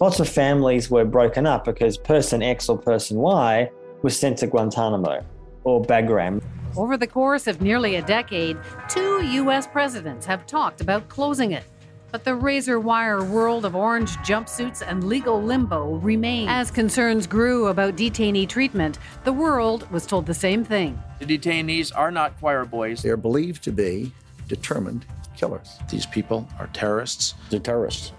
lots 0.00 0.18
of 0.18 0.28
families 0.28 0.90
were 0.90 1.04
broken 1.04 1.46
up 1.46 1.64
because 1.64 1.96
person 1.96 2.42
X 2.42 2.68
or 2.68 2.76
person 2.76 3.16
Y 3.18 3.70
was 4.02 4.18
sent 4.18 4.38
to 4.38 4.46
Guantanamo 4.46 5.24
or 5.64 5.82
Bagram. 5.82 6.42
Over 6.76 6.96
the 6.96 7.06
course 7.06 7.46
of 7.46 7.60
nearly 7.60 7.96
a 7.96 8.02
decade, 8.02 8.56
two 8.88 9.24
U.S. 9.24 9.66
presidents 9.66 10.26
have 10.26 10.46
talked 10.46 10.80
about 10.80 11.08
closing 11.08 11.52
it. 11.52 11.64
But 12.12 12.24
the 12.24 12.34
razor 12.34 12.80
wire 12.80 13.22
world 13.22 13.64
of 13.64 13.76
orange 13.76 14.16
jumpsuits 14.18 14.82
and 14.84 15.04
legal 15.04 15.40
limbo 15.40 15.94
remained. 15.96 16.50
As 16.50 16.72
concerns 16.72 17.28
grew 17.28 17.68
about 17.68 17.96
detainee 17.96 18.48
treatment, 18.48 18.98
the 19.22 19.32
world 19.32 19.88
was 19.92 20.06
told 20.06 20.26
the 20.26 20.34
same 20.34 20.64
thing. 20.64 21.00
The 21.20 21.38
detainees 21.38 21.92
are 21.94 22.10
not 22.10 22.38
choir 22.40 22.64
boys. 22.64 23.02
They're 23.02 23.18
believed 23.18 23.62
to 23.64 23.72
be 23.72 24.10
determined 24.48 25.04
killers. 25.36 25.78
These 25.90 26.06
people 26.06 26.48
are 26.58 26.66
terrorists. 26.68 27.34
They're 27.50 27.60
terrorists. 27.60 28.12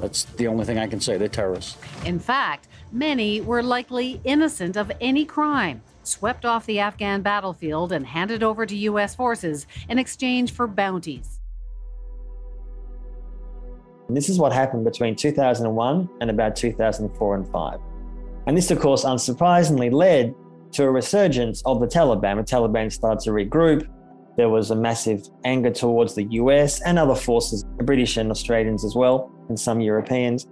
That's 0.00 0.24
the 0.24 0.46
only 0.46 0.64
thing 0.64 0.78
I 0.78 0.86
can 0.86 1.00
say. 1.00 1.18
They're 1.18 1.28
terrorists. 1.28 1.76
In 2.06 2.18
fact, 2.20 2.68
many 2.92 3.40
were 3.40 3.62
likely 3.62 4.20
innocent 4.24 4.76
of 4.76 4.90
any 5.00 5.24
crime, 5.24 5.82
swept 6.04 6.44
off 6.44 6.64
the 6.64 6.78
Afghan 6.78 7.22
battlefield 7.22 7.92
and 7.92 8.06
handed 8.06 8.44
over 8.44 8.64
to 8.64 8.76
U.S. 8.76 9.14
forces 9.16 9.66
in 9.88 9.98
exchange 9.98 10.52
for 10.52 10.68
bounties. 10.68 11.40
And 14.06 14.16
this 14.16 14.28
is 14.28 14.38
what 14.38 14.52
happened 14.52 14.84
between 14.84 15.16
2001 15.16 16.08
and 16.20 16.30
about 16.30 16.56
2004 16.56 17.34
and 17.34 17.48
5. 17.48 17.80
And 18.46 18.56
this, 18.56 18.70
of 18.70 18.80
course, 18.80 19.04
unsurprisingly 19.04 19.92
led 19.92 20.34
to 20.72 20.84
a 20.84 20.90
resurgence 20.90 21.62
of 21.64 21.80
the 21.80 21.86
Taliban. 21.86 22.36
The 22.36 22.56
Taliban 22.56 22.92
started 22.92 23.20
to 23.24 23.30
regroup. 23.30 23.88
There 24.36 24.48
was 24.48 24.70
a 24.70 24.76
massive 24.76 25.28
anger 25.44 25.70
towards 25.70 26.14
the 26.14 26.24
US 26.24 26.80
and 26.82 26.98
other 26.98 27.14
forces, 27.14 27.64
British 27.82 28.16
and 28.16 28.30
Australians 28.30 28.84
as 28.84 28.94
well, 28.94 29.30
and 29.48 29.58
some 29.58 29.80
Europeans. 29.80 30.46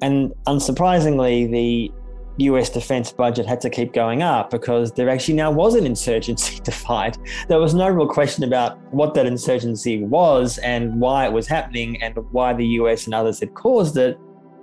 And 0.00 0.32
unsurprisingly, 0.46 1.50
the 1.50 1.92
US 2.38 2.70
defense 2.70 3.12
budget 3.12 3.46
had 3.46 3.60
to 3.60 3.70
keep 3.70 3.92
going 3.92 4.22
up 4.22 4.50
because 4.50 4.92
there 4.92 5.08
actually 5.08 5.34
now 5.34 5.50
was 5.50 5.74
an 5.74 5.84
insurgency 5.84 6.58
to 6.64 6.72
fight. 6.72 7.18
There 7.48 7.60
was 7.60 7.74
no 7.74 7.88
real 7.88 8.08
question 8.08 8.44
about 8.44 8.78
what 8.92 9.14
that 9.14 9.26
insurgency 9.26 10.02
was 10.02 10.58
and 10.58 11.00
why 11.00 11.26
it 11.26 11.32
was 11.32 11.46
happening 11.46 12.02
and 12.02 12.16
why 12.32 12.54
the 12.54 12.66
US 12.78 13.04
and 13.04 13.14
others 13.14 13.40
had 13.40 13.54
caused 13.54 13.96
it. 13.96 14.18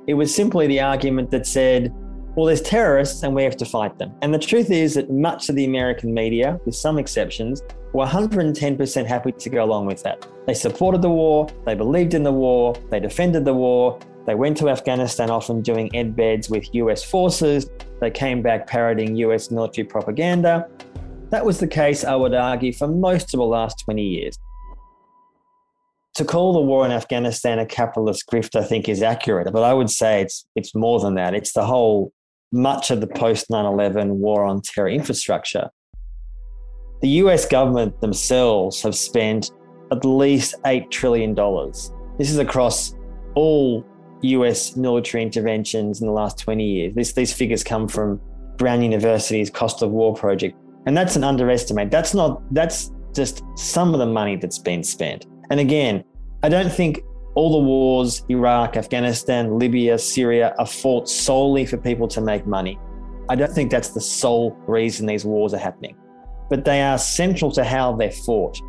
It 0.08 0.16
was 0.16 0.34
simply 0.34 0.66
the 0.68 0.80
argument 0.80 1.30
that 1.32 1.46
said, 1.46 1.94
well, 2.40 2.46
there's 2.46 2.62
terrorists 2.62 3.22
and 3.24 3.36
we 3.36 3.44
have 3.44 3.58
to 3.58 3.66
fight 3.66 3.98
them. 3.98 4.14
And 4.22 4.34
the 4.34 4.40
truth 4.40 4.72
is 4.72 4.94
that 4.94 5.12
much 5.12 5.50
of 5.50 5.58
the 5.58 5.66
American 5.66 6.14
media, 6.14 6.58
with 6.66 6.74
some 6.74 6.98
exceptions, 6.98 7.62
were 7.92 8.06
110% 8.06 9.06
happy 9.06 9.34
to 9.34 9.50
go 9.50 9.62
along 9.62 9.88
with 9.88 10.04
that. 10.04 10.26
They 10.48 10.54
supported 10.54 11.02
the 11.02 11.10
war, 11.10 11.50
they 11.66 11.76
believed 11.76 12.14
in 12.14 12.24
the 12.24 12.32
war, 12.32 12.76
they 12.92 13.02
defended 13.02 13.44
the 13.44 13.54
war, 13.54 14.00
they 14.26 14.36
went 14.36 14.56
to 14.60 14.70
Afghanistan 14.70 15.30
often 15.30 15.62
doing 15.62 15.90
embeds 15.90 16.50
with 16.50 16.74
US 16.76 17.04
forces. 17.04 17.70
They 18.00 18.10
came 18.10 18.42
back 18.42 18.68
parroting 18.68 19.18
US 19.18 19.52
military 19.52 19.86
propaganda. 19.86 20.70
That 21.32 21.46
was 21.46 21.60
the 21.60 21.68
case, 21.68 22.06
I 22.06 22.16
would 22.16 22.34
argue, 22.34 22.72
for 22.72 22.88
most 22.88 23.34
of 23.34 23.40
the 23.40 23.46
last 23.46 23.84
20 23.84 24.02
years. 24.02 24.38
To 26.16 26.24
call 26.24 26.54
the 26.54 26.62
war 26.62 26.86
in 26.86 26.94
Afghanistan 26.94 27.60
a 27.60 27.66
capitalist 27.66 28.30
grift, 28.32 28.58
I 28.58 28.64
think, 28.64 28.88
is 28.88 29.04
accurate, 29.04 29.52
but 29.52 29.64
I 29.64 29.74
would 29.74 29.90
say 29.90 30.22
it's, 30.22 30.46
it's 30.56 30.74
more 30.74 31.02
than 31.02 31.16
that. 31.16 31.34
It's 31.34 31.52
the 31.52 31.66
whole, 31.66 32.14
much 32.52 32.92
of 32.92 33.02
the 33.02 33.08
post 33.08 33.50
9 33.50 33.66
11 33.66 34.20
war 34.20 34.44
on 34.44 34.62
terror 34.62 34.90
infrastructure. 34.90 35.70
The 37.02 37.10
US 37.24 37.46
government 37.46 38.00
themselves 38.02 38.82
have 38.82 38.96
spent 38.96 39.52
at 39.92 40.04
least 40.06 40.56
$8 40.66 40.90
trillion. 40.92 41.34
This 42.18 42.30
is 42.30 42.38
across 42.38 42.96
all 43.36 43.86
US 44.22 44.76
military 44.76 45.24
interventions 45.24 46.02
in 46.02 46.08
the 46.08 46.14
last 46.14 46.38
20 46.40 46.64
years. 46.64 46.94
This, 46.96 47.14
these 47.14 47.34
figures 47.34 47.64
come 47.64 47.88
from 47.88 48.20
Brown 48.58 48.82
University's 48.82 49.50
cost 49.50 49.82
of 49.82 49.92
war 49.92 50.14
project. 50.14 50.58
And 50.86 50.96
that's 50.96 51.16
an 51.16 51.24
underestimate. 51.24 51.92
That's 51.92 52.14
not, 52.14 52.42
that's 52.54 52.92
just 53.16 53.44
some 53.56 53.94
of 53.94 54.00
the 54.00 54.06
money 54.06 54.36
that's 54.36 54.60
been 54.60 54.84
spent. 54.84 55.26
And 55.50 55.60
again, 55.60 56.04
I 56.44 56.50
don't 56.50 56.72
think 56.72 57.00
all 57.40 57.54
the 57.54 57.66
wars, 57.66 58.26
Iraq, 58.28 58.76
Afghanistan, 58.76 59.58
Libya, 59.58 59.98
Syria, 59.98 60.54
are 60.60 60.66
fought 60.66 61.08
solely 61.08 61.66
for 61.66 61.78
people 61.78 62.06
to 62.06 62.20
make 62.20 62.46
money. 62.46 62.78
I 63.30 63.36
don't 63.38 63.54
think 63.54 63.72
that's 63.72 63.92
the 63.92 64.02
sole 64.02 64.52
reason 64.68 65.06
these 65.06 65.24
wars 65.24 65.54
are 65.54 65.58
happening, 65.58 65.96
but 66.50 66.66
they 66.66 66.82
are 66.82 66.98
central 66.98 67.50
to 67.52 67.64
how 67.64 67.96
they're 67.96 68.12
fought. 68.12 68.60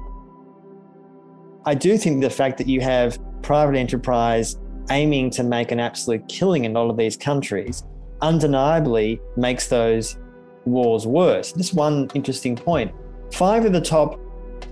I 1.67 1.75
do 1.75 1.99
think 1.99 2.23
the 2.23 2.31
fact 2.31 2.59
that 2.59 2.69
you 2.69 2.81
have 2.81 3.19
private 3.43 3.75
enterprise 3.77 4.57
aiming 4.89 5.31
to 5.31 5.43
make 5.43 5.73
an 5.73 5.81
absolute 5.81 6.29
killing 6.29 6.65
in 6.65 6.77
all 6.77 6.91
of 6.91 6.97
these 6.97 7.17
countries 7.17 7.83
undeniably 8.23 9.21
makes 9.37 9.67
those 9.67 10.17
wars 10.65 11.09
worse. 11.09 11.53
Just 11.55 11.75
one 11.75 12.09
interesting 12.15 12.55
point 12.55 12.93
five 13.33 13.65
of 13.65 13.73
the 13.73 13.81
top 13.81 14.21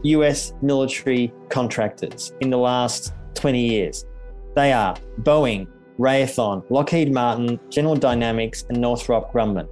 US 0.04 0.52
military 0.62 1.32
contractors 1.48 2.32
in 2.40 2.50
the 2.50 2.58
last 2.58 3.12
20 3.38 3.60
years. 3.60 4.04
They 4.54 4.72
are 4.72 4.96
Boeing, 5.22 5.68
Raytheon, 5.98 6.64
Lockheed 6.70 7.12
Martin, 7.12 7.58
General 7.70 7.96
Dynamics, 7.96 8.64
and 8.68 8.80
Northrop 8.80 9.32
Grumman. 9.32 9.68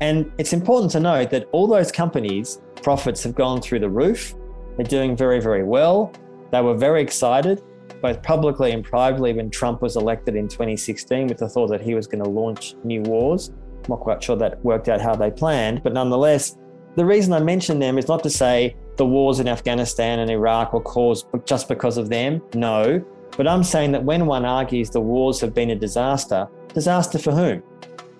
And 0.00 0.30
it's 0.38 0.52
important 0.52 0.92
to 0.92 1.00
note 1.00 1.30
that 1.30 1.48
all 1.52 1.66
those 1.66 1.90
companies' 1.90 2.60
profits 2.82 3.22
have 3.22 3.34
gone 3.34 3.62
through 3.62 3.80
the 3.80 3.88
roof. 3.88 4.34
They're 4.76 4.84
doing 4.84 5.16
very, 5.16 5.40
very 5.40 5.64
well. 5.64 6.12
They 6.52 6.60
were 6.60 6.76
very 6.76 7.02
excited, 7.02 7.62
both 8.02 8.22
publicly 8.22 8.72
and 8.72 8.84
privately, 8.84 9.32
when 9.32 9.50
Trump 9.50 9.82
was 9.82 9.96
elected 9.96 10.36
in 10.36 10.48
2016 10.48 11.28
with 11.28 11.38
the 11.38 11.48
thought 11.48 11.68
that 11.68 11.80
he 11.80 11.94
was 11.94 12.06
going 12.06 12.22
to 12.22 12.28
launch 12.28 12.74
new 12.84 13.02
wars. 13.02 13.52
I'm 13.84 13.90
not 13.90 14.00
quite 14.00 14.22
sure 14.22 14.36
that 14.36 14.62
worked 14.64 14.88
out 14.88 15.00
how 15.00 15.14
they 15.14 15.30
planned, 15.30 15.82
but 15.82 15.92
nonetheless, 15.92 16.56
the 16.96 17.04
reason 17.04 17.32
I 17.32 17.40
mention 17.40 17.78
them 17.78 17.98
is 17.98 18.08
not 18.08 18.22
to 18.24 18.30
say 18.30 18.76
the 18.96 19.06
wars 19.06 19.40
in 19.40 19.48
Afghanistan 19.48 20.20
and 20.20 20.30
Iraq 20.30 20.72
were 20.72 20.80
caused 20.80 21.26
just 21.44 21.68
because 21.68 21.96
of 21.96 22.08
them. 22.08 22.42
No. 22.54 23.04
But 23.36 23.46
I'm 23.46 23.62
saying 23.62 23.92
that 23.92 24.02
when 24.02 24.26
one 24.26 24.44
argues 24.44 24.90
the 24.90 25.00
wars 25.00 25.40
have 25.40 25.54
been 25.54 25.70
a 25.70 25.76
disaster, 25.76 26.48
disaster 26.72 27.18
for 27.18 27.32
whom? 27.32 27.62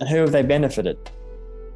And 0.01 0.09
who 0.09 0.17
have 0.19 0.33
they 0.33 0.43
benefited? 0.43 0.99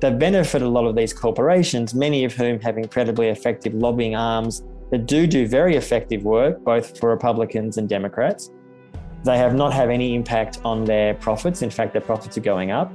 They've 0.01 0.19
benefited 0.19 0.67
a 0.67 0.71
lot 0.71 0.87
of 0.87 0.97
these 0.97 1.13
corporations, 1.13 1.95
many 1.95 2.25
of 2.25 2.35
whom 2.35 2.61
have 2.61 2.79
incredibly 2.79 3.29
effective 3.29 3.75
lobbying 3.75 4.15
arms 4.15 4.63
that 4.91 5.07
do 5.07 5.27
do 5.27 5.47
very 5.47 5.77
effective 5.77 6.25
work, 6.25 6.63
both 6.65 6.99
for 6.99 7.11
Republicans 7.11 7.79
and 7.79 7.89
Democrats. 7.89 8.51
They 9.25 9.37
have 9.37 9.55
not 9.55 9.73
had 9.73 9.91
any 9.91 10.15
impact 10.15 10.61
on 10.65 10.85
their 10.85 11.15
profits. 11.15 11.63
In 11.63 11.71
fact, 11.71 11.93
their 11.93 12.03
profits 12.03 12.39
are 12.39 12.43
going 12.43 12.71
up. 12.71 12.91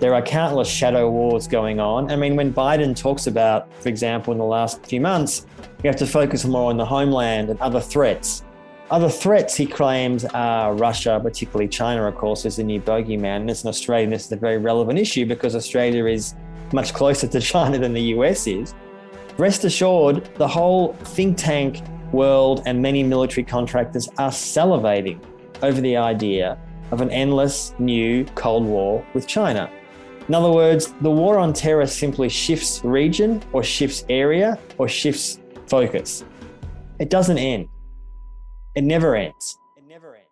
There 0.00 0.14
are 0.14 0.22
countless 0.22 0.68
shadow 0.68 1.10
wars 1.10 1.48
going 1.48 1.80
on. 1.80 2.12
I 2.12 2.14
mean, 2.16 2.36
when 2.36 2.52
Biden 2.54 2.96
talks 2.96 3.26
about, 3.26 3.72
for 3.82 3.88
example, 3.88 4.32
in 4.32 4.38
the 4.38 4.44
last 4.44 4.86
few 4.86 5.00
months, 5.00 5.44
we 5.82 5.88
have 5.88 5.96
to 5.96 6.06
focus 6.06 6.44
more 6.44 6.70
on 6.70 6.76
the 6.76 6.84
homeland 6.84 7.50
and 7.50 7.60
other 7.60 7.80
threats. 7.80 8.44
Other 8.92 9.08
threats 9.08 9.56
he 9.56 9.66
claims 9.66 10.24
are 10.26 10.72
Russia, 10.72 11.18
particularly 11.20 11.66
China, 11.66 12.06
of 12.06 12.14
course, 12.14 12.44
is 12.44 12.56
the 12.56 12.62
new 12.62 12.80
bogeyman. 12.80 13.40
And 13.40 13.50
as 13.50 13.64
an 13.64 13.70
Australian, 13.70 14.10
this 14.10 14.26
is 14.26 14.32
a 14.32 14.36
very 14.36 14.58
relevant 14.58 15.00
issue 15.00 15.26
because 15.26 15.56
Australia 15.56 16.06
is 16.06 16.36
much 16.72 16.94
closer 16.94 17.26
to 17.26 17.40
China 17.52 17.76
than 17.76 17.92
the 17.92 18.14
US 18.14 18.46
is. 18.46 18.74
Rest 19.36 19.64
assured, 19.64 20.32
the 20.36 20.48
whole 20.48 20.92
think 20.92 21.36
tank 21.36 21.82
world 22.12 22.62
and 22.66 22.80
many 22.80 23.02
military 23.02 23.44
contractors 23.44 24.08
are 24.16 24.30
salivating 24.30 25.20
over 25.62 25.80
the 25.80 25.96
idea 25.96 26.56
of 26.92 27.00
an 27.00 27.10
endless 27.10 27.74
new 27.80 28.24
Cold 28.36 28.64
War 28.64 29.04
with 29.12 29.26
China. 29.26 29.68
In 30.28 30.34
other 30.34 30.50
words, 30.50 30.92
the 31.00 31.10
war 31.10 31.38
on 31.38 31.54
terror 31.54 31.86
simply 31.86 32.28
shifts 32.28 32.84
region 32.84 33.42
or 33.54 33.62
shifts 33.62 34.04
area 34.10 34.58
or 34.76 34.86
shifts 34.86 35.40
focus. 35.66 36.22
It 36.98 37.08
doesn't 37.08 37.38
end. 37.38 37.66
It 38.74 38.84
never 38.84 39.16
ends. 39.16 39.56
It 39.78 39.84
never 39.88 40.14
ends. 40.14 40.26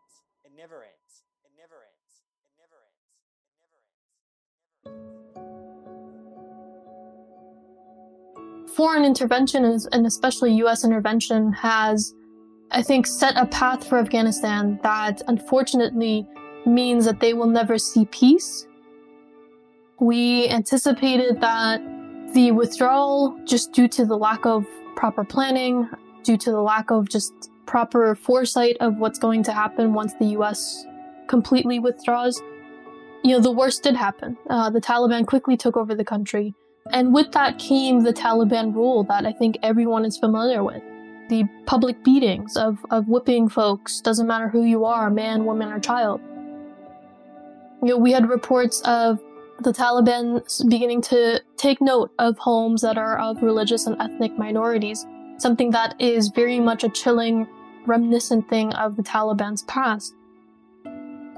It 0.45 0.53
never 0.55 0.83
ends. 0.83 1.23
It 1.45 1.51
never 1.57 1.77
ends. 1.81 2.13
It 2.45 2.53
never 2.61 2.77
ends. 8.65 8.77
Foreign 8.77 9.07
intervention 9.07 9.65
and 9.65 10.07
especially 10.07 10.53
US 10.57 10.85
intervention 10.85 11.55
has 11.55 12.13
I 12.71 12.83
think 12.83 13.07
set 13.07 13.35
a 13.39 13.47
path 13.47 13.89
for 13.89 13.97
Afghanistan 13.97 14.79
that 14.83 15.23
unfortunately 15.27 16.29
means 16.67 17.07
that 17.07 17.21
they 17.21 17.33
will 17.33 17.47
never 17.47 17.79
see 17.79 18.05
peace 18.07 18.67
we 20.01 20.49
anticipated 20.49 21.41
that 21.41 21.81
the 22.35 22.51
withdrawal, 22.53 23.39
just 23.45 23.73
due 23.73 23.89
to 23.89 24.05
the 24.05 24.17
lack 24.17 24.45
of 24.45 24.67
proper 24.95 25.25
planning, 25.25 25.89
due 26.23 26.37
to 26.37 26.51
the 26.51 26.61
lack 26.61 26.91
of 26.91 27.09
just 27.09 27.33
proper 27.67 28.15
foresight 28.15 28.77
of 28.81 28.97
what's 28.99 29.19
going 29.19 29.43
to 29.45 29.53
happen 29.53 29.93
once 29.93 30.13
the 30.19 30.27
US 30.39 30.85
completely 31.29 31.79
withdraws, 31.79 32.41
you 33.25 33.33
know, 33.33 33.41
the 33.41 33.51
worst 33.51 33.83
did 33.83 33.97
happen. 33.97 34.37
Uh, 34.49 34.71
the 34.71 34.81
Taliban 34.81 35.27
quickly 35.27 35.57
took 35.57 35.77
over 35.77 35.95
the 35.95 36.05
country. 36.05 36.55
And 36.93 37.13
with 37.13 37.33
that 37.33 37.59
came 37.59 38.05
the 38.05 38.13
Taliban 38.13 38.75
rule 38.75 39.03
that 39.05 39.27
I 39.27 39.33
think 39.33 39.59
everyone 39.63 40.05
is 40.05 40.17
familiar 40.17 40.63
with. 40.63 40.83
The 41.29 41.45
public 41.67 42.05
beatings 42.05 42.57
of, 42.57 42.79
of 42.91 43.09
whipping 43.09 43.49
folks, 43.49 44.01
doesn't 44.01 44.29
matter 44.29 44.49
who 44.49 44.63
you 44.63 44.85
are, 44.85 45.11
man, 45.11 45.45
woman, 45.45 45.73
or 45.73 45.81
child. 45.81 46.21
You 47.83 47.89
know, 47.89 47.97
we 47.99 48.13
had 48.13 48.29
reports 48.29 48.81
of 48.83 49.21
the 49.61 49.73
Taliban 49.73 50.43
beginning 50.69 51.01
to 51.03 51.43
take 51.57 51.81
note 51.81 52.13
of 52.19 52.39
homes 52.39 52.83
that 52.83 52.99
are 52.99 53.19
of 53.19 53.43
religious 53.43 53.87
and 53.87 54.01
ethnic 54.01 54.37
minorities, 54.39 55.07
something 55.39 55.71
that 55.71 55.95
is 56.01 56.29
very 56.29 56.61
much 56.61 56.85
a 56.85 56.89
chilling, 56.89 57.47
reminiscent 57.87 58.49
thing 58.49 58.73
of 58.75 58.97
the 58.97 59.03
Taliban's 59.03 59.63
past. 59.63 60.15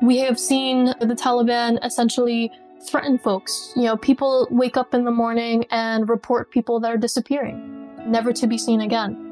We 0.03 0.19
have 0.19 0.39
seen 0.39 0.87
the 1.01 1.15
Taliban 1.15 1.85
essentially 1.85 2.53
threaten 2.89 3.19
folks. 3.19 3.73
You 3.77 3.85
know, 3.85 3.97
people 3.97 4.47
wake 4.51 4.77
up 4.77 4.95
in 4.95 5.05
the 5.05 5.11
morning 5.11 5.65
and 5.71 6.09
report 6.09 6.51
people 6.51 6.81
that 6.81 6.93
are 6.93 6.97
disappearing, 6.97 7.91
never 8.07 8.33
to 8.33 8.47
be 8.47 8.59
seen 8.59 8.81
again. 8.81 9.25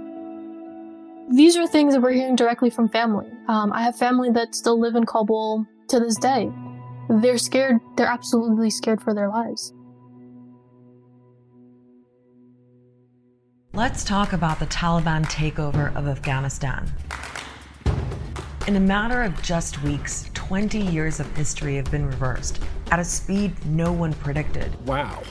These 1.30 1.56
are 1.56 1.66
things 1.66 1.94
that 1.94 2.00
we're 2.00 2.12
hearing 2.12 2.36
directly 2.36 2.70
from 2.70 2.88
family. 2.88 3.30
Um, 3.48 3.72
I 3.72 3.82
have 3.82 3.96
family 3.96 4.30
that 4.30 4.54
still 4.54 4.78
live 4.78 4.94
in 4.94 5.06
Kabul 5.06 5.66
to 5.88 6.00
this 6.00 6.16
day. 6.16 6.52
They're 7.08 7.38
scared. 7.38 7.80
They're 7.96 8.06
absolutely 8.06 8.70
scared 8.70 9.00
for 9.00 9.14
their 9.14 9.28
lives. 9.28 9.72
Let's 13.72 14.04
talk 14.04 14.32
about 14.32 14.58
the 14.58 14.66
Taliban 14.66 15.24
takeover 15.26 15.94
of 15.94 16.08
Afghanistan. 16.08 16.90
In 18.66 18.76
a 18.76 18.80
matter 18.80 19.22
of 19.22 19.40
just 19.42 19.82
weeks, 19.82 20.30
20 20.34 20.80
years 20.80 21.20
of 21.20 21.36
history 21.36 21.76
have 21.76 21.90
been 21.90 22.06
reversed 22.06 22.60
at 22.90 22.98
a 22.98 23.04
speed 23.04 23.52
no 23.66 23.92
one 23.92 24.12
predicted. 24.14 24.74
Wow. 24.86 25.22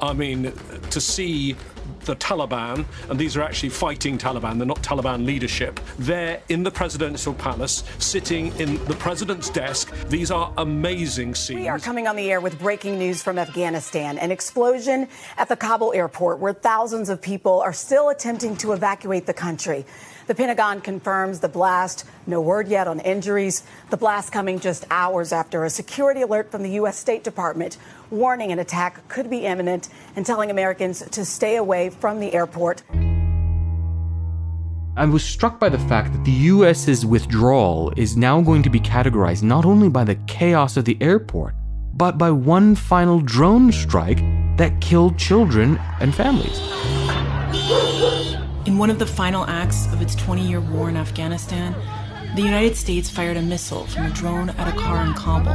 I 0.00 0.12
mean, 0.12 0.52
to 0.90 1.00
see 1.00 1.56
the 2.08 2.16
Taliban, 2.16 2.84
and 3.10 3.18
these 3.18 3.36
are 3.36 3.42
actually 3.42 3.68
fighting 3.68 4.18
Taliban, 4.18 4.56
they're 4.56 4.66
not 4.66 4.82
Taliban 4.82 5.24
leadership. 5.26 5.78
They're 5.98 6.40
in 6.48 6.62
the 6.62 6.70
presidential 6.70 7.34
palace, 7.34 7.84
sitting 7.98 8.46
in 8.58 8.82
the 8.86 8.94
president's 8.94 9.50
desk. 9.50 9.92
These 10.08 10.30
are 10.30 10.52
amazing 10.56 11.34
scenes. 11.34 11.60
We 11.60 11.68
are 11.68 11.78
coming 11.78 12.08
on 12.08 12.16
the 12.16 12.30
air 12.32 12.40
with 12.40 12.58
breaking 12.58 12.98
news 12.98 13.22
from 13.22 13.38
Afghanistan 13.38 14.18
an 14.18 14.32
explosion 14.32 15.06
at 15.36 15.48
the 15.48 15.56
Kabul 15.56 15.92
airport 15.92 16.38
where 16.38 16.54
thousands 16.54 17.10
of 17.10 17.20
people 17.20 17.60
are 17.60 17.74
still 17.74 18.08
attempting 18.08 18.56
to 18.56 18.72
evacuate 18.72 19.26
the 19.26 19.34
country. 19.34 19.84
The 20.28 20.34
Pentagon 20.34 20.82
confirms 20.82 21.40
the 21.40 21.48
blast. 21.48 22.04
No 22.26 22.42
word 22.42 22.68
yet 22.68 22.86
on 22.86 23.00
injuries. 23.00 23.62
The 23.88 23.96
blast 23.96 24.30
coming 24.30 24.60
just 24.60 24.84
hours 24.90 25.32
after 25.32 25.64
a 25.64 25.70
security 25.70 26.20
alert 26.20 26.50
from 26.50 26.62
the 26.62 26.72
U.S. 26.72 26.98
State 26.98 27.24
Department 27.24 27.78
warning 28.10 28.52
an 28.52 28.58
attack 28.58 29.08
could 29.08 29.30
be 29.30 29.46
imminent 29.46 29.88
and 30.16 30.26
telling 30.26 30.50
Americans 30.50 31.02
to 31.12 31.24
stay 31.24 31.56
away 31.56 31.88
from 31.88 32.20
the 32.20 32.34
airport. 32.34 32.82
I 34.98 35.06
was 35.06 35.24
struck 35.24 35.58
by 35.58 35.70
the 35.70 35.78
fact 35.78 36.12
that 36.12 36.24
the 36.26 36.52
US's 36.52 37.06
withdrawal 37.06 37.90
is 37.96 38.14
now 38.14 38.42
going 38.42 38.62
to 38.64 38.70
be 38.70 38.80
categorized 38.80 39.42
not 39.42 39.64
only 39.64 39.88
by 39.88 40.04
the 40.04 40.16
chaos 40.26 40.76
of 40.76 40.84
the 40.84 40.98
airport, 41.00 41.54
but 41.94 42.18
by 42.18 42.30
one 42.30 42.74
final 42.74 43.20
drone 43.20 43.72
strike 43.72 44.18
that 44.58 44.78
killed 44.82 45.16
children 45.16 45.78
and 46.00 46.14
families. 46.14 46.77
In 48.68 48.76
one 48.76 48.90
of 48.90 48.98
the 48.98 49.06
final 49.06 49.46
acts 49.46 49.90
of 49.94 50.02
its 50.02 50.14
20 50.14 50.46
year 50.46 50.60
war 50.60 50.90
in 50.90 50.96
Afghanistan, 50.98 51.74
the 52.36 52.42
United 52.42 52.76
States 52.76 53.08
fired 53.08 53.38
a 53.38 53.40
missile 53.40 53.86
from 53.86 54.04
a 54.04 54.10
drone 54.10 54.50
at 54.50 54.68
a 54.68 54.76
car 54.76 55.06
in 55.06 55.14
Kabul. 55.14 55.54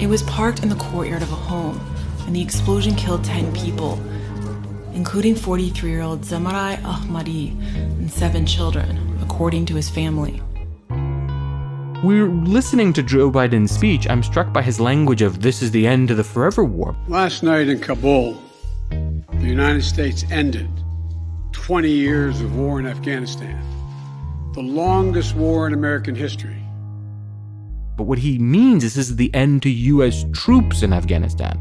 It 0.00 0.08
was 0.08 0.24
parked 0.24 0.64
in 0.64 0.68
the 0.68 0.74
courtyard 0.74 1.22
of 1.22 1.30
a 1.30 1.36
home, 1.36 1.80
and 2.26 2.34
the 2.34 2.42
explosion 2.42 2.96
killed 2.96 3.22
10 3.22 3.54
people, 3.54 4.02
including 4.94 5.36
43 5.36 5.88
year 5.88 6.00
old 6.00 6.22
Zemari 6.22 6.76
Ahmadi 6.78 7.56
and 8.00 8.10
seven 8.10 8.44
children, 8.44 8.98
according 9.22 9.64
to 9.66 9.76
his 9.76 9.88
family. 9.88 10.42
We're 12.02 12.28
listening 12.28 12.92
to 12.94 13.02
Joe 13.04 13.30
Biden's 13.30 13.70
speech. 13.70 14.08
I'm 14.10 14.24
struck 14.24 14.52
by 14.52 14.62
his 14.62 14.80
language 14.80 15.22
of 15.22 15.40
this 15.40 15.62
is 15.62 15.70
the 15.70 15.86
end 15.86 16.10
of 16.10 16.16
the 16.16 16.24
forever 16.24 16.64
war. 16.64 16.96
Last 17.06 17.44
night 17.44 17.68
in 17.68 17.78
Kabul, 17.78 18.36
the 19.40 19.46
United 19.48 19.82
States 19.82 20.24
ended 20.30 20.68
20 21.52 21.90
years 21.90 22.40
of 22.40 22.56
war 22.56 22.78
in 22.78 22.86
Afghanistan, 22.86 23.60
the 24.54 24.60
longest 24.60 25.34
war 25.34 25.66
in 25.66 25.74
American 25.74 26.14
history. 26.14 26.62
But 27.96 28.04
what 28.04 28.18
he 28.18 28.38
means 28.38 28.84
is 28.84 28.94
this 28.94 29.10
is 29.10 29.16
the 29.16 29.34
end 29.34 29.62
to 29.62 29.70
US 29.70 30.24
troops 30.32 30.82
in 30.82 30.92
Afghanistan, 30.92 31.58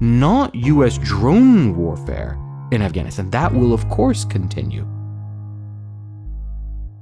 not 0.00 0.54
US 0.54 0.98
drone 0.98 1.76
warfare 1.76 2.38
in 2.70 2.82
Afghanistan. 2.82 3.30
That 3.30 3.52
will, 3.52 3.72
of 3.72 3.88
course, 3.88 4.24
continue. 4.24 4.86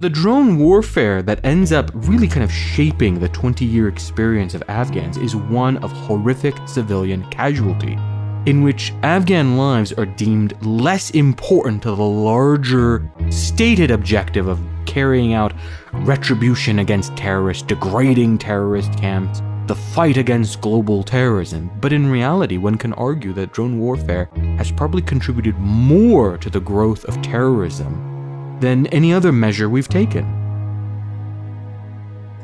The 0.00 0.10
drone 0.10 0.58
warfare 0.58 1.22
that 1.22 1.44
ends 1.44 1.72
up 1.72 1.90
really 1.94 2.28
kind 2.28 2.42
of 2.42 2.50
shaping 2.50 3.20
the 3.20 3.28
20 3.28 3.64
year 3.64 3.88
experience 3.88 4.54
of 4.54 4.62
Afghans 4.68 5.16
is 5.18 5.36
one 5.36 5.76
of 5.78 5.92
horrific 5.92 6.56
civilian 6.66 7.28
casualty 7.30 7.98
in 8.46 8.62
which 8.62 8.92
Afghan 9.02 9.56
lives 9.58 9.92
are 9.92 10.06
deemed 10.06 10.54
less 10.64 11.10
important 11.10 11.82
to 11.82 11.90
the 11.90 12.02
larger 12.02 13.10
stated 13.30 13.90
objective 13.90 14.48
of 14.48 14.60
carrying 14.86 15.34
out 15.34 15.52
retribution 15.92 16.78
against 16.78 17.16
terrorists, 17.16 17.62
degrading 17.62 18.38
terrorist 18.38 18.92
camps, 18.98 19.42
the 19.66 19.74
fight 19.74 20.16
against 20.16 20.60
global 20.60 21.02
terrorism. 21.02 21.70
But 21.80 21.92
in 21.92 22.10
reality, 22.10 22.56
one 22.56 22.76
can 22.76 22.92
argue 22.94 23.32
that 23.34 23.52
drone 23.52 23.78
warfare 23.78 24.28
has 24.56 24.72
probably 24.72 25.02
contributed 25.02 25.56
more 25.58 26.38
to 26.38 26.50
the 26.50 26.60
growth 26.60 27.04
of 27.04 27.20
terrorism 27.22 28.58
than 28.60 28.86
any 28.88 29.12
other 29.12 29.32
measure 29.32 29.68
we've 29.68 29.88
taken. 29.88 30.39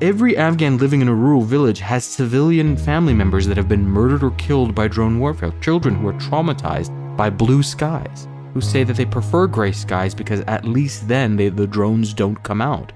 Every 0.03 0.37
Afghan 0.37 0.77
living 0.77 1.01
in 1.01 1.09
a 1.09 1.15
rural 1.15 1.41
village 1.41 1.81
has 1.81 2.05
civilian 2.05 2.77
family 2.77 3.15
members 3.15 3.47
that 3.47 3.57
have 3.57 3.67
been 3.67 3.89
murdered 3.89 4.23
or 4.23 4.33
killed 4.33 4.75
by 4.75 4.89
drone 4.89 5.19
warfare, 5.19 5.55
children 5.63 5.95
who 5.95 6.09
are 6.09 6.13
traumatized 6.13 6.93
by 7.17 7.31
blue 7.31 7.63
skies, 7.63 8.29
who 8.53 8.61
say 8.61 8.85
that 8.85 8.97
they 8.99 9.07
prefer 9.07 9.47
gray 9.47 9.73
skies 9.73 10.15
because 10.15 10.41
at 10.41 10.67
least 10.67 11.09
then 11.09 11.35
they, 11.35 11.49
the 11.49 11.67
drones 11.67 12.13
don't 12.13 12.43
come 12.43 12.61
out. 12.61 12.93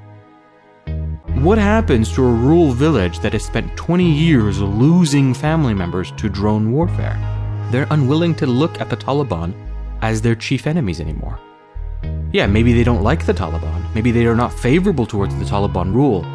What 1.36 1.56
happens 1.56 2.12
to 2.12 2.22
a 2.22 2.30
rural 2.30 2.72
village 2.72 3.20
that 3.20 3.32
has 3.32 3.46
spent 3.46 3.74
20 3.78 4.04
years 4.04 4.60
losing 4.60 5.32
family 5.32 5.72
members 5.72 6.12
to 6.18 6.28
drone 6.28 6.70
warfare? 6.70 7.18
They're 7.70 7.86
unwilling 7.92 8.34
to 8.34 8.46
look 8.46 8.78
at 8.78 8.90
the 8.90 8.96
Taliban 8.98 9.54
as 10.02 10.20
their 10.20 10.34
chief 10.34 10.66
enemies 10.66 11.00
anymore. 11.00 11.40
Yeah, 12.34 12.46
maybe 12.46 12.74
they 12.74 12.84
don't 12.84 13.02
like 13.02 13.24
the 13.24 13.32
Taliban, 13.32 13.82
maybe 13.94 14.10
they 14.10 14.26
are 14.26 14.36
not 14.36 14.52
favorable 14.52 15.06
towards 15.06 15.34
the 15.36 15.46
Taliban 15.46 15.94
rule, 15.94 16.26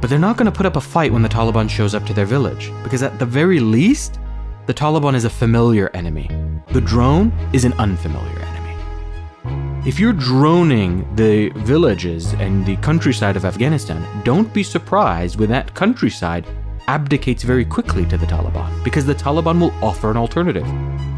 but 0.00 0.08
they're 0.08 0.18
not 0.18 0.36
going 0.36 0.50
to 0.50 0.56
put 0.56 0.66
up 0.66 0.76
a 0.76 0.80
fight 0.80 1.12
when 1.12 1.22
the 1.22 1.28
Taliban 1.28 1.68
shows 1.68 1.94
up 1.94 2.06
to 2.06 2.14
their 2.14 2.26
village, 2.26 2.72
because 2.82 3.02
at 3.02 3.18
the 3.18 3.26
very 3.26 3.60
least, 3.60 4.18
the 4.66 4.74
Taliban 4.74 5.14
is 5.14 5.24
a 5.24 5.30
familiar 5.30 5.90
enemy. 5.94 6.28
The 6.72 6.80
drone 6.80 7.32
is 7.52 7.64
an 7.64 7.72
unfamiliar 7.74 8.38
enemy. 8.38 9.86
If 9.86 9.98
you're 9.98 10.12
droning 10.12 11.06
the 11.16 11.48
villages 11.56 12.34
and 12.34 12.64
the 12.66 12.76
countryside 12.76 13.36
of 13.36 13.44
Afghanistan, 13.44 14.06
don't 14.24 14.52
be 14.52 14.62
surprised 14.62 15.38
when 15.38 15.50
that 15.50 15.74
countryside 15.74 16.46
abdicates 16.86 17.42
very 17.42 17.64
quickly 17.64 18.04
to 18.06 18.18
the 18.18 18.26
Taliban, 18.26 18.84
because 18.84 19.06
the 19.06 19.14
Taliban 19.14 19.60
will 19.60 19.72
offer 19.82 20.10
an 20.10 20.16
alternative. 20.16 20.66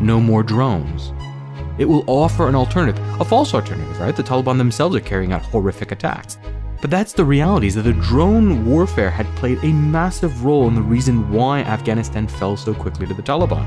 No 0.00 0.20
more 0.20 0.42
drones. 0.42 1.12
It 1.78 1.86
will 1.86 2.04
offer 2.06 2.48
an 2.48 2.54
alternative, 2.54 3.04
a 3.20 3.24
false 3.24 3.54
alternative, 3.54 3.98
right? 3.98 4.14
The 4.14 4.22
Taliban 4.22 4.58
themselves 4.58 4.94
are 4.94 5.00
carrying 5.00 5.32
out 5.32 5.42
horrific 5.42 5.90
attacks. 5.90 6.38
But 6.82 6.90
that's 6.90 7.12
the 7.12 7.24
reality 7.24 7.68
is 7.68 7.76
that 7.76 7.82
the 7.82 7.92
drone 7.92 8.66
warfare 8.66 9.08
had 9.08 9.26
played 9.36 9.62
a 9.62 9.72
massive 9.72 10.44
role 10.44 10.66
in 10.66 10.74
the 10.74 10.82
reason 10.82 11.30
why 11.30 11.60
Afghanistan 11.60 12.26
fell 12.26 12.56
so 12.56 12.74
quickly 12.74 13.06
to 13.06 13.14
the 13.14 13.22
Taliban. 13.22 13.64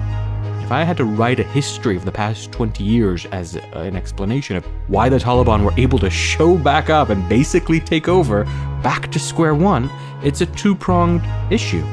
If 0.62 0.70
I 0.70 0.84
had 0.84 0.98
to 0.98 1.06
write 1.06 1.40
a 1.40 1.44
history 1.44 1.96
of 1.96 2.04
the 2.04 2.12
past 2.12 2.52
20 2.52 2.84
years 2.84 3.26
as 3.28 3.56
uh, 3.56 3.62
an 3.76 3.96
explanation 3.96 4.58
of 4.58 4.66
why 4.90 5.08
the 5.08 5.18
Taliban 5.18 5.64
were 5.64 5.72
able 5.78 5.98
to 6.00 6.10
show 6.10 6.58
back 6.58 6.90
up 6.90 7.08
and 7.08 7.28
basically 7.30 7.80
take 7.80 8.10
over 8.10 8.44
back 8.84 9.10
to 9.14 9.20
square 9.20 9.56
one, 9.56 9.90
it's 10.22 10.42
a 10.42 10.46
two 10.48 10.76
pronged 10.76 11.24
issue 11.50 11.86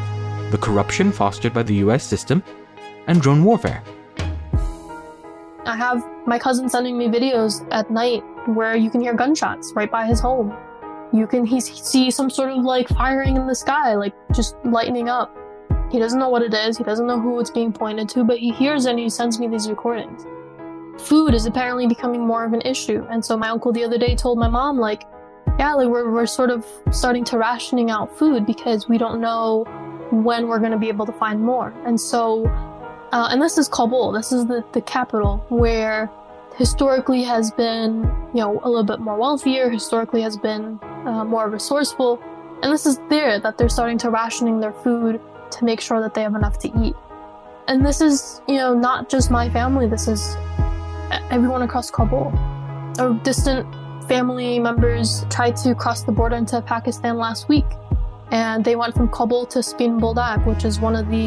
the 0.50 0.58
corruption 0.58 1.12
fostered 1.12 1.54
by 1.54 1.62
the 1.62 1.76
US 1.76 2.02
system 2.04 2.42
and 3.06 3.22
drone 3.22 3.44
warfare. 3.44 3.82
I 5.66 5.76
have 5.76 6.04
my 6.26 6.38
cousin 6.38 6.68
sending 6.68 6.98
me 6.98 7.06
videos 7.06 7.64
at 7.70 7.92
night 7.92 8.24
where 8.48 8.76
you 8.76 8.90
can 8.90 9.00
hear 9.00 9.14
gunshots 9.14 9.72
right 9.76 9.90
by 9.90 10.04
his 10.04 10.18
home 10.18 10.52
you 11.12 11.26
can 11.26 11.44
he 11.44 11.60
see 11.60 12.10
some 12.10 12.30
sort 12.30 12.50
of 12.50 12.64
like 12.64 12.88
firing 12.88 13.36
in 13.36 13.46
the 13.46 13.54
sky, 13.54 13.94
like 13.94 14.14
just 14.32 14.56
lightening 14.64 15.08
up. 15.08 15.36
He 15.90 15.98
doesn't 15.98 16.18
know 16.18 16.30
what 16.30 16.42
it 16.42 16.54
is, 16.54 16.78
he 16.78 16.84
doesn't 16.84 17.06
know 17.06 17.20
who 17.20 17.38
it's 17.38 17.50
being 17.50 17.72
pointed 17.72 18.08
to, 18.10 18.24
but 18.24 18.38
he 18.38 18.50
hears 18.50 18.86
it 18.86 18.90
and 18.90 18.98
he 18.98 19.10
sends 19.10 19.38
me 19.38 19.46
these 19.46 19.68
recordings. 19.68 20.24
Food 20.98 21.34
is 21.34 21.46
apparently 21.46 21.86
becoming 21.86 22.26
more 22.26 22.44
of 22.44 22.52
an 22.54 22.62
issue, 22.62 23.06
and 23.10 23.24
so 23.24 23.36
my 23.36 23.48
uncle 23.48 23.72
the 23.72 23.84
other 23.84 23.98
day 23.98 24.14
told 24.14 24.38
my 24.38 24.48
mom, 24.48 24.78
like, 24.78 25.04
yeah, 25.58 25.74
like 25.74 25.88
we're, 25.88 26.10
we're 26.10 26.26
sort 26.26 26.50
of 26.50 26.66
starting 26.90 27.24
to 27.24 27.38
rationing 27.38 27.90
out 27.90 28.16
food 28.16 28.46
because 28.46 28.88
we 28.88 28.96
don't 28.96 29.20
know 29.20 29.64
when 30.10 30.48
we're 30.48 30.58
going 30.58 30.72
to 30.72 30.78
be 30.78 30.88
able 30.88 31.06
to 31.06 31.12
find 31.12 31.42
more. 31.42 31.74
And 31.84 32.00
so, 32.00 32.46
uh, 33.12 33.28
and 33.30 33.40
this 33.42 33.58
is 33.58 33.68
Kabul, 33.68 34.12
this 34.12 34.32
is 34.32 34.46
the, 34.46 34.64
the 34.72 34.80
capital 34.80 35.44
where 35.48 36.10
historically 36.62 37.24
has 37.24 37.50
been, 37.50 38.04
you 38.32 38.40
know, 38.40 38.60
a 38.62 38.68
little 38.68 38.84
bit 38.84 39.00
more 39.00 39.16
wealthier, 39.16 39.68
historically 39.68 40.22
has 40.22 40.36
been 40.36 40.78
uh, 41.04 41.24
more 41.24 41.50
resourceful. 41.50 42.22
And 42.62 42.72
this 42.72 42.86
is 42.86 43.00
there 43.10 43.40
that 43.40 43.58
they're 43.58 43.68
starting 43.68 43.98
to 43.98 44.10
rationing 44.10 44.60
their 44.60 44.72
food 44.72 45.20
to 45.50 45.64
make 45.64 45.80
sure 45.80 46.00
that 46.00 46.14
they 46.14 46.22
have 46.22 46.36
enough 46.36 46.60
to 46.60 46.68
eat. 46.80 46.94
And 47.66 47.84
this 47.84 48.00
is, 48.00 48.42
you 48.46 48.58
know, 48.58 48.74
not 48.78 49.10
just 49.10 49.28
my 49.28 49.50
family, 49.50 49.88
this 49.88 50.06
is 50.06 50.36
everyone 51.32 51.62
across 51.62 51.90
Kabul. 51.90 52.32
Our 53.00 53.14
distant 53.24 53.66
family 54.06 54.60
members 54.60 55.26
tried 55.30 55.56
to 55.64 55.74
cross 55.74 56.04
the 56.04 56.12
border 56.12 56.36
into 56.36 56.62
Pakistan 56.62 57.16
last 57.16 57.48
week. 57.48 57.66
And 58.30 58.64
they 58.64 58.76
went 58.76 58.94
from 58.94 59.08
Kabul 59.08 59.46
to 59.46 59.64
Spin 59.64 59.98
Boldak, 59.98 60.46
which 60.46 60.64
is 60.64 60.78
one 60.78 60.94
of 60.94 61.08
the 61.08 61.26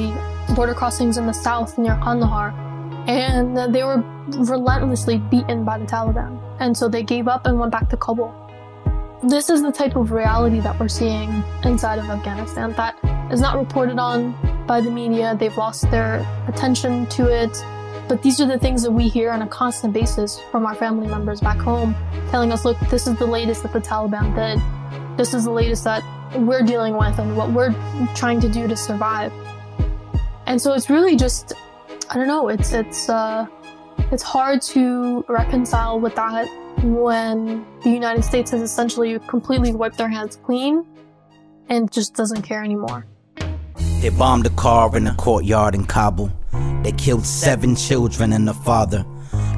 border 0.55 0.73
crossings 0.73 1.17
in 1.17 1.25
the 1.27 1.33
south 1.33 1.77
near 1.77 1.97
Kandahar. 2.01 2.64
And 3.07 3.73
they 3.73 3.83
were 3.83 4.03
relentlessly 4.29 5.17
beaten 5.17 5.63
by 5.63 5.77
the 5.77 5.85
Taliban. 5.85 6.41
And 6.59 6.75
so 6.75 6.87
they 6.87 7.03
gave 7.03 7.27
up 7.27 7.45
and 7.45 7.59
went 7.59 7.71
back 7.71 7.89
to 7.89 7.97
Kabul. 7.97 8.33
This 9.23 9.49
is 9.49 9.61
the 9.61 9.71
type 9.71 9.95
of 9.95 10.11
reality 10.11 10.59
that 10.59 10.79
we're 10.79 10.87
seeing 10.87 11.43
inside 11.63 11.99
of 11.99 12.05
Afghanistan 12.05 12.73
that 12.73 12.97
is 13.31 13.41
not 13.41 13.57
reported 13.57 13.97
on 13.97 14.35
by 14.67 14.81
the 14.81 14.91
media. 14.91 15.35
They've 15.39 15.55
lost 15.55 15.89
their 15.91 16.25
attention 16.47 17.05
to 17.07 17.31
it. 17.31 17.63
But 18.07 18.21
these 18.21 18.39
are 18.39 18.45
the 18.45 18.59
things 18.59 18.83
that 18.83 18.91
we 18.91 19.07
hear 19.07 19.31
on 19.31 19.41
a 19.41 19.47
constant 19.47 19.93
basis 19.93 20.39
from 20.51 20.65
our 20.65 20.75
family 20.75 21.07
members 21.07 21.41
back 21.41 21.57
home, 21.57 21.95
telling 22.29 22.51
us, 22.51 22.63
look, 22.63 22.77
this 22.91 23.07
is 23.07 23.17
the 23.17 23.25
latest 23.25 23.63
that 23.63 23.73
the 23.73 23.81
Taliban 23.81 24.35
did. 24.35 25.17
This 25.17 25.33
is 25.33 25.45
the 25.45 25.51
latest 25.51 25.83
that 25.85 26.03
we're 26.35 26.61
dealing 26.61 26.97
with 26.97 27.17
and 27.17 27.35
what 27.35 27.51
we're 27.51 27.73
trying 28.13 28.39
to 28.41 28.49
do 28.49 28.67
to 28.67 28.75
survive. 28.75 29.31
And 30.45 30.61
so 30.61 30.73
it's 30.73 30.87
really 30.89 31.15
just, 31.15 31.53
I 32.09 32.15
don't 32.15 32.27
know, 32.27 32.49
it's, 32.49 32.71
it's, 32.71 33.09
uh, 33.09 33.47
it's 34.11 34.23
hard 34.23 34.61
to 34.63 35.25
reconcile 35.27 35.99
with 35.99 36.15
that 36.15 36.47
when 36.83 37.65
the 37.83 37.89
United 37.89 38.23
States 38.23 38.51
has 38.51 38.61
essentially 38.61 39.17
completely 39.27 39.73
wiped 39.73 39.97
their 39.97 40.09
hands 40.09 40.35
clean 40.35 40.85
and 41.69 41.91
just 41.91 42.13
doesn't 42.13 42.43
care 42.43 42.63
anymore. 42.63 43.07
They 44.01 44.09
bombed 44.09 44.45
a 44.45 44.51
car 44.51 44.95
in 44.95 45.07
a 45.07 45.15
courtyard 45.15 45.73
in 45.73 45.85
Kabul. 45.85 46.31
They 46.83 46.91
killed 46.91 47.25
seven 47.25 47.75
children 47.75 48.33
and 48.33 48.47
a 48.49 48.53
father. 48.53 49.03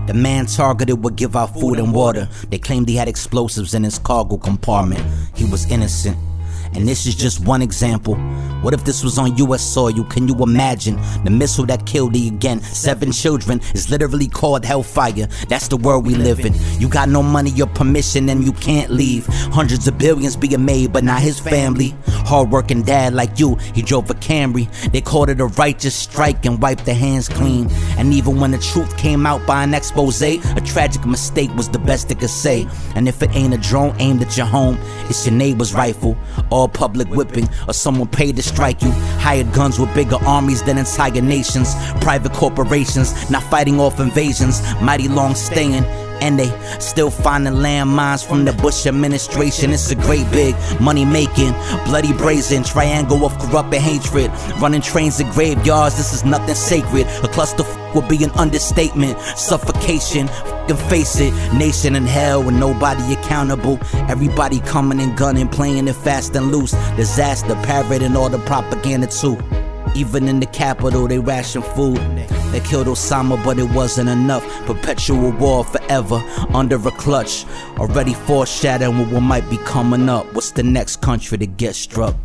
The 0.07 0.13
man 0.13 0.45
targeted 0.45 1.03
would 1.03 1.17
give 1.17 1.35
out 1.35 1.53
food 1.53 1.79
and 1.79 1.93
water. 1.93 2.29
They 2.49 2.57
claimed 2.57 2.87
he 2.87 2.95
had 2.95 3.09
explosives 3.09 3.73
in 3.73 3.83
his 3.83 3.99
cargo 3.99 4.37
compartment. 4.37 5.03
He 5.35 5.43
was 5.43 5.69
innocent. 5.69 6.17
And 6.73 6.87
this 6.87 7.05
is 7.05 7.15
just 7.15 7.45
one 7.45 7.61
example. 7.61 8.15
What 8.61 8.73
if 8.73 8.83
this 8.85 9.03
was 9.03 9.17
on 9.17 9.37
US 9.37 9.63
soil? 9.63 10.03
Can 10.05 10.27
you 10.27 10.35
imagine? 10.43 10.99
The 11.23 11.29
missile 11.29 11.65
that 11.67 11.85
killed 11.85 12.13
the 12.13 12.27
again 12.27 12.61
seven 12.61 13.11
children 13.11 13.61
is 13.73 13.89
literally 13.89 14.27
called 14.27 14.65
hellfire. 14.65 15.27
That's 15.47 15.67
the 15.67 15.77
world 15.77 16.05
we 16.05 16.15
live 16.15 16.39
in. 16.39 16.53
You 16.79 16.89
got 16.89 17.09
no 17.09 17.21
money 17.21 17.61
or 17.61 17.67
permission 17.67 18.29
and 18.29 18.43
you 18.43 18.53
can't 18.53 18.91
leave. 18.91 19.25
Hundreds 19.27 19.87
of 19.87 19.97
billions 19.97 20.35
being 20.35 20.65
made, 20.65 20.91
but 20.91 21.03
not 21.03 21.21
his 21.21 21.39
family. 21.39 21.95
Hardworking 22.07 22.83
dad 22.83 23.13
like 23.13 23.39
you, 23.39 23.55
he 23.73 23.81
drove 23.81 24.09
a 24.09 24.15
Camry. 24.15 24.67
They 24.91 25.01
called 25.01 25.29
it 25.29 25.39
a 25.39 25.45
righteous 25.45 25.95
strike 25.95 26.45
and 26.45 26.61
wiped 26.61 26.85
their 26.85 26.95
hands 26.95 27.29
clean. 27.29 27.69
And 27.97 28.13
even 28.13 28.39
when 28.39 28.51
the 28.51 28.57
truth 28.57 28.97
came 28.97 29.25
out 29.25 29.45
by 29.45 29.63
an 29.63 29.73
expose, 29.73 30.21
a 30.21 30.39
tragic 30.65 31.05
mistake 31.05 31.53
was 31.55 31.69
the 31.69 31.79
best 31.79 32.09
they 32.09 32.15
could 32.15 32.29
say. 32.29 32.67
And 32.95 33.07
if 33.07 33.21
it 33.21 33.35
ain't 33.35 33.53
a 33.53 33.57
drone 33.57 33.95
aimed 33.99 34.21
at 34.21 34.35
your 34.35 34.47
home, 34.47 34.77
it's 35.09 35.25
your 35.25 35.35
neighbor's 35.35 35.73
rifle 35.73 36.17
all 36.49 36.66
public 36.67 37.07
whipping, 37.09 37.49
or 37.67 37.73
someone 37.73 38.07
paid 38.07 38.35
to 38.37 38.43
strike 38.43 38.81
you. 38.81 38.91
Hired 39.19 39.51
guns 39.53 39.79
with 39.79 39.93
bigger 39.93 40.17
armies 40.25 40.63
than 40.63 40.77
entire 40.77 41.21
nations. 41.21 41.73
Private 42.01 42.33
corporations 42.33 43.29
not 43.29 43.43
fighting 43.43 43.79
off 43.79 43.99
invasions, 43.99 44.61
mighty 44.81 45.07
long 45.07 45.35
staying. 45.35 45.85
And 46.19 46.39
they 46.39 46.49
still 46.79 47.11
finding 47.11 47.53
landmines 47.53 48.25
from 48.25 48.43
the 48.43 48.51
Bush 48.53 48.87
administration. 48.87 49.71
It's 49.71 49.91
a 49.91 49.95
great 49.95 50.29
big 50.31 50.55
money 50.81 51.05
making, 51.05 51.51
bloody 51.85 52.11
brazen 52.11 52.63
triangle 52.63 53.23
of 53.23 53.37
corrupt 53.37 53.71
hatred. 53.75 54.31
Running 54.59 54.81
trains 54.81 55.17
to 55.17 55.25
graveyards, 55.25 55.95
this 55.95 56.13
is 56.13 56.25
nothing 56.25 56.55
sacred. 56.55 57.05
A 57.23 57.27
cluster 57.27 57.63
would 57.93 58.07
be 58.07 58.23
an 58.23 58.31
understatement. 58.31 59.19
Suffocation, 59.37 60.27
can 60.67 60.77
face 60.89 61.19
it. 61.19 61.33
Nation 61.53 61.95
in 61.95 62.05
hell 62.05 62.43
with 62.43 62.55
nobody 62.55 63.13
accountable. 63.13 63.79
Everybody 64.09 64.59
coming 64.61 64.99
and 64.99 65.17
gunning, 65.17 65.47
playing 65.47 65.87
it 65.87 65.95
fast 65.95 66.35
and 66.35 66.51
loose. 66.51 66.71
Disaster, 66.95 67.55
parroting 67.63 68.15
all 68.15 68.29
the 68.29 68.39
propaganda 68.39 69.07
too. 69.07 69.37
Even 69.95 70.27
in 70.27 70.39
the 70.39 70.45
capital, 70.47 71.07
they 71.07 71.19
ration 71.19 71.61
food. 71.61 71.97
They 72.51 72.59
killed 72.59 72.87
Osama, 72.87 73.43
but 73.43 73.57
it 73.57 73.69
wasn't 73.71 74.09
enough. 74.09 74.45
Perpetual 74.65 75.31
war 75.31 75.63
forever 75.63 76.23
under 76.53 76.75
a 76.75 76.91
clutch. 76.91 77.45
Already 77.77 78.13
foreshadowing 78.13 79.11
what 79.11 79.21
might 79.21 79.49
be 79.49 79.57
coming 79.57 80.09
up. 80.09 80.31
What's 80.33 80.51
the 80.51 80.63
next 80.63 81.01
country 81.01 81.37
to 81.37 81.47
get 81.47 81.75
struck? 81.75 82.15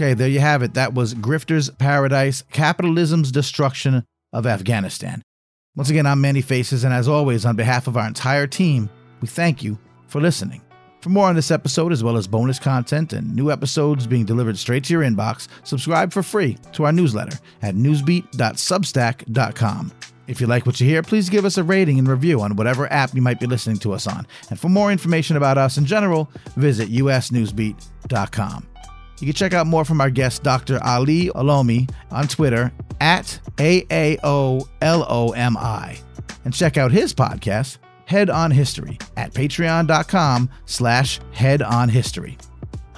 Okay, 0.00 0.14
there 0.14 0.28
you 0.28 0.40
have 0.40 0.62
it. 0.62 0.72
That 0.72 0.94
was 0.94 1.12
Grifter's 1.12 1.68
Paradise 1.68 2.42
Capitalism's 2.50 3.30
Destruction 3.30 4.06
of 4.32 4.46
Afghanistan. 4.46 5.20
Once 5.76 5.90
again, 5.90 6.06
I'm 6.06 6.22
Manny 6.22 6.40
Faces, 6.40 6.84
and 6.84 6.94
as 6.94 7.06
always, 7.06 7.44
on 7.44 7.54
behalf 7.54 7.86
of 7.86 7.98
our 7.98 8.06
entire 8.06 8.46
team, 8.46 8.88
we 9.20 9.28
thank 9.28 9.62
you 9.62 9.78
for 10.06 10.18
listening. 10.18 10.62
For 11.02 11.10
more 11.10 11.28
on 11.28 11.36
this 11.36 11.50
episode, 11.50 11.92
as 11.92 12.02
well 12.02 12.16
as 12.16 12.26
bonus 12.26 12.58
content 12.58 13.12
and 13.12 13.36
new 13.36 13.50
episodes 13.50 14.06
being 14.06 14.24
delivered 14.24 14.56
straight 14.56 14.84
to 14.84 14.94
your 14.94 15.02
inbox, 15.02 15.48
subscribe 15.64 16.14
for 16.14 16.22
free 16.22 16.56
to 16.72 16.84
our 16.84 16.92
newsletter 16.92 17.38
at 17.60 17.74
newsbeat.substack.com. 17.74 19.92
If 20.28 20.40
you 20.40 20.46
like 20.46 20.64
what 20.64 20.80
you 20.80 20.88
hear, 20.88 21.02
please 21.02 21.28
give 21.28 21.44
us 21.44 21.58
a 21.58 21.62
rating 21.62 21.98
and 21.98 22.08
review 22.08 22.40
on 22.40 22.56
whatever 22.56 22.90
app 22.90 23.14
you 23.14 23.20
might 23.20 23.38
be 23.38 23.46
listening 23.46 23.76
to 23.80 23.92
us 23.92 24.06
on. 24.06 24.26
And 24.48 24.58
for 24.58 24.70
more 24.70 24.90
information 24.90 25.36
about 25.36 25.58
us 25.58 25.76
in 25.76 25.84
general, 25.84 26.30
visit 26.56 26.90
usnewsbeat.com. 26.90 28.69
You 29.20 29.26
can 29.26 29.34
check 29.34 29.52
out 29.52 29.66
more 29.66 29.84
from 29.84 30.00
our 30.00 30.10
guest, 30.10 30.42
Dr. 30.42 30.82
Ali 30.82 31.28
Olomi, 31.30 31.90
on 32.10 32.26
Twitter 32.26 32.72
at 33.00 33.38
AAOLOMI. 33.56 34.68
And 36.44 36.54
check 36.54 36.78
out 36.78 36.90
his 36.90 37.12
podcast, 37.12 37.78
Head 38.06 38.30
on 38.30 38.50
History 38.50 38.98
at 39.16 39.32
patreon.com 39.34 40.50
slash 40.64 41.20
head 41.32 41.62
on 41.62 41.88
history. 41.88 42.36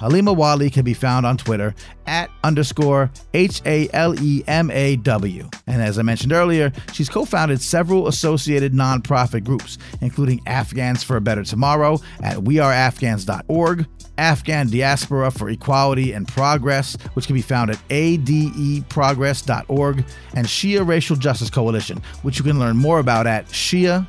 Halema 0.03 0.35
Wali 0.35 0.69
can 0.69 0.83
be 0.83 0.93
found 0.93 1.25
on 1.25 1.37
Twitter 1.37 1.73
at 2.07 2.29
underscore 2.43 3.09
H 3.33 3.61
A 3.65 3.87
L 3.93 4.21
E 4.21 4.43
M 4.47 4.69
A 4.69 4.97
W. 4.97 5.49
And 5.65 5.81
as 5.81 5.97
I 5.97 6.01
mentioned 6.01 6.33
earlier, 6.33 6.73
she's 6.91 7.07
co 7.07 7.23
founded 7.23 7.61
several 7.61 8.09
associated 8.09 8.73
nonprofit 8.73 9.45
groups, 9.45 9.77
including 10.01 10.41
Afghans 10.45 11.03
for 11.03 11.15
a 11.15 11.21
Better 11.21 11.45
Tomorrow 11.45 12.01
at 12.21 12.35
weareafghans.org, 12.35 13.87
Afghan 14.17 14.67
Diaspora 14.67 15.31
for 15.31 15.49
Equality 15.49 16.11
and 16.11 16.27
Progress, 16.27 16.97
which 17.13 17.25
can 17.25 17.35
be 17.35 17.41
found 17.41 17.71
at 17.71 17.77
adeprogress.org, 17.87 20.05
and 20.35 20.45
Shia 20.45 20.85
Racial 20.85 21.15
Justice 21.15 21.49
Coalition, 21.49 22.01
which 22.23 22.37
you 22.37 22.43
can 22.43 22.59
learn 22.59 22.75
more 22.75 22.99
about 22.99 23.25
at 23.25 23.47
shiarjc.org. 23.47 24.03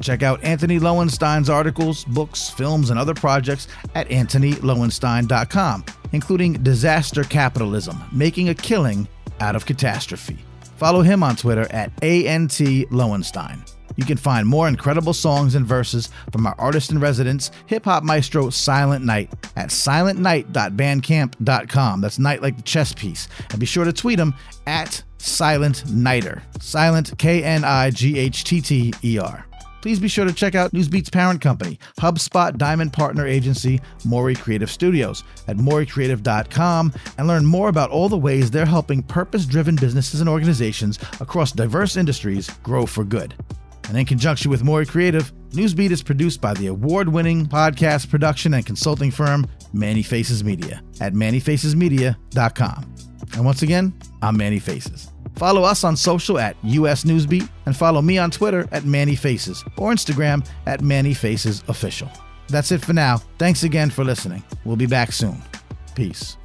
Check 0.00 0.22
out 0.22 0.42
Antony 0.42 0.78
Loewenstein's 0.78 1.50
articles, 1.50 2.04
books, 2.04 2.50
films, 2.50 2.90
and 2.90 2.98
other 2.98 3.14
projects 3.14 3.68
at 3.94 4.08
antonyloewenstein.com, 4.08 5.84
including 6.12 6.54
Disaster 6.54 7.24
Capitalism 7.24 8.02
Making 8.12 8.48
a 8.48 8.54
Killing 8.54 9.08
Out 9.40 9.56
of 9.56 9.66
Catastrophe. 9.66 10.38
Follow 10.76 11.02
him 11.02 11.22
on 11.22 11.36
Twitter 11.36 11.66
at 11.70 11.92
ANT 12.02 12.52
Loewenstein. 12.52 13.70
You 13.96 14.04
can 14.04 14.18
find 14.18 14.46
more 14.46 14.68
incredible 14.68 15.14
songs 15.14 15.54
and 15.54 15.64
verses 15.66 16.10
from 16.30 16.46
our 16.46 16.54
artist 16.58 16.92
in 16.92 17.00
residence, 17.00 17.50
hip 17.66 17.86
hop 17.86 18.04
maestro 18.04 18.50
Silent 18.50 19.02
Knight 19.04 19.32
at 19.56 19.70
silentknight.bandcamp.com. 19.70 22.00
That's 22.02 22.18
knight 22.18 22.42
like 22.42 22.58
the 22.58 22.62
chess 22.62 22.92
piece. 22.92 23.26
And 23.50 23.58
be 23.58 23.64
sure 23.64 23.86
to 23.86 23.92
tweet 23.94 24.18
him 24.18 24.34
at 24.66 25.02
Silent 25.16 25.90
Knighter. 25.90 26.42
Silent 26.60 27.14
K 27.16 27.42
N 27.42 27.64
I 27.64 27.88
G 27.90 28.18
H 28.18 28.44
T 28.44 28.60
T 28.60 28.92
E 29.02 29.18
R 29.18 29.46
please 29.86 30.00
be 30.00 30.08
sure 30.08 30.24
to 30.24 30.32
check 30.32 30.56
out 30.56 30.72
Newsbeat's 30.72 31.10
parent 31.10 31.40
company, 31.40 31.78
HubSpot 32.00 32.58
Diamond 32.58 32.92
Partner 32.92 33.24
Agency, 33.24 33.80
Morey 34.04 34.34
Creative 34.34 34.68
Studios, 34.68 35.22
at 35.46 35.58
moreycreative.com 35.58 36.92
and 37.16 37.28
learn 37.28 37.46
more 37.46 37.68
about 37.68 37.90
all 37.90 38.08
the 38.08 38.18
ways 38.18 38.50
they're 38.50 38.66
helping 38.66 39.00
purpose 39.00 39.46
driven 39.46 39.76
businesses 39.76 40.20
and 40.20 40.28
organizations 40.28 40.98
across 41.20 41.52
diverse 41.52 41.96
industries 41.96 42.50
grow 42.64 42.84
for 42.84 43.04
good. 43.04 43.32
And 43.86 43.96
in 43.96 44.06
conjunction 44.06 44.50
with 44.50 44.64
Morey 44.64 44.86
Creative, 44.86 45.32
Newsbeat 45.50 45.92
is 45.92 46.02
produced 46.02 46.40
by 46.40 46.52
the 46.54 46.66
award 46.66 47.08
winning 47.08 47.46
podcast 47.46 48.10
production 48.10 48.54
and 48.54 48.66
consulting 48.66 49.12
firm 49.12 49.46
Manny 49.72 50.02
Faces 50.02 50.42
Media 50.42 50.82
at 51.00 51.12
mannyfacesmedia.com. 51.12 52.94
And 53.34 53.44
once 53.44 53.62
again, 53.62 53.96
I'm 54.20 54.36
Manny 54.36 54.58
Faces. 54.58 55.12
Follow 55.36 55.62
us 55.62 55.84
on 55.84 55.96
social 55.96 56.38
at 56.38 56.56
US 56.62 57.04
Newsbeat 57.04 57.48
and 57.66 57.76
follow 57.76 58.00
me 58.02 58.18
on 58.18 58.30
Twitter 58.30 58.66
at 58.72 58.84
Manny 58.84 59.14
Faces 59.14 59.64
or 59.76 59.92
Instagram 59.92 60.46
at 60.66 60.80
Manny 60.80 61.14
Faces 61.14 61.62
Official. 61.68 62.10
That's 62.48 62.72
it 62.72 62.84
for 62.84 62.92
now. 62.92 63.18
Thanks 63.38 63.62
again 63.62 63.90
for 63.90 64.04
listening. 64.04 64.42
We'll 64.64 64.76
be 64.76 64.86
back 64.86 65.12
soon. 65.12 65.42
Peace. 65.94 66.36